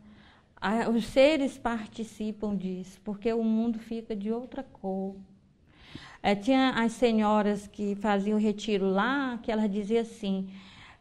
a, 0.61 0.89
os 0.89 1.05
seres 1.07 1.59
participam 1.59 2.57
disso, 2.57 3.01
porque 3.05 3.33
o 3.33 3.45
mundo 3.45 3.79
fica 3.79 4.17
de 4.17 4.33
outra 4.33 4.63
cor. 4.63 5.17
É, 6.23 6.35
tinha 6.35 6.71
as 6.71 6.93
senhoras 6.93 7.67
que 7.67 7.95
faziam 7.97 8.39
retiro 8.39 8.89
lá, 8.89 9.39
que 9.43 9.53
elas 9.53 9.71
diziam 9.71 10.01
assim, 10.03 10.49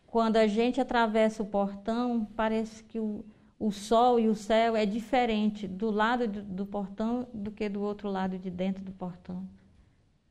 quando 0.06 0.38
a 0.38 0.48
gente 0.48 0.80
atravessa 0.80 1.42
o 1.42 1.46
portão, 1.46 2.28
parece 2.36 2.84
que 2.84 3.00
o, 3.00 3.26
o 3.60 3.72
sol 3.72 4.20
e 4.20 4.28
o 4.28 4.36
céu 4.36 4.76
é 4.76 4.86
diferente 4.86 5.68
do 5.68 5.90
lado 5.90 6.28
do, 6.28 6.42
do, 6.42 6.66
portão 6.66 7.28
do 7.34 7.52
que 7.52 7.68
do 7.68 7.82
outro 7.82 8.10
lado 8.10 8.38
de 8.38 8.50
dentro 8.50 8.84
do 8.84 8.92
portão. 8.92 9.48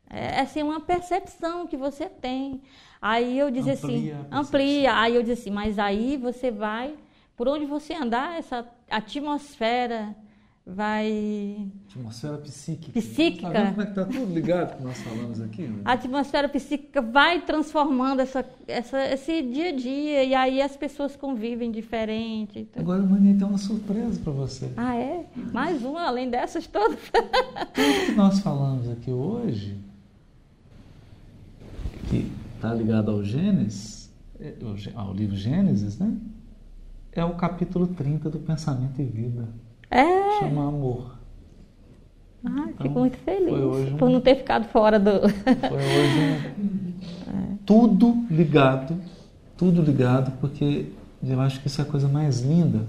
É 0.08 0.40
assim 0.40 0.62
uma 0.62 0.80
percepção 0.80 1.66
que 1.66 1.76
você 1.76 2.08
tem. 2.08 2.62
Aí 3.00 3.38
eu 3.38 3.50
dizia 3.50 3.72
assim, 3.72 4.12
amplia. 4.30 4.96
Aí 4.96 5.14
eu 5.16 5.22
dizia 5.22 5.34
assim, 5.34 5.50
mas 5.50 5.78
aí 5.78 6.16
você 6.16 6.50
vai, 6.50 6.94
por 7.36 7.48
onde 7.48 7.66
você 7.66 7.94
andar, 7.94 8.38
essa 8.38 8.66
atmosfera 8.90 10.14
vai. 10.66 11.68
Atmosfera 11.88 12.38
psíquica. 12.38 13.00
Psíquica. 13.00 13.50
Tá 13.50 13.70
como 13.70 13.82
é 13.82 13.86
que 13.86 13.94
tá 13.94 14.04
tudo 14.04 14.32
ligado 14.32 14.76
que 14.76 14.82
nós 14.82 14.98
falamos 15.02 15.40
aqui? 15.40 15.62
Né? 15.62 15.82
A 15.84 15.92
atmosfera 15.92 16.48
psíquica 16.48 17.02
vai 17.02 17.42
transformando 17.42 18.20
essa, 18.20 18.44
essa, 18.66 19.04
esse 19.12 19.42
dia 19.42 19.68
a 19.68 19.72
dia 19.72 20.24
e 20.24 20.34
aí 20.34 20.62
as 20.62 20.76
pessoas 20.76 21.16
convivem 21.16 21.70
diferente. 21.70 22.60
Então... 22.60 22.82
Agora, 22.82 23.02
Mania, 23.02 23.36
tem 23.36 23.46
uma 23.46 23.58
surpresa 23.58 24.20
para 24.22 24.32
você. 24.32 24.70
Ah, 24.76 24.96
é? 24.96 25.26
Mais 25.52 25.84
uma, 25.84 26.02
além 26.02 26.30
dessas 26.30 26.66
todas. 26.66 26.98
Tudo 27.10 28.06
que 28.06 28.12
nós 28.12 28.38
falamos 28.40 28.88
aqui 28.88 29.10
hoje, 29.10 29.76
que 32.08 32.30
está 32.56 32.72
ligado 32.72 33.10
ao 33.10 33.22
Gênesis, 33.22 34.10
ao 34.94 35.12
livro 35.12 35.36
Gênesis, 35.36 35.98
né? 35.98 36.16
É 37.14 37.24
o 37.24 37.34
capítulo 37.34 37.86
30 37.86 38.28
do 38.28 38.38
Pensamento 38.40 39.00
e 39.00 39.04
Vida. 39.04 39.48
É. 39.90 40.40
Chama 40.40 40.68
amor. 40.68 41.14
Ah, 42.44 42.66
então, 42.68 42.86
fico 42.86 42.98
muito 42.98 43.16
feliz 43.18 43.96
por 43.98 44.10
não 44.10 44.20
ter 44.20 44.36
ficado 44.36 44.66
fora 44.66 44.98
do. 44.98 45.20
Foi 45.30 45.78
hoje 45.78 46.20
um... 46.58 46.92
é. 47.30 47.58
tudo 47.64 48.26
ligado, 48.30 49.00
tudo 49.56 49.80
ligado, 49.80 50.32
porque 50.40 50.90
eu 51.22 51.40
acho 51.40 51.60
que 51.60 51.68
isso 51.68 51.80
é 51.80 51.84
a 51.84 51.86
coisa 51.86 52.08
mais 52.08 52.42
linda. 52.42 52.84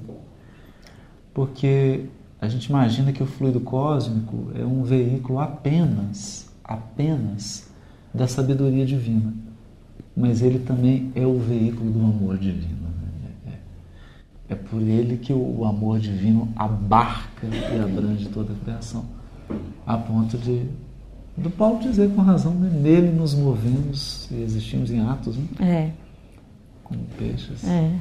Porque 1.34 2.06
a 2.42 2.48
gente 2.48 2.66
imagina 2.66 3.12
que 3.12 3.22
o 3.22 3.26
fluido 3.26 3.60
cósmico 3.60 4.52
é 4.56 4.66
um 4.66 4.84
veículo 4.84 5.40
apenas, 5.40 6.50
apenas 6.64 7.72
da 8.14 8.28
sabedoria 8.28 8.86
divina. 8.86 9.34
Mas 10.16 10.42
ele 10.42 10.60
também 10.60 11.12
é 11.14 11.26
o 11.26 11.38
veículo 11.38 11.92
do 11.92 12.00
amor 12.00 12.38
divino. 12.38 12.88
É 14.48 14.56
por 14.56 14.82
ele 14.82 15.18
que 15.18 15.34
o 15.34 15.66
amor 15.66 16.00
divino 16.00 16.48
abarca 16.56 17.48
e 17.48 17.80
abrange 17.80 18.28
toda 18.30 18.54
a 18.54 18.56
criação, 18.58 19.06
a 19.86 19.98
ponto 19.98 20.38
de 20.38 20.70
do 21.38 21.50
Paulo 21.50 21.80
dizer 21.80 22.10
com 22.12 22.22
razão, 22.22 22.54
né? 22.54 22.70
nele 22.70 23.12
nos 23.12 23.34
movemos 23.34 24.30
e 24.32 24.42
existimos 24.42 24.90
em 24.90 25.02
atos, 25.02 25.38
né? 25.38 25.46
É. 25.60 25.92
Como 26.84 27.04
peixes. 27.18 27.68
É. 27.68 27.92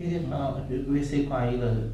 Eu 0.00 0.84
conversei 0.84 1.26
com 1.26 1.34
a 1.34 1.52
Ilha, 1.52 1.90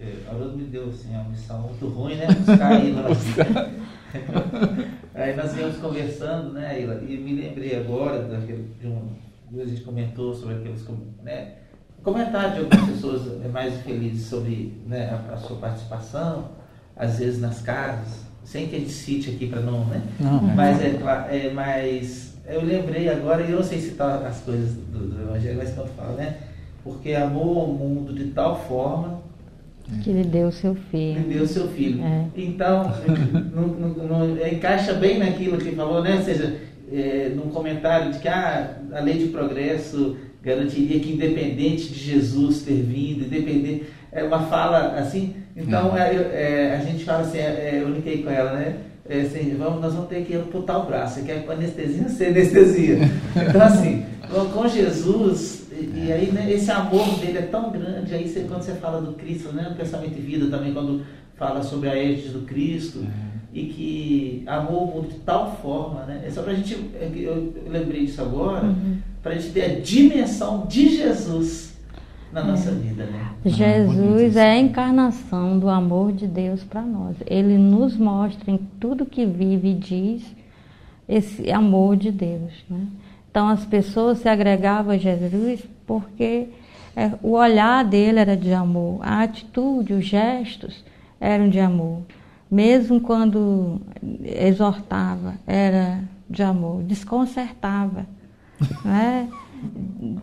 é, 0.00 0.12
a 0.28 0.34
Ilha 0.34 0.48
me 0.48 0.64
deu 0.64 0.88
assim, 0.88 1.10
uma 1.10 1.24
missão 1.24 1.60
muito 1.60 1.86
ruim, 1.86 2.16
né? 2.16 2.26
Buscar 2.26 2.72
a 2.72 2.80
Ilha. 2.80 3.04
Aí 5.14 5.36
nós 5.36 5.54
viemos 5.54 5.76
conversando, 5.76 6.52
né, 6.52 6.82
Ilha, 6.82 7.00
e 7.08 7.16
me 7.16 7.34
lembrei 7.34 7.76
agora 7.76 8.22
daquele, 8.22 8.74
de 8.80 8.88
um. 8.88 9.12
A 9.56 9.64
gente 9.64 9.82
comentou 9.82 10.34
sobre 10.34 10.56
aqueles. 10.56 10.84
Né, 11.22 11.57
comentário 12.02 12.54
de 12.54 12.60
algumas 12.60 12.90
pessoas 12.90 13.50
mais 13.52 13.80
felizes 13.82 14.26
sobre 14.26 14.80
né, 14.86 15.10
a, 15.10 15.34
a, 15.34 15.36
sua 15.36 15.56
participação, 15.56 16.48
às 16.96 17.18
vezes 17.18 17.40
nas 17.40 17.60
casas, 17.60 18.26
sem 18.44 18.68
que 18.68 18.76
a 18.76 18.78
gente 18.78 18.90
cite 18.90 19.30
aqui 19.30 19.46
para 19.46 19.60
não, 19.60 19.84
né? 19.86 20.02
Não, 20.18 20.40
mas 20.42 20.80
é, 20.80 20.96
é 21.30 21.52
mas 21.52 22.36
eu 22.46 22.64
lembrei 22.64 23.08
agora, 23.08 23.42
e 23.42 23.50
eu 23.50 23.58
não 23.58 23.64
sei 23.64 23.78
citar 23.78 24.24
as 24.24 24.40
coisas 24.40 24.74
do, 24.74 25.08
do 25.08 25.22
Evangelho, 25.22 25.58
mas 25.58 25.74
quando 25.74 25.94
fala, 25.94 26.14
né? 26.14 26.36
Porque 26.82 27.12
amou 27.12 27.70
o 27.70 27.74
mundo 27.74 28.14
de 28.14 28.30
tal 28.30 28.58
forma 28.58 29.28
que 30.02 30.10
ele 30.10 30.24
deu 30.24 30.48
o 30.48 30.52
seu 30.52 30.74
filho. 30.74 31.18
Ele 31.18 31.34
deu 31.34 31.44
o 31.44 31.46
seu 31.46 31.68
filho. 31.68 32.04
É. 32.04 32.26
Então, 32.36 32.92
não, 33.54 33.66
não, 33.66 33.88
não, 34.06 34.46
encaixa 34.46 34.92
bem 34.92 35.18
naquilo 35.18 35.56
que 35.56 35.72
falou, 35.72 36.02
né? 36.02 36.16
Ou 36.16 36.22
seja, 36.22 36.56
é, 36.92 37.32
num 37.34 37.50
comentário 37.50 38.12
de 38.12 38.18
que 38.18 38.28
ah, 38.28 38.76
a 38.92 39.00
lei 39.00 39.18
de 39.18 39.26
progresso 39.28 40.16
garantiria 40.48 40.98
que 40.98 41.12
independente 41.12 41.92
de 41.92 41.98
Jesus 41.98 42.62
ter 42.62 42.82
vindo, 42.82 43.26
independente, 43.26 43.84
é 44.10 44.24
uma 44.24 44.40
fala 44.44 44.98
assim, 44.98 45.34
então 45.54 45.96
é, 45.96 46.14
é, 46.14 46.76
a 46.80 46.84
gente 46.84 47.04
fala 47.04 47.20
assim, 47.20 47.38
é, 47.38 47.80
eu 47.82 47.90
linkei 47.90 48.22
com 48.22 48.30
ela, 48.30 48.52
né? 48.52 48.76
É, 49.08 49.20
assim, 49.20 49.54
vamos, 49.58 49.80
nós 49.80 49.94
vamos 49.94 50.08
ter 50.08 50.24
que 50.24 50.34
amputar 50.34 50.80
o 50.80 50.86
braço, 50.86 51.16
você 51.16 51.22
quer 51.22 51.44
com 51.44 51.52
anestesia 51.52 52.08
sem 52.08 52.28
anestesia. 52.28 52.98
Então 53.48 53.62
assim, 53.62 54.04
com 54.52 54.68
Jesus, 54.68 55.66
e, 55.72 56.06
e 56.06 56.12
aí 56.12 56.30
né, 56.32 56.50
esse 56.50 56.70
amor 56.70 57.18
dele 57.18 57.38
é 57.38 57.42
tão 57.42 57.70
grande, 57.70 58.14
aí 58.14 58.28
você, 58.28 58.40
quando 58.40 58.62
você 58.62 58.72
fala 58.72 59.00
do 59.00 59.12
Cristo, 59.14 59.52
né, 59.52 59.66
no 59.68 59.76
pensamento 59.76 60.14
de 60.14 60.20
vida 60.20 60.46
também, 60.54 60.72
quando 60.72 61.02
fala 61.36 61.62
sobre 61.62 61.88
a 61.88 61.96
égide 61.96 62.30
do 62.30 62.40
Cristo, 62.40 63.06
e 63.52 63.64
que 63.64 64.42
amou 64.46 64.84
o 64.84 64.94
mundo 64.96 65.08
de 65.08 65.20
tal 65.20 65.56
forma, 65.62 66.04
né? 66.04 66.22
É 66.26 66.30
só 66.30 66.42
pra 66.42 66.52
gente, 66.52 66.74
eu 67.16 67.54
lembrei 67.66 68.04
disso 68.04 68.20
agora, 68.20 68.66
Uhum. 68.66 68.98
Para 69.28 69.36
a 69.36 69.38
gente 69.38 69.52
ter 69.52 69.64
a 69.64 69.80
dimensão 69.80 70.64
de 70.66 70.96
Jesus 70.96 71.76
na 72.32 72.42
nossa 72.42 72.70
vida, 72.70 73.04
né? 73.04 73.30
Jesus 73.44 74.36
é 74.36 74.52
a 74.52 74.58
encarnação 74.58 75.58
do 75.58 75.68
amor 75.68 76.12
de 76.12 76.26
Deus 76.26 76.64
para 76.64 76.80
nós. 76.80 77.14
Ele 77.26 77.58
nos 77.58 77.94
mostra 77.94 78.50
em 78.50 78.56
tudo 78.80 79.04
que 79.04 79.26
vive 79.26 79.68
e 79.68 79.74
diz 79.74 80.34
esse 81.06 81.50
amor 81.50 81.96
de 81.96 82.10
Deus. 82.10 82.52
Né? 82.70 82.86
Então 83.30 83.48
as 83.48 83.66
pessoas 83.66 84.18
se 84.18 84.28
agregavam 84.30 84.94
a 84.94 84.98
Jesus 84.98 85.62
porque 85.86 86.48
é, 86.96 87.12
o 87.22 87.32
olhar 87.32 87.84
dele 87.84 88.20
era 88.20 88.36
de 88.36 88.52
amor, 88.54 89.00
a 89.02 89.22
atitude, 89.22 89.92
os 89.92 90.06
gestos 90.06 90.82
eram 91.20 91.50
de 91.50 91.60
amor. 91.60 92.00
Mesmo 92.50 92.98
quando 92.98 93.78
exortava, 94.24 95.34
era 95.46 96.00
de 96.30 96.42
amor, 96.42 96.82
desconcertava, 96.82 98.06
né? 98.84 99.28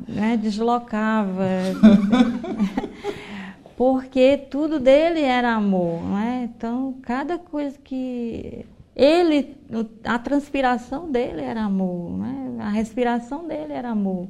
né? 0.08 0.38
deslocava. 0.38 1.44
porque 3.78 4.38
tudo 4.50 4.80
dele 4.80 5.22
era 5.22 5.54
amor, 5.54 6.02
não 6.02 6.18
é? 6.18 6.44
Então, 6.46 6.96
cada 7.02 7.38
coisa 7.38 7.78
que 7.84 8.66
ele, 8.96 9.58
a 10.04 10.18
transpiração 10.18 11.12
dele 11.12 11.42
era 11.42 11.64
amor, 11.64 12.18
né? 12.18 12.56
A 12.60 12.70
respiração 12.70 13.48
dele 13.48 13.74
era 13.74 13.90
amor. 13.90 14.30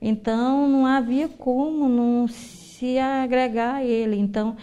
Então, 0.00 0.68
não 0.68 0.86
havia 0.86 1.28
como 1.28 1.88
não 1.88 2.28
se 2.28 2.98
agregar 2.98 3.76
a 3.76 3.84
ele. 3.84 4.16
Então, 4.16 4.56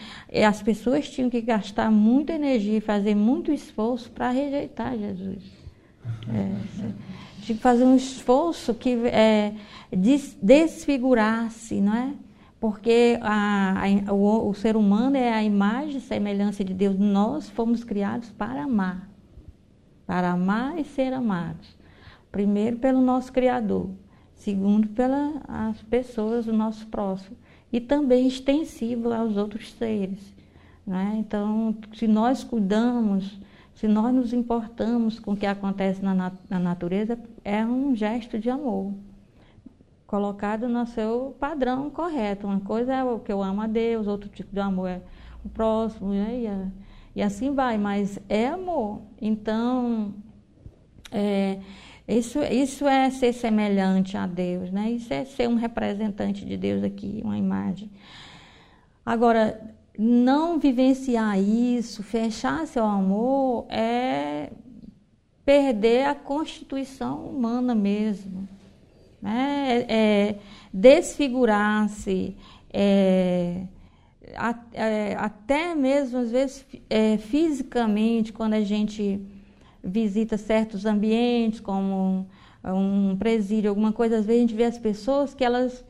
as 0.47 0.61
pessoas 0.61 1.09
tinham 1.09 1.29
que 1.29 1.41
gastar 1.41 1.91
muita 1.91 2.33
energia, 2.33 2.81
fazer 2.81 3.15
muito 3.15 3.51
esforço 3.51 4.09
para 4.11 4.29
rejeitar 4.29 4.97
Jesus. 4.97 5.43
É, 6.29 6.93
que 7.45 7.53
fazer 7.53 7.83
um 7.83 7.95
esforço 7.95 8.73
que 8.73 8.95
é, 9.07 9.53
desfigurasse, 10.41 11.81
não 11.81 11.95
é? 11.95 12.13
porque 12.63 13.19
a, 13.21 13.83
a, 14.07 14.13
o, 14.13 14.47
o, 14.47 14.53
ser 14.53 14.77
humano 14.77 15.17
é 15.17 15.33
a 15.33 15.43
imagem 15.43 15.97
e 15.97 15.99
semelhança 15.99 16.63
de 16.63 16.73
Deus. 16.73 16.97
Nós 16.97 17.49
fomos 17.49 17.83
criados 17.83 18.29
para 18.29 18.63
amar, 18.63 19.09
para 20.07 20.31
amar 20.31 20.79
e 20.79 20.85
ser 20.85 21.11
amados. 21.11 21.75
Primeiro 22.31 22.77
pelo 22.77 23.01
nosso 23.01 23.33
Criador, 23.33 23.89
segundo 24.33 24.87
pelas 24.87 25.81
pessoas 25.89 26.45
do 26.45 26.53
nosso 26.53 26.87
próximo 26.87 27.35
e 27.69 27.81
também 27.81 28.27
extensivo 28.27 29.11
aos 29.11 29.35
outros 29.35 29.73
seres. 29.73 30.33
Né? 30.87 31.17
Então, 31.19 31.75
se 31.93 32.07
nós 32.07 32.45
cuidamos, 32.45 33.37
se 33.75 33.87
nós 33.87 34.13
nos 34.13 34.33
importamos 34.33 35.19
com 35.19 35.33
o 35.33 35.37
que 35.37 35.45
acontece 35.45 36.03
na, 36.03 36.31
na 36.49 36.59
natureza, 36.59 37.17
é 37.43 37.65
um 37.65 37.95
gesto 37.95 38.39
de 38.39 38.49
amor 38.49 38.93
colocado 40.13 40.69
no 40.69 40.85
seu 40.85 41.35
padrão 41.39 41.89
correto. 41.89 42.45
Uma 42.45 42.59
coisa 42.59 42.93
é 42.93 43.03
o 43.03 43.17
que 43.17 43.31
eu 43.31 43.41
amo 43.41 43.61
a 43.61 43.67
Deus, 43.67 44.05
outro 44.05 44.29
tipo 44.29 44.53
de 44.53 44.59
amor 44.59 44.87
é 44.87 45.01
o 45.43 45.49
próximo, 45.49 46.11
né? 46.11 46.71
e, 47.15 47.19
e 47.19 47.21
assim 47.23 47.51
vai, 47.51 47.79
mas 47.79 48.19
é 48.29 48.47
amor. 48.47 49.01
Então, 49.19 50.13
é, 51.11 51.57
isso, 52.07 52.43
isso 52.43 52.87
é 52.87 53.09
ser 53.09 53.33
semelhante 53.33 54.15
a 54.15 54.27
Deus, 54.27 54.71
né? 54.71 54.91
Isso 54.91 55.11
é 55.11 55.25
ser 55.25 55.49
um 55.49 55.55
representante 55.55 56.45
de 56.45 56.57
Deus 56.57 56.83
aqui, 56.83 57.21
uma 57.23 57.37
imagem. 57.37 57.89
Agora, 59.03 59.59
não 59.97 60.59
vivenciar 60.59 61.39
isso, 61.39 62.03
fechar 62.03 62.65
seu 62.67 62.85
amor, 62.85 63.65
é 63.69 64.51
perder 65.45 66.05
a 66.05 66.15
constituição 66.15 67.25
humana 67.27 67.75
mesmo 67.75 68.47
né? 69.23 69.85
É, 69.87 70.35
desfigurar-se, 70.73 72.35
é, 72.73 73.63
é, 74.73 75.15
até 75.17 75.73
mesmo 75.73 76.19
às 76.19 76.29
vezes 76.29 76.65
é, 76.89 77.17
fisicamente, 77.17 78.33
quando 78.33 78.55
a 78.55 78.61
gente 78.61 79.21
visita 79.81 80.37
certos 80.37 80.85
ambientes, 80.85 81.61
como 81.61 82.27
um, 82.65 83.11
um, 83.11 83.15
presídio, 83.17 83.69
alguma 83.69 83.93
coisa, 83.93 84.17
às 84.17 84.25
vezes 84.25 84.39
a 84.39 84.45
gente 84.45 84.55
vê 84.55 84.65
as 84.65 84.77
pessoas 84.77 85.33
que 85.33 85.45
elas, 85.45 85.85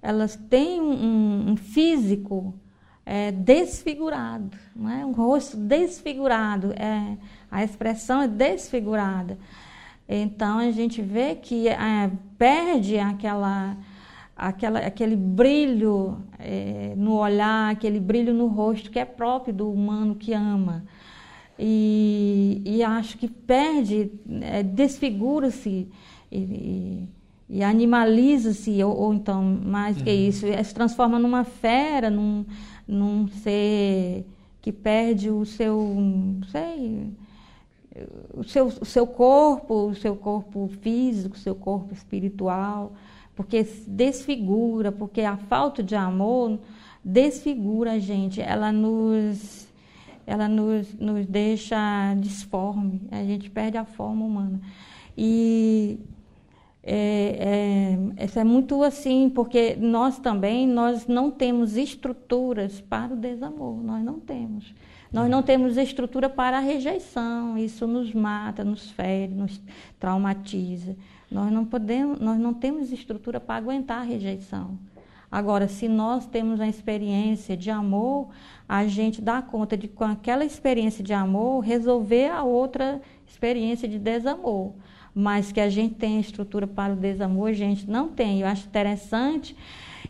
elas 0.00 0.34
têm 0.48 0.80
um, 0.80 1.50
um 1.50 1.56
físico 1.58 2.54
é, 3.08 3.32
desfigurado, 3.32 4.50
é? 4.76 5.02
um 5.02 5.12
rosto 5.12 5.56
desfigurado, 5.56 6.74
é, 6.74 7.16
a 7.50 7.64
expressão 7.64 8.20
é 8.20 8.28
desfigurada. 8.28 9.38
Então 10.06 10.58
a 10.58 10.70
gente 10.70 11.00
vê 11.00 11.34
que 11.34 11.68
é, 11.68 12.10
perde 12.36 12.98
aquela, 12.98 13.78
aquela, 14.36 14.80
aquele 14.80 15.16
brilho 15.16 16.18
é, 16.38 16.92
no 16.98 17.14
olhar, 17.14 17.72
aquele 17.72 17.98
brilho 17.98 18.34
no 18.34 18.46
rosto 18.46 18.90
que 18.90 18.98
é 18.98 19.06
próprio 19.06 19.54
do 19.54 19.72
humano 19.72 20.14
que 20.14 20.34
ama. 20.34 20.84
E, 21.58 22.60
e 22.64 22.82
acho 22.82 23.16
que 23.16 23.26
perde, 23.26 24.12
é, 24.42 24.62
desfigura-se 24.62 25.88
e, 26.30 27.08
e, 27.48 27.62
animaliza-se, 27.62 28.84
ou, 28.84 28.94
ou, 28.94 29.14
então, 29.14 29.42
mais 29.42 29.96
uhum. 29.96 30.04
que 30.04 30.10
isso, 30.10 30.46
se 30.62 30.74
transforma 30.74 31.18
numa 31.18 31.42
fera, 31.42 32.10
num, 32.10 32.44
num 32.88 33.28
ser 33.28 34.24
que 34.62 34.72
perde 34.72 35.30
o 35.30 35.44
seu, 35.44 35.78
não 35.78 36.42
sei, 36.48 37.12
o 38.34 38.42
seu, 38.42 38.66
o 38.66 38.84
seu 38.84 39.06
corpo, 39.06 39.88
o 39.88 39.94
seu 39.94 40.16
corpo 40.16 40.68
físico, 40.80 41.36
o 41.36 41.38
seu 41.38 41.54
corpo 41.54 41.92
espiritual, 41.92 42.92
porque 43.36 43.62
desfigura, 43.86 44.90
porque 44.90 45.20
a 45.20 45.36
falta 45.36 45.82
de 45.82 45.94
amor 45.94 46.58
desfigura 47.04 47.92
a 47.92 47.98
gente, 47.98 48.40
ela 48.40 48.72
nos, 48.72 49.68
ela 50.26 50.48
nos, 50.48 50.92
nos 50.94 51.26
deixa 51.26 52.14
disforme, 52.18 53.02
a 53.10 53.22
gente 53.22 53.50
perde 53.50 53.76
a 53.76 53.84
forma 53.84 54.24
humana. 54.24 54.60
E 55.16 55.98
é, 56.90 58.16
é, 58.16 58.40
é 58.40 58.44
muito 58.44 58.82
assim, 58.82 59.28
porque 59.28 59.76
nós 59.76 60.18
também 60.18 60.66
nós 60.66 61.06
não 61.06 61.30
temos 61.30 61.76
estruturas 61.76 62.80
para 62.80 63.12
o 63.12 63.16
desamor, 63.16 63.82
nós 63.82 64.02
não 64.02 64.18
temos. 64.18 64.74
Nós 65.12 65.28
não 65.28 65.42
temos 65.42 65.76
estrutura 65.76 66.28
para 66.28 66.58
a 66.58 66.60
rejeição, 66.60 67.56
isso 67.56 67.86
nos 67.86 68.12
mata, 68.12 68.64
nos 68.64 68.90
fere, 68.90 69.32
nos 69.32 69.60
traumatiza. 69.98 70.96
Nós 71.30 71.50
não 71.52 71.64
podemos, 71.64 72.20
nós 72.20 72.38
não 72.38 72.54
temos 72.54 72.90
estrutura 72.90 73.38
para 73.38 73.56
aguentar 73.56 74.00
a 74.00 74.04
rejeição. 74.04 74.78
Agora, 75.30 75.68
se 75.68 75.88
nós 75.88 76.26
temos 76.26 76.58
a 76.58 76.66
experiência 76.66 77.54
de 77.54 77.70
amor, 77.70 78.28
a 78.66 78.86
gente 78.86 79.20
dá 79.20 79.42
conta 79.42 79.76
de 79.76 79.86
com 79.86 80.04
aquela 80.04 80.44
experiência 80.44 81.04
de 81.04 81.12
amor 81.12 81.60
resolver 81.60 82.30
a 82.30 82.42
outra 82.42 83.00
experiência 83.26 83.86
de 83.86 83.98
desamor. 83.98 84.72
Mas 85.20 85.50
que 85.50 85.60
a 85.60 85.68
gente 85.68 85.96
tem 85.96 86.20
estrutura 86.20 86.64
para 86.64 86.92
o 86.92 86.96
desamor, 86.96 87.48
a 87.48 87.52
gente 87.52 87.90
não 87.90 88.08
tem. 88.08 88.42
Eu 88.42 88.46
acho 88.46 88.68
interessante 88.68 89.56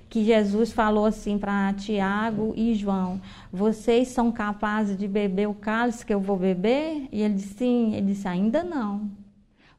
que 0.07 0.23
Jesus 0.23 0.71
falou 0.71 1.07
assim 1.07 1.39
para 1.39 1.73
Tiago 1.73 2.53
e 2.55 2.75
João: 2.75 3.19
Vocês 3.51 4.09
são 4.09 4.31
capazes 4.31 4.99
de 4.99 5.09
beber 5.09 5.49
o 5.49 5.55
cálice 5.55 6.05
que 6.05 6.13
eu 6.13 6.21
vou 6.21 6.37
beber? 6.37 7.09
E 7.11 7.23
ele 7.23 7.37
disse: 7.37 7.55
Sim. 7.55 7.95
Ele 7.95 8.09
disse: 8.09 8.29
Ainda 8.29 8.63
não. 8.63 9.11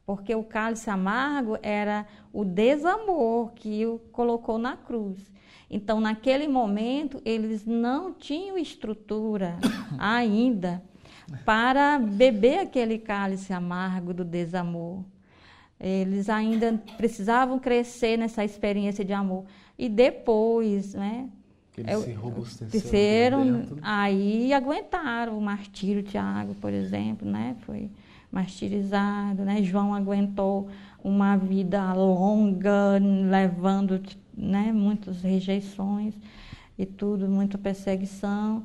Porque 0.04 0.34
o 0.34 0.42
cálice 0.42 0.90
amargo 0.90 1.56
era 1.62 2.04
o 2.32 2.44
desamor 2.44 3.52
que 3.52 3.86
o 3.86 4.00
colocou 4.10 4.58
na 4.58 4.76
cruz. 4.76 5.30
Então, 5.70 6.00
naquele 6.00 6.48
momento, 6.48 7.22
eles 7.24 7.64
não 7.64 8.12
tinham 8.12 8.58
estrutura 8.58 9.56
ainda 9.96 10.82
para 11.44 12.00
beber 12.00 12.58
aquele 12.58 12.98
cálice 12.98 13.52
amargo 13.52 14.12
do 14.12 14.24
desamor. 14.24 15.04
Eles 15.80 16.28
ainda 16.28 16.80
precisavam 16.96 17.58
crescer 17.58 18.18
nessa 18.18 18.44
experiência 18.44 19.04
de 19.04 19.12
amor. 19.12 19.44
E 19.78 19.88
depois, 19.88 20.94
né? 20.94 21.28
Eles 21.76 21.92
eu, 21.92 22.02
se 22.02 22.12
robusteceram, 22.12 23.62
aí 23.80 24.52
aguentaram 24.52 25.38
o 25.38 25.40
martírio 25.40 26.02
Tiago, 26.02 26.54
por 26.56 26.72
exemplo, 26.72 27.28
né? 27.28 27.56
Foi 27.60 27.90
martirizado, 28.30 29.42
né? 29.42 29.62
João 29.62 29.94
aguentou 29.94 30.68
uma 31.02 31.36
vida 31.36 31.92
longa, 31.94 32.98
levando 33.30 34.02
né, 34.36 34.70
muitas 34.72 35.22
rejeições 35.22 36.14
e 36.78 36.84
tudo, 36.84 37.26
muita 37.28 37.56
perseguição 37.56 38.62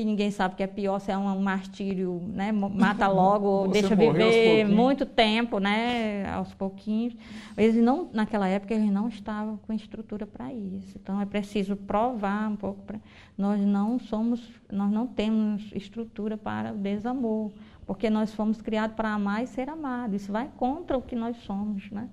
que 0.00 0.04
ninguém 0.06 0.30
sabe 0.30 0.54
que 0.54 0.62
é 0.62 0.66
pior 0.66 0.98
se 0.98 1.12
é 1.12 1.18
um, 1.18 1.40
martírio, 1.42 2.22
né? 2.32 2.50
Mata 2.52 3.06
logo 3.08 3.46
ou 3.46 3.68
deixa 3.68 3.94
viver 3.94 4.64
muito 4.66 5.04
tempo, 5.04 5.58
né? 5.58 6.26
Aos 6.30 6.54
pouquinhos. 6.54 7.14
Eles 7.54 7.76
não, 7.76 8.08
naquela 8.10 8.48
época 8.48 8.72
eles 8.72 8.90
não 8.90 9.08
estavam 9.08 9.58
com 9.58 9.74
estrutura 9.74 10.26
para 10.26 10.52
isso. 10.54 10.96
Então 10.96 11.20
é 11.20 11.26
preciso 11.26 11.76
provar 11.76 12.48
um 12.50 12.56
pouco 12.56 12.82
para 12.82 12.98
nós 13.36 13.60
não 13.60 13.98
somos, 13.98 14.50
nós 14.72 14.90
não 14.90 15.06
temos 15.06 15.70
estrutura 15.74 16.38
para 16.38 16.72
o 16.72 16.76
desamor, 16.78 17.52
porque 17.86 18.08
nós 18.08 18.32
fomos 18.32 18.62
criados 18.62 18.96
para 18.96 19.12
amar 19.12 19.44
e 19.44 19.46
ser 19.46 19.68
amado. 19.68 20.16
Isso 20.16 20.32
vai 20.32 20.50
contra 20.56 20.96
o 20.96 21.02
que 21.02 21.14
nós 21.14 21.36
somos, 21.38 21.90
né? 21.90 22.08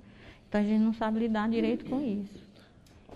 Então 0.50 0.60
a 0.60 0.64
gente 0.64 0.82
não 0.82 0.94
sabe 0.94 1.20
lidar 1.20 1.50
direito 1.50 1.86
com 1.86 2.02
isso. 2.02 2.47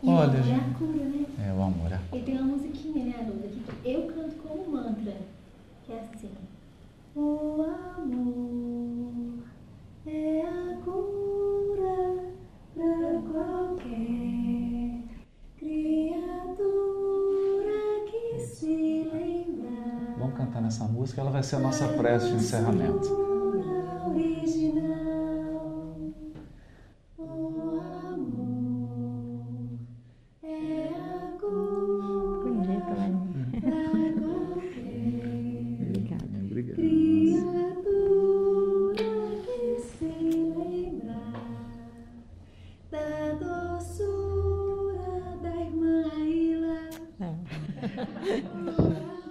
E 0.04 0.10
Olha, 0.10 0.40
o 0.40 0.42
amor 0.42 0.48
é 0.48 0.56
a 0.56 0.74
cura, 0.78 1.04
né? 1.06 1.26
É, 1.40 1.54
o 1.54 1.62
amor 1.62 1.92
é 1.92 1.96
a 1.96 2.00
cura. 2.00 2.18
E 2.18 2.20
tem 2.24 2.38
uma 2.38 2.48
musiquinha, 2.56 3.06
né, 3.06 3.16
Haroldo, 3.20 3.48
que 3.50 3.90
eu 3.90 4.08
canto 4.08 4.36
como 4.38 4.72
mantra, 4.72 5.16
que 5.86 5.94
é 5.94 6.00
assim. 6.00 6.32
O 7.16 7.62
amor 7.62 9.44
é 10.08 10.42
a 10.42 10.78
cura 10.84 12.32
para 12.74 13.22
qualquer 13.32 15.04
criatura 15.58 16.72
que 18.10 18.40
se 18.40 19.08
lembrar. 19.14 20.16
Vamos 20.18 20.36
cantar 20.36 20.62
nessa 20.62 20.86
música, 20.86 21.22
ela 21.22 21.32
vai 21.32 21.44
ser 21.44 21.58
a 21.58 21.60
nossa 21.60 21.88
prece 21.90 22.30
de 22.30 22.36
encerramento. 22.36 23.08
Original, 24.08 25.96
o 27.20 27.80
amor 27.80 28.41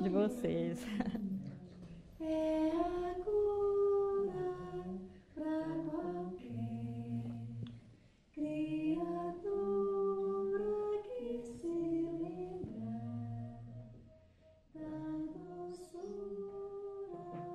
De 0.02 0.08
vocês. 0.08 0.78
É 2.20 2.70
a 2.70 3.14
cura 3.24 4.52
para 5.34 5.64
qualquer 5.90 7.22
criatura 9.60 11.02
que 11.04 11.38
se 11.40 11.66
lembrar 12.20 13.62
da 14.74 14.90
doçura 15.38 16.50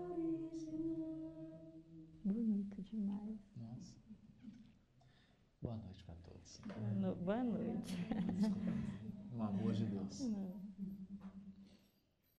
original. 0.10 1.82
Bonito 2.24 2.82
demais. 2.82 3.40
Nossa. 3.58 3.96
Boa 5.62 5.76
noite 5.76 6.02
para 6.06 6.16
todos. 6.24 6.62
No- 7.00 7.16
Boa 7.16 7.44
noite. 7.44 7.94
Um 9.36 9.44
amor 9.44 9.74
de 9.74 9.86
Deus. 9.86 10.22
Não. 10.30 10.65